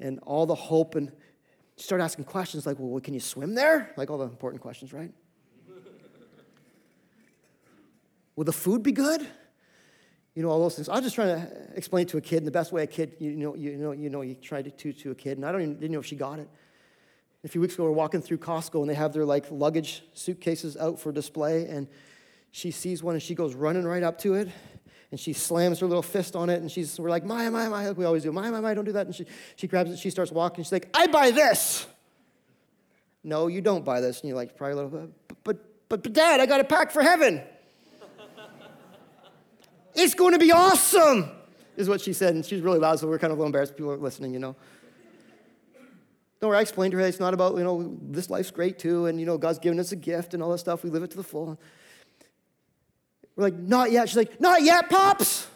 and 0.00 0.20
all 0.20 0.46
the 0.46 0.54
hope. 0.54 0.94
And 0.94 1.12
start 1.76 2.00
asking 2.00 2.24
questions 2.24 2.64
like, 2.64 2.76
well, 2.78 2.98
can 3.00 3.12
you 3.12 3.20
swim 3.20 3.54
there? 3.54 3.92
Like 3.98 4.08
all 4.08 4.16
the 4.16 4.24
important 4.24 4.62
questions, 4.62 4.94
right? 4.94 5.12
Will 8.36 8.44
the 8.44 8.52
food 8.54 8.82
be 8.82 8.92
good? 8.92 9.28
You 10.34 10.42
know, 10.42 10.48
all 10.48 10.60
those 10.60 10.76
things. 10.76 10.88
I 10.88 10.94
was 10.94 11.04
just 11.04 11.14
trying 11.14 11.40
to 11.40 11.52
explain 11.74 12.06
it 12.06 12.08
to 12.10 12.16
a 12.16 12.20
kid 12.20 12.38
in 12.38 12.44
the 12.44 12.50
best 12.50 12.72
way 12.72 12.82
a 12.82 12.86
kid, 12.86 13.16
you 13.18 13.32
know, 13.32 13.54
you 13.54 13.76
know, 13.76 13.92
you 13.92 14.08
know, 14.08 14.22
you 14.22 14.34
try 14.34 14.62
to, 14.62 14.70
to, 14.70 14.92
to 14.92 15.10
a 15.10 15.14
kid, 15.14 15.36
and 15.36 15.46
I 15.46 15.52
don't 15.52 15.60
even, 15.60 15.74
didn't 15.74 15.92
know 15.92 16.00
if 16.00 16.06
she 16.06 16.16
got 16.16 16.38
it. 16.38 16.48
A 17.44 17.48
few 17.48 17.60
weeks 17.60 17.74
ago, 17.74 17.84
we're 17.84 17.90
walking 17.90 18.22
through 18.22 18.38
Costco, 18.38 18.80
and 18.80 18.88
they 18.88 18.94
have 18.94 19.12
their 19.12 19.24
like 19.24 19.50
luggage 19.50 20.04
suitcases 20.14 20.76
out 20.76 20.98
for 21.00 21.12
display, 21.12 21.66
and 21.66 21.86
she 22.50 22.70
sees 22.70 23.02
one, 23.02 23.14
and 23.14 23.22
she 23.22 23.34
goes 23.34 23.54
running 23.54 23.84
right 23.84 24.02
up 24.02 24.18
to 24.18 24.34
it, 24.34 24.48
and 25.10 25.20
she 25.20 25.34
slams 25.34 25.80
her 25.80 25.86
little 25.86 26.02
fist 26.02 26.34
on 26.34 26.48
it, 26.48 26.62
and 26.62 26.70
she's, 26.70 26.98
we're 26.98 27.10
like, 27.10 27.24
Maya, 27.24 27.50
Maya, 27.50 27.68
Maya, 27.68 27.88
like 27.88 27.98
we 27.98 28.04
always 28.06 28.22
do, 28.22 28.32
Maya, 28.32 28.50
Maya, 28.50 28.62
Maya, 28.62 28.74
don't 28.74 28.84
do 28.84 28.92
that, 28.92 29.06
and 29.06 29.14
she, 29.14 29.26
she 29.56 29.66
grabs 29.66 29.90
it, 29.90 29.98
she 29.98 30.08
starts 30.08 30.32
walking, 30.32 30.64
she's 30.64 30.72
like, 30.72 30.88
I 30.94 31.08
buy 31.08 31.30
this. 31.30 31.86
No, 33.22 33.48
you 33.48 33.60
don't 33.60 33.84
buy 33.84 34.00
this, 34.00 34.20
and 34.20 34.28
you're 34.28 34.36
like, 34.36 34.56
probably 34.56 34.72
a 34.72 34.76
little, 34.76 34.90
but, 34.90 35.44
but, 35.44 35.88
but, 35.88 36.02
but 36.04 36.12
Dad, 36.14 36.40
I 36.40 36.46
got 36.46 36.60
a 36.60 36.64
pack 36.64 36.90
for 36.90 37.02
heaven. 37.02 37.42
It's 39.94 40.14
going 40.14 40.32
to 40.32 40.38
be 40.38 40.52
awesome, 40.52 41.30
is 41.76 41.88
what 41.88 42.00
she 42.00 42.12
said. 42.12 42.34
And 42.34 42.44
she's 42.44 42.60
really 42.60 42.78
loud, 42.78 42.98
so 42.98 43.06
we're 43.06 43.18
kind 43.18 43.32
of 43.32 43.38
a 43.38 43.40
little 43.40 43.46
embarrassed. 43.46 43.76
People 43.76 43.92
are 43.92 43.96
listening, 43.96 44.32
you 44.32 44.38
know. 44.38 44.56
Don't 46.40 46.48
worry, 46.50 46.58
I 46.58 46.62
explained 46.62 46.90
to 46.92 46.98
her 46.98 47.06
it's 47.06 47.20
not 47.20 47.34
about, 47.34 47.56
you 47.56 47.62
know, 47.62 47.96
this 48.02 48.28
life's 48.28 48.50
great 48.50 48.78
too, 48.78 49.06
and, 49.06 49.20
you 49.20 49.26
know, 49.26 49.38
God's 49.38 49.60
given 49.60 49.78
us 49.78 49.92
a 49.92 49.96
gift 49.96 50.34
and 50.34 50.42
all 50.42 50.50
that 50.50 50.58
stuff. 50.58 50.82
We 50.82 50.90
live 50.90 51.04
it 51.04 51.12
to 51.12 51.16
the 51.16 51.22
full. 51.22 51.56
We're 53.36 53.44
like, 53.44 53.54
not 53.54 53.92
yet. 53.92 54.08
She's 54.08 54.16
like, 54.16 54.40
not 54.40 54.62
yet, 54.62 54.90
Pops. 54.90 55.46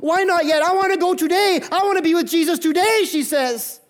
Why 0.00 0.24
not 0.24 0.44
yet? 0.44 0.62
I 0.62 0.72
want 0.72 0.92
to 0.92 0.98
go 0.98 1.14
today. 1.14 1.60
I 1.70 1.84
want 1.84 1.96
to 1.96 2.02
be 2.02 2.14
with 2.14 2.28
Jesus 2.28 2.58
today, 2.58 3.04
she 3.08 3.22
says. 3.22 3.80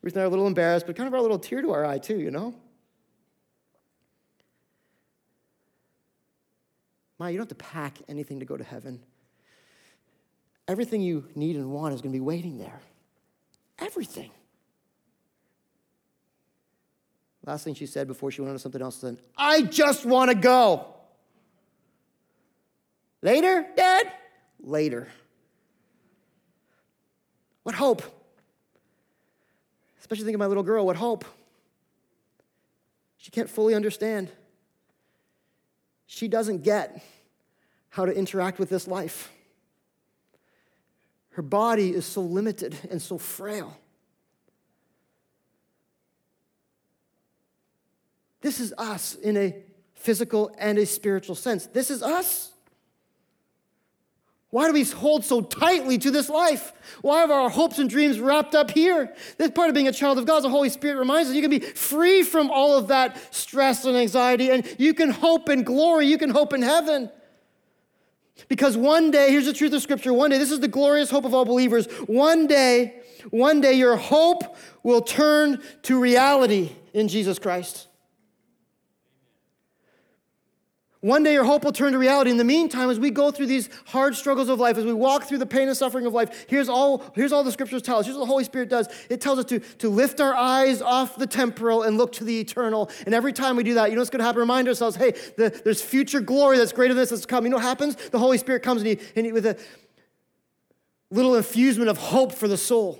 Ruth 0.00 0.14
and 0.14 0.22
I 0.22 0.24
are 0.24 0.26
a 0.26 0.30
little 0.30 0.46
embarrassed, 0.46 0.86
but 0.86 0.96
kind 0.96 1.06
of 1.06 1.10
brought 1.10 1.20
a 1.20 1.22
little 1.22 1.38
tear 1.38 1.60
to 1.60 1.70
our 1.72 1.84
eye, 1.84 1.98
too, 1.98 2.18
you 2.18 2.30
know? 2.30 2.54
Maya, 7.18 7.32
you 7.32 7.38
don't 7.38 7.48
have 7.48 7.56
to 7.56 7.64
pack 7.64 7.98
anything 8.08 8.40
to 8.40 8.46
go 8.46 8.56
to 8.56 8.64
heaven. 8.64 9.00
Everything 10.66 11.00
you 11.00 11.28
need 11.34 11.56
and 11.56 11.70
want 11.70 11.94
is 11.94 12.00
going 12.00 12.12
to 12.12 12.16
be 12.16 12.24
waiting 12.24 12.58
there. 12.58 12.80
Everything. 13.78 14.30
Last 17.46 17.64
thing 17.64 17.74
she 17.74 17.86
said 17.86 18.06
before 18.06 18.30
she 18.30 18.40
went 18.40 18.50
on 18.50 18.56
to 18.56 18.58
something 18.58 18.80
else 18.80 18.96
said, 18.96 19.18
I 19.36 19.62
just 19.62 20.06
want 20.06 20.30
to 20.30 20.34
go. 20.34 20.86
Later, 23.20 23.66
Dad? 23.76 24.10
Later. 24.60 25.08
What 27.62 27.74
hope? 27.74 28.02
Especially 30.00 30.24
thinking 30.24 30.36
of 30.36 30.40
my 30.40 30.46
little 30.46 30.62
girl, 30.62 30.86
what 30.86 30.96
hope? 30.96 31.24
She 33.18 33.30
can't 33.30 33.48
fully 33.48 33.74
understand 33.74 34.30
she 36.06 36.28
doesn't 36.28 36.62
get 36.62 37.02
how 37.90 38.04
to 38.04 38.12
interact 38.12 38.58
with 38.58 38.68
this 38.68 38.86
life. 38.86 39.30
Her 41.30 41.42
body 41.42 41.90
is 41.90 42.04
so 42.06 42.20
limited 42.20 42.76
and 42.90 43.02
so 43.02 43.18
frail. 43.18 43.76
This 48.40 48.60
is 48.60 48.74
us 48.76 49.14
in 49.14 49.36
a 49.36 49.56
physical 49.94 50.54
and 50.58 50.78
a 50.78 50.86
spiritual 50.86 51.34
sense. 51.34 51.66
This 51.66 51.90
is 51.90 52.02
us. 52.02 52.53
Why 54.54 54.68
do 54.68 54.72
we 54.72 54.84
hold 54.84 55.24
so 55.24 55.40
tightly 55.40 55.98
to 55.98 56.12
this 56.12 56.28
life? 56.28 56.72
Why 57.02 57.22
have 57.22 57.32
our 57.32 57.50
hopes 57.50 57.80
and 57.80 57.90
dreams 57.90 58.20
wrapped 58.20 58.54
up 58.54 58.70
here? 58.70 59.12
This 59.36 59.50
part 59.50 59.68
of 59.68 59.74
being 59.74 59.88
a 59.88 59.92
child 59.92 60.16
of 60.16 60.26
God, 60.26 60.44
the 60.44 60.48
Holy 60.48 60.68
Spirit 60.68 60.96
reminds 60.96 61.28
us 61.28 61.34
you 61.34 61.42
can 61.42 61.50
be 61.50 61.58
free 61.58 62.22
from 62.22 62.52
all 62.52 62.78
of 62.78 62.86
that 62.86 63.34
stress 63.34 63.84
and 63.84 63.96
anxiety, 63.96 64.52
and 64.52 64.64
you 64.78 64.94
can 64.94 65.10
hope 65.10 65.48
in 65.48 65.64
glory, 65.64 66.06
you 66.06 66.18
can 66.18 66.30
hope 66.30 66.52
in 66.52 66.62
heaven. 66.62 67.10
Because 68.46 68.76
one 68.76 69.10
day, 69.10 69.32
here's 69.32 69.46
the 69.46 69.52
truth 69.52 69.72
of 69.72 69.82
Scripture 69.82 70.14
one 70.14 70.30
day, 70.30 70.38
this 70.38 70.52
is 70.52 70.60
the 70.60 70.68
glorious 70.68 71.10
hope 71.10 71.24
of 71.24 71.34
all 71.34 71.44
believers. 71.44 71.86
One 72.06 72.46
day, 72.46 73.02
one 73.30 73.60
day, 73.60 73.72
your 73.72 73.96
hope 73.96 74.56
will 74.84 75.02
turn 75.02 75.60
to 75.82 75.98
reality 75.98 76.70
in 76.92 77.08
Jesus 77.08 77.40
Christ. 77.40 77.88
One 81.04 81.22
day 81.22 81.34
your 81.34 81.44
hope 81.44 81.64
will 81.64 81.72
turn 81.72 81.92
to 81.92 81.98
reality. 81.98 82.30
In 82.30 82.38
the 82.38 82.44
meantime, 82.44 82.88
as 82.88 82.98
we 82.98 83.10
go 83.10 83.30
through 83.30 83.44
these 83.44 83.68
hard 83.84 84.16
struggles 84.16 84.48
of 84.48 84.58
life, 84.58 84.78
as 84.78 84.86
we 84.86 84.94
walk 84.94 85.24
through 85.24 85.36
the 85.36 85.44
pain 85.44 85.68
and 85.68 85.76
suffering 85.76 86.06
of 86.06 86.14
life, 86.14 86.46
here's 86.48 86.66
all, 86.66 87.04
here's 87.14 87.30
all 87.30 87.44
the 87.44 87.52
scriptures 87.52 87.82
tell 87.82 87.98
us. 87.98 88.06
Here's 88.06 88.16
what 88.16 88.22
the 88.22 88.30
Holy 88.30 88.42
Spirit 88.42 88.70
does. 88.70 88.88
It 89.10 89.20
tells 89.20 89.38
us 89.38 89.44
to, 89.44 89.58
to 89.58 89.90
lift 89.90 90.18
our 90.22 90.34
eyes 90.34 90.80
off 90.80 91.16
the 91.16 91.26
temporal 91.26 91.82
and 91.82 91.98
look 91.98 92.12
to 92.12 92.24
the 92.24 92.40
eternal. 92.40 92.90
And 93.04 93.14
every 93.14 93.34
time 93.34 93.54
we 93.54 93.64
do 93.64 93.74
that, 93.74 93.90
you 93.90 93.96
know 93.96 94.00
what's 94.00 94.08
going 94.08 94.20
to 94.20 94.24
happen? 94.24 94.40
Remind 94.40 94.66
ourselves, 94.66 94.96
hey, 94.96 95.10
the, 95.36 95.50
there's 95.62 95.82
future 95.82 96.22
glory 96.22 96.56
that's 96.56 96.72
greater 96.72 96.94
than 96.94 97.02
this 97.02 97.10
that's 97.10 97.26
come. 97.26 97.44
You 97.44 97.50
know 97.50 97.58
what 97.58 97.66
happens? 97.66 97.96
The 97.96 98.18
Holy 98.18 98.38
Spirit 98.38 98.62
comes 98.62 98.80
and, 98.80 98.88
he, 98.88 98.98
and 99.14 99.26
he, 99.26 99.32
with 99.32 99.44
a 99.44 99.58
little 101.10 101.34
infusement 101.34 101.90
of 101.90 101.98
hope 101.98 102.32
for 102.32 102.48
the 102.48 102.56
soul. 102.56 102.98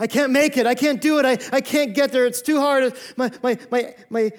I 0.00 0.08
can't 0.08 0.32
make 0.32 0.56
it. 0.56 0.66
I 0.66 0.74
can't 0.74 1.00
do 1.00 1.20
it. 1.20 1.24
I, 1.24 1.38
I 1.56 1.60
can't 1.60 1.94
get 1.94 2.10
there. 2.10 2.26
It's 2.26 2.42
too 2.42 2.60
hard. 2.60 2.92
My, 3.16 3.30
my, 3.40 3.56
my, 3.70 3.94
my, 4.10 4.32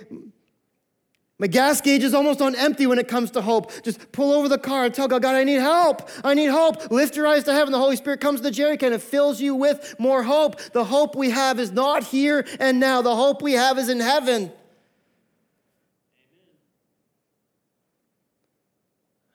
My 1.40 1.48
gas 1.48 1.80
gauge 1.80 2.04
is 2.04 2.14
almost 2.14 2.42
on 2.42 2.54
empty 2.54 2.86
when 2.86 3.00
it 3.00 3.08
comes 3.08 3.32
to 3.32 3.42
hope. 3.42 3.72
Just 3.82 4.12
pull 4.12 4.34
over 4.34 4.50
the 4.50 4.58
car 4.58 4.84
and 4.84 4.94
tell 4.94 5.08
God, 5.08 5.22
God, 5.22 5.36
I 5.36 5.46
need 5.46 5.62
help. 5.62 6.10
I 6.22 6.34
need 6.34 6.50
hope. 6.50 6.92
Lift 6.92 7.16
your 7.16 7.28
eyes 7.28 7.46
to 7.46 7.54
heaven. 7.54 7.72
The 7.72 7.80
Holy 7.80 7.96
Spirit 7.96 8.20
comes 8.20 8.42
to 8.42 8.44
the 8.44 8.52
jerry 8.52 8.76
can 8.76 8.92
and 8.92 9.02
fills 9.02 9.40
you 9.40 9.56
with 9.56 9.96
more 9.98 10.22
hope. 10.22 10.60
The 10.74 10.84
hope 10.84 11.16
we 11.16 11.30
have 11.30 11.58
is 11.58 11.72
not 11.72 12.04
here 12.04 12.46
and 12.60 12.78
now. 12.78 13.02
The 13.02 13.16
hope 13.16 13.42
we 13.42 13.54
have 13.54 13.78
is 13.78 13.88
in 13.88 14.02
heaven. 14.02 14.52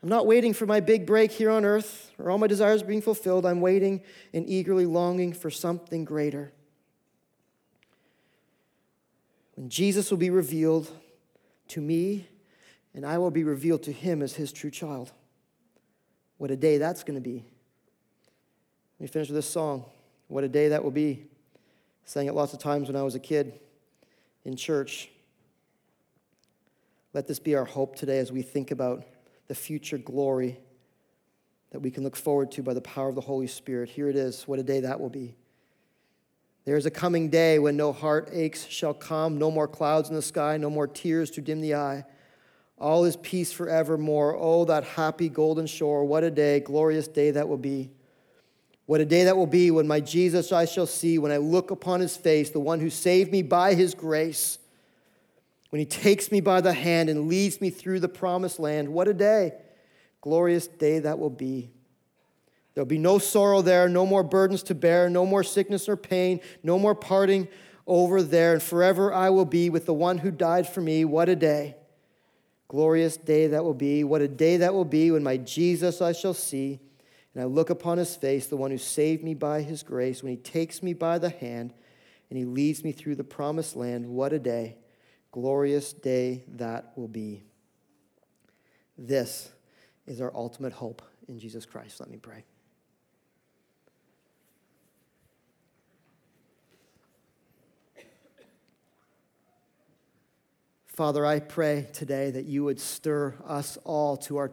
I'm 0.02 0.10
not 0.10 0.26
waiting 0.26 0.52
for 0.52 0.66
my 0.66 0.80
big 0.80 1.06
break 1.06 1.32
here 1.32 1.50
on 1.50 1.64
earth 1.64 2.12
or 2.18 2.30
all 2.30 2.36
my 2.36 2.46
desires 2.46 2.82
being 2.82 3.00
fulfilled. 3.00 3.46
I'm 3.46 3.62
waiting 3.62 4.02
and 4.34 4.46
eagerly 4.46 4.84
longing 4.84 5.32
for 5.32 5.48
something 5.48 6.04
greater. 6.04 6.52
When 9.54 9.70
Jesus 9.70 10.10
will 10.10 10.18
be 10.18 10.28
revealed, 10.28 10.90
to 11.68 11.80
me, 11.80 12.26
and 12.94 13.04
I 13.04 13.18
will 13.18 13.30
be 13.30 13.44
revealed 13.44 13.82
to 13.84 13.92
him 13.92 14.22
as 14.22 14.34
his 14.34 14.52
true 14.52 14.70
child. 14.70 15.12
What 16.38 16.50
a 16.50 16.56
day 16.56 16.78
that's 16.78 17.04
going 17.04 17.16
to 17.16 17.20
be. 17.20 17.44
Let 18.98 19.00
me 19.00 19.06
finish 19.06 19.28
with 19.28 19.36
this 19.36 19.48
song. 19.48 19.84
What 20.28 20.44
a 20.44 20.48
day 20.48 20.68
that 20.68 20.82
will 20.82 20.90
be. 20.90 21.26
Sang 22.04 22.26
it 22.26 22.34
lots 22.34 22.52
of 22.52 22.58
times 22.58 22.88
when 22.88 22.96
I 22.96 23.02
was 23.02 23.14
a 23.14 23.20
kid 23.20 23.58
in 24.44 24.56
church. 24.56 25.08
Let 27.12 27.26
this 27.26 27.38
be 27.38 27.54
our 27.54 27.64
hope 27.64 27.96
today 27.96 28.18
as 28.18 28.30
we 28.30 28.42
think 28.42 28.70
about 28.70 29.04
the 29.48 29.54
future 29.54 29.98
glory 29.98 30.58
that 31.70 31.80
we 31.80 31.90
can 31.90 32.04
look 32.04 32.16
forward 32.16 32.50
to 32.52 32.62
by 32.62 32.74
the 32.74 32.80
power 32.80 33.08
of 33.08 33.14
the 33.14 33.20
Holy 33.20 33.46
Spirit. 33.46 33.88
Here 33.88 34.08
it 34.08 34.16
is. 34.16 34.46
What 34.46 34.58
a 34.58 34.62
day 34.62 34.80
that 34.80 35.00
will 35.00 35.10
be. 35.10 35.34
There 36.64 36.76
is 36.76 36.86
a 36.86 36.90
coming 36.90 37.28
day 37.28 37.58
when 37.58 37.76
no 37.76 37.92
heartaches 37.92 38.66
shall 38.68 38.94
come, 38.94 39.36
no 39.38 39.50
more 39.50 39.68
clouds 39.68 40.08
in 40.08 40.14
the 40.14 40.22
sky, 40.22 40.56
no 40.56 40.70
more 40.70 40.86
tears 40.86 41.30
to 41.32 41.42
dim 41.42 41.60
the 41.60 41.74
eye. 41.74 42.04
All 42.78 43.04
is 43.04 43.16
peace 43.16 43.52
forevermore. 43.52 44.36
Oh, 44.38 44.64
that 44.64 44.84
happy 44.84 45.28
golden 45.28 45.66
shore. 45.66 46.04
What 46.04 46.24
a 46.24 46.30
day, 46.30 46.60
glorious 46.60 47.06
day 47.06 47.30
that 47.32 47.48
will 47.48 47.58
be. 47.58 47.90
What 48.86 49.00
a 49.00 49.04
day 49.04 49.24
that 49.24 49.36
will 49.36 49.46
be 49.46 49.70
when 49.70 49.86
my 49.86 50.00
Jesus 50.00 50.52
I 50.52 50.64
shall 50.64 50.86
see, 50.86 51.18
when 51.18 51.32
I 51.32 51.36
look 51.38 51.70
upon 51.70 52.00
his 52.00 52.16
face, 52.16 52.50
the 52.50 52.60
one 52.60 52.80
who 52.80 52.90
saved 52.90 53.30
me 53.30 53.42
by 53.42 53.74
his 53.74 53.94
grace, 53.94 54.58
when 55.70 55.80
he 55.80 55.86
takes 55.86 56.30
me 56.30 56.40
by 56.40 56.60
the 56.60 56.72
hand 56.72 57.08
and 57.08 57.28
leads 57.28 57.60
me 57.60 57.70
through 57.70 58.00
the 58.00 58.08
promised 58.08 58.58
land. 58.58 58.88
What 58.88 59.08
a 59.08 59.14
day, 59.14 59.54
glorious 60.20 60.66
day 60.66 60.98
that 61.00 61.18
will 61.18 61.30
be. 61.30 61.73
There'll 62.74 62.86
be 62.86 62.98
no 62.98 63.18
sorrow 63.18 63.62
there, 63.62 63.88
no 63.88 64.04
more 64.04 64.22
burdens 64.22 64.62
to 64.64 64.74
bear, 64.74 65.08
no 65.08 65.24
more 65.24 65.44
sickness 65.44 65.88
or 65.88 65.96
pain, 65.96 66.40
no 66.62 66.78
more 66.78 66.94
parting 66.94 67.48
over 67.86 68.22
there, 68.22 68.54
and 68.54 68.62
forever 68.62 69.12
I 69.12 69.30
will 69.30 69.44
be 69.44 69.70
with 69.70 69.86
the 69.86 69.94
one 69.94 70.18
who 70.18 70.30
died 70.30 70.68
for 70.68 70.80
me. 70.80 71.04
What 71.04 71.28
a 71.28 71.36
day! 71.36 71.76
Glorious 72.66 73.16
day 73.16 73.48
that 73.48 73.62
will 73.62 73.74
be. 73.74 74.02
What 74.02 74.22
a 74.22 74.28
day 74.28 74.56
that 74.56 74.74
will 74.74 74.86
be 74.86 75.10
when 75.10 75.22
my 75.22 75.36
Jesus 75.36 76.02
I 76.02 76.12
shall 76.12 76.34
see, 76.34 76.80
and 77.32 77.42
I 77.42 77.46
look 77.46 77.70
upon 77.70 77.98
his 77.98 78.16
face, 78.16 78.46
the 78.46 78.56
one 78.56 78.70
who 78.70 78.78
saved 78.78 79.22
me 79.22 79.34
by 79.34 79.62
his 79.62 79.82
grace, 79.82 80.22
when 80.22 80.32
he 80.32 80.38
takes 80.38 80.82
me 80.82 80.94
by 80.94 81.18
the 81.18 81.30
hand 81.30 81.72
and 82.30 82.38
he 82.38 82.44
leads 82.44 82.82
me 82.82 82.90
through 82.90 83.14
the 83.14 83.22
promised 83.22 83.76
land. 83.76 84.06
What 84.08 84.32
a 84.32 84.38
day! 84.38 84.78
Glorious 85.30 85.92
day 85.92 86.44
that 86.56 86.92
will 86.96 87.08
be. 87.08 87.44
This 88.96 89.50
is 90.06 90.20
our 90.20 90.34
ultimate 90.34 90.72
hope 90.72 91.02
in 91.28 91.38
Jesus 91.38 91.66
Christ. 91.66 92.00
Let 92.00 92.10
me 92.10 92.18
pray. 92.18 92.44
Father, 100.94 101.26
I 101.26 101.40
pray 101.40 101.88
today 101.92 102.30
that 102.30 102.44
you 102.44 102.62
would 102.62 102.78
stir 102.78 103.34
us 103.44 103.76
all 103.82 104.16
to, 104.18 104.36
our, 104.36 104.52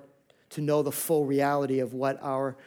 to 0.49 0.61
know 0.61 0.81
the 0.81 0.91
full 0.91 1.23
reality 1.23 1.81
of 1.81 1.93
what 1.93 2.17
our 2.23 2.57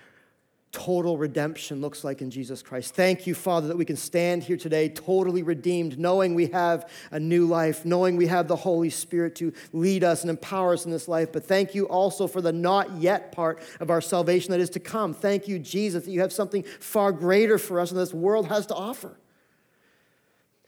total 0.71 1.19
redemption 1.19 1.81
looks 1.81 2.05
like 2.05 2.23
in 2.23 2.31
Jesus 2.31 2.63
Christ. 2.63 2.95
Thank 2.95 3.27
you, 3.27 3.35
Father, 3.35 3.67
that 3.67 3.77
we 3.77 3.85
can 3.85 3.97
stand 3.97 4.45
here 4.45 4.57
today 4.57 4.89
totally 4.91 5.43
redeemed, 5.43 5.99
knowing 5.99 6.37
we 6.37 6.47
have 6.47 6.89
a 7.11 7.19
new 7.19 7.47
life, 7.47 7.85
knowing 7.85 8.17
we 8.17 8.29
have 8.29 8.47
the 8.47 8.55
Holy 8.55 8.91
Spirit 8.91 9.35
to 9.37 9.53
lead 9.73 10.05
us 10.05 10.23
and 10.23 10.31
empower 10.31 10.75
us 10.75 10.85
in 10.85 10.93
this 10.93 11.09
life. 11.09 11.33
But 11.33 11.45
thank 11.45 11.75
you 11.75 11.89
also 11.89 12.29
for 12.29 12.41
the 12.41 12.53
not 12.53 12.99
yet 12.99 13.33
part 13.33 13.61
of 13.81 13.91
our 13.91 14.01
salvation 14.01 14.53
that 14.53 14.61
is 14.61 14.71
to 14.71 14.81
come. 14.81 15.15
Thank 15.15 15.49
you, 15.49 15.59
Jesus, 15.59 16.05
that 16.05 16.13
you 16.13 16.21
have 16.21 16.33
something 16.33 16.63
far 16.63 17.11
greater 17.11 17.59
for 17.59 17.81
us 17.81 17.91
than 17.91 17.99
this 17.99 18.15
world 18.15 18.47
has 18.47 18.67
to 18.67 18.75
offer. 18.77 19.19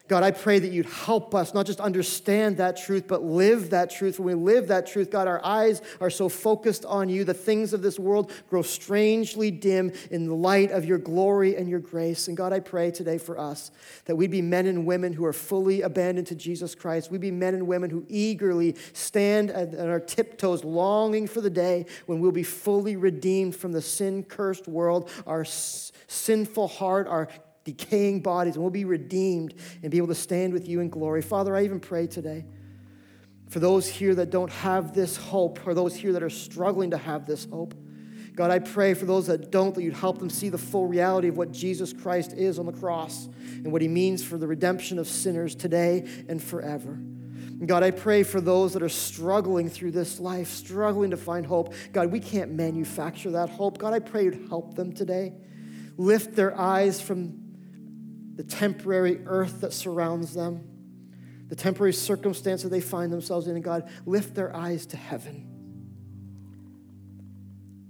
God, 0.09 0.23
I 0.23 0.31
pray 0.31 0.61
that 0.61 0.71
you'd 0.71 0.87
help 0.87 1.35
us 1.35 1.53
not 1.53 1.67
just 1.67 1.81
understand 1.81 2.59
that 2.59 2.77
truth, 2.77 3.09
but 3.09 3.25
live 3.25 3.71
that 3.71 3.91
truth. 3.91 4.21
When 4.21 4.41
we 4.41 4.53
live 4.53 4.69
that 4.69 4.87
truth, 4.87 5.11
God, 5.11 5.27
our 5.27 5.45
eyes 5.45 5.83
are 6.01 6.11
so 6.11 6.29
focused 6.29 6.85
on 6.85 7.09
you, 7.09 7.25
the 7.25 7.35
things 7.35 7.73
of 7.73 7.83
this 7.83 7.99
world 7.99 8.31
grow 8.49 8.63
strangely 8.63 9.51
dim 9.51 9.93
in 10.13 10.27
the 10.27 10.35
light 10.35 10.71
of 10.71 10.85
your 10.85 10.99
glory 10.99 11.57
and 11.57 11.69
your 11.69 11.81
grace. 11.81 12.29
And 12.29 12.37
God, 12.37 12.53
I 12.53 12.61
pray 12.61 12.93
today 12.93 13.19
for 13.19 13.37
us 13.37 13.73
that 14.05 14.15
we'd 14.15 14.31
be 14.31 14.43
men 14.43 14.67
and 14.67 14.87
women 14.87 15.13
who 15.13 15.25
are 15.25 15.33
fully 15.33 15.83
abandoned 15.83 16.29
to 16.29 16.37
Jesus 16.37 16.77
Christ. 16.77 17.11
We'd 17.11 17.21
be 17.21 17.33
men 17.33 17.55
and 17.55 17.67
women 17.67 17.91
who 17.91 18.05
eagerly 18.09 18.77
stand 18.93 19.51
on 19.51 19.89
our 19.89 20.01
tiptoes, 20.01 20.63
longing 20.63 21.27
for 21.27 21.41
the 21.41 21.51
day 21.51 21.87
when 22.07 22.21
we'll 22.21 22.31
be 22.31 22.45
fully 22.45 22.95
redeemed 22.95 23.57
from 23.57 23.73
the 23.73 23.83
sin 23.83 24.23
cursed 24.23 24.69
world, 24.69 25.11
our 25.27 25.45
sinful 25.45 26.69
heart, 26.69 27.09
our 27.09 27.29
decaying 27.67 28.21
bodies, 28.21 28.55
and 28.55 28.63
we'll 28.63 28.71
be 28.71 28.87
redeemed 28.87 29.53
and 29.83 29.91
be 29.91 29.99
able 29.99 30.07
to 30.07 30.15
stand 30.15 30.55
with 30.55 30.67
you 30.67 30.81
in 30.81 30.89
glory. 30.89 31.21
Father, 31.21 31.55
I 31.55 31.65
even 31.65 31.81
pray 31.81 32.07
today 32.07 32.47
for 33.51 33.61
those 33.61 33.87
here 33.87 34.15
that 34.15 34.31
don't 34.31 34.51
have 34.51 34.95
this 34.95 35.17
hope, 35.17 35.67
or 35.67 35.75
those 35.75 35.95
here 35.95 36.13
that 36.13 36.23
are 36.23 36.31
struggling 36.31 36.93
to 36.93 36.97
have 36.97 37.27
this 37.27 37.45
hope. 37.45 37.75
God, 38.35 38.51
I 38.51 38.59
pray 38.61 38.95
for 38.95 39.07
those 39.07 39.27
that 39.27 39.51
don't, 39.51 39.75
that 39.75 39.83
you'd 39.83 39.95
help 39.95 40.19
them 40.19 40.31
see 40.31 40.49
the 40.49 40.59
full 40.59 40.87
reality 40.87 41.29
of 41.29 41.37
what 41.37 41.53
Jesus 41.53 41.93
Christ 41.93 42.35
is 42.35 42.59
on 42.59 42.67
the 42.67 42.73
cross 42.73 43.29
and 43.47 43.73
what 43.73 43.83
he 43.83 43.89
means 43.89 44.23
for 44.23 44.37
the 44.39 44.47
redemption 44.47 44.99
of 44.99 45.09
sinners 45.09 45.55
today 45.55 46.07
and 46.29 46.43
forever. 46.43 46.99
God, 47.65 47.83
I 47.83 47.91
pray 47.91 48.23
for 48.23 48.41
those 48.41 48.75
that 48.75 48.83
are 48.83 48.89
struggling 48.91 49.71
through 49.71 49.93
this 49.93 50.21
life, 50.21 50.49
struggling 50.49 51.11
to 51.13 51.17
find 51.17 51.47
hope. 51.47 51.73
God, 51.93 52.13
we 52.13 52.21
can't 52.21 52.53
manufacture 52.53 53.31
that 53.31 53.49
hope. 53.49 53.79
God, 53.79 53.95
I 53.95 54.01
pray 54.01 54.25
you'd 54.25 54.49
help 54.49 54.75
them 54.75 54.93
today. 54.93 55.33
Lift 55.97 56.37
their 56.37 56.59
eyes 56.61 57.01
from 57.01 57.46
the 58.37 58.45
temporary 58.45 59.21
earth 59.25 59.63
that 59.63 59.73
surrounds 59.73 60.35
them, 60.35 60.63
the 61.49 61.57
temporary 61.57 61.93
circumstance 61.93 62.63
that 62.63 62.69
they 62.69 62.81
find 62.81 63.13
themselves 63.13 63.49
in. 63.49 63.55
And 63.55 63.65
God, 63.65 63.89
lift 64.05 64.35
their 64.35 64.55
eyes 64.55 64.87
to 64.87 64.97
heaven. 64.97 65.53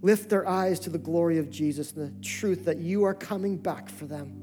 Lift 0.03 0.31
their 0.31 0.49
eyes 0.49 0.79
to 0.81 0.91
the 0.91 0.99
glory 0.99 1.39
of 1.39 1.51
Jesus 1.51 1.93
and 1.93 2.07
the 2.07 2.25
truth 2.25 2.65
that 2.67 2.79
you 2.79 3.05
are 3.05 3.15
coming 3.15 3.57
back 3.57 3.89
for 3.89 4.07
them. 4.07 4.43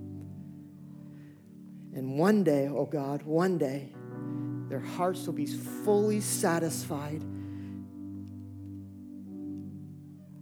And 1.95 2.17
one 2.17 2.43
day, 2.43 2.67
oh 2.67 2.85
God, 2.85 3.23
one 3.23 3.57
day, 3.57 3.93
their 4.67 4.79
hearts 4.79 5.25
will 5.25 5.33
be 5.33 5.45
fully 5.45 6.19
satisfied 6.19 7.21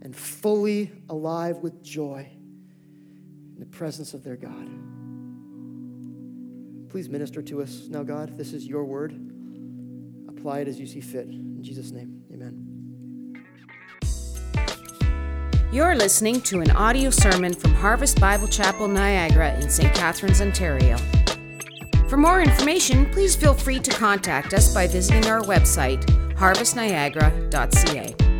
and 0.00 0.16
fully 0.16 0.90
alive 1.08 1.58
with 1.58 1.82
joy 1.82 2.26
in 3.54 3.60
the 3.60 3.66
presence 3.66 4.14
of 4.14 4.24
their 4.24 4.36
God. 4.36 4.68
Please 6.92 7.08
minister 7.08 7.40
to 7.40 7.62
us 7.62 7.88
now, 7.88 8.02
God. 8.02 8.36
This 8.36 8.52
is 8.52 8.66
your 8.66 8.84
word. 8.84 9.18
Apply 10.28 10.58
it 10.58 10.68
as 10.68 10.78
you 10.78 10.86
see 10.86 11.00
fit. 11.00 11.24
In 11.24 11.62
Jesus' 11.62 11.90
name, 11.90 12.22
amen. 12.30 13.42
You're 15.72 15.94
listening 15.94 16.42
to 16.42 16.60
an 16.60 16.70
audio 16.72 17.08
sermon 17.08 17.54
from 17.54 17.72
Harvest 17.72 18.20
Bible 18.20 18.46
Chapel, 18.46 18.88
Niagara 18.88 19.58
in 19.58 19.70
St. 19.70 19.94
Catharines, 19.94 20.42
Ontario. 20.42 20.98
For 22.08 22.18
more 22.18 22.42
information, 22.42 23.06
please 23.10 23.34
feel 23.34 23.54
free 23.54 23.80
to 23.80 23.90
contact 23.90 24.52
us 24.52 24.74
by 24.74 24.86
visiting 24.86 25.24
our 25.30 25.40
website, 25.40 26.04
harvestniagara.ca. 26.34 28.31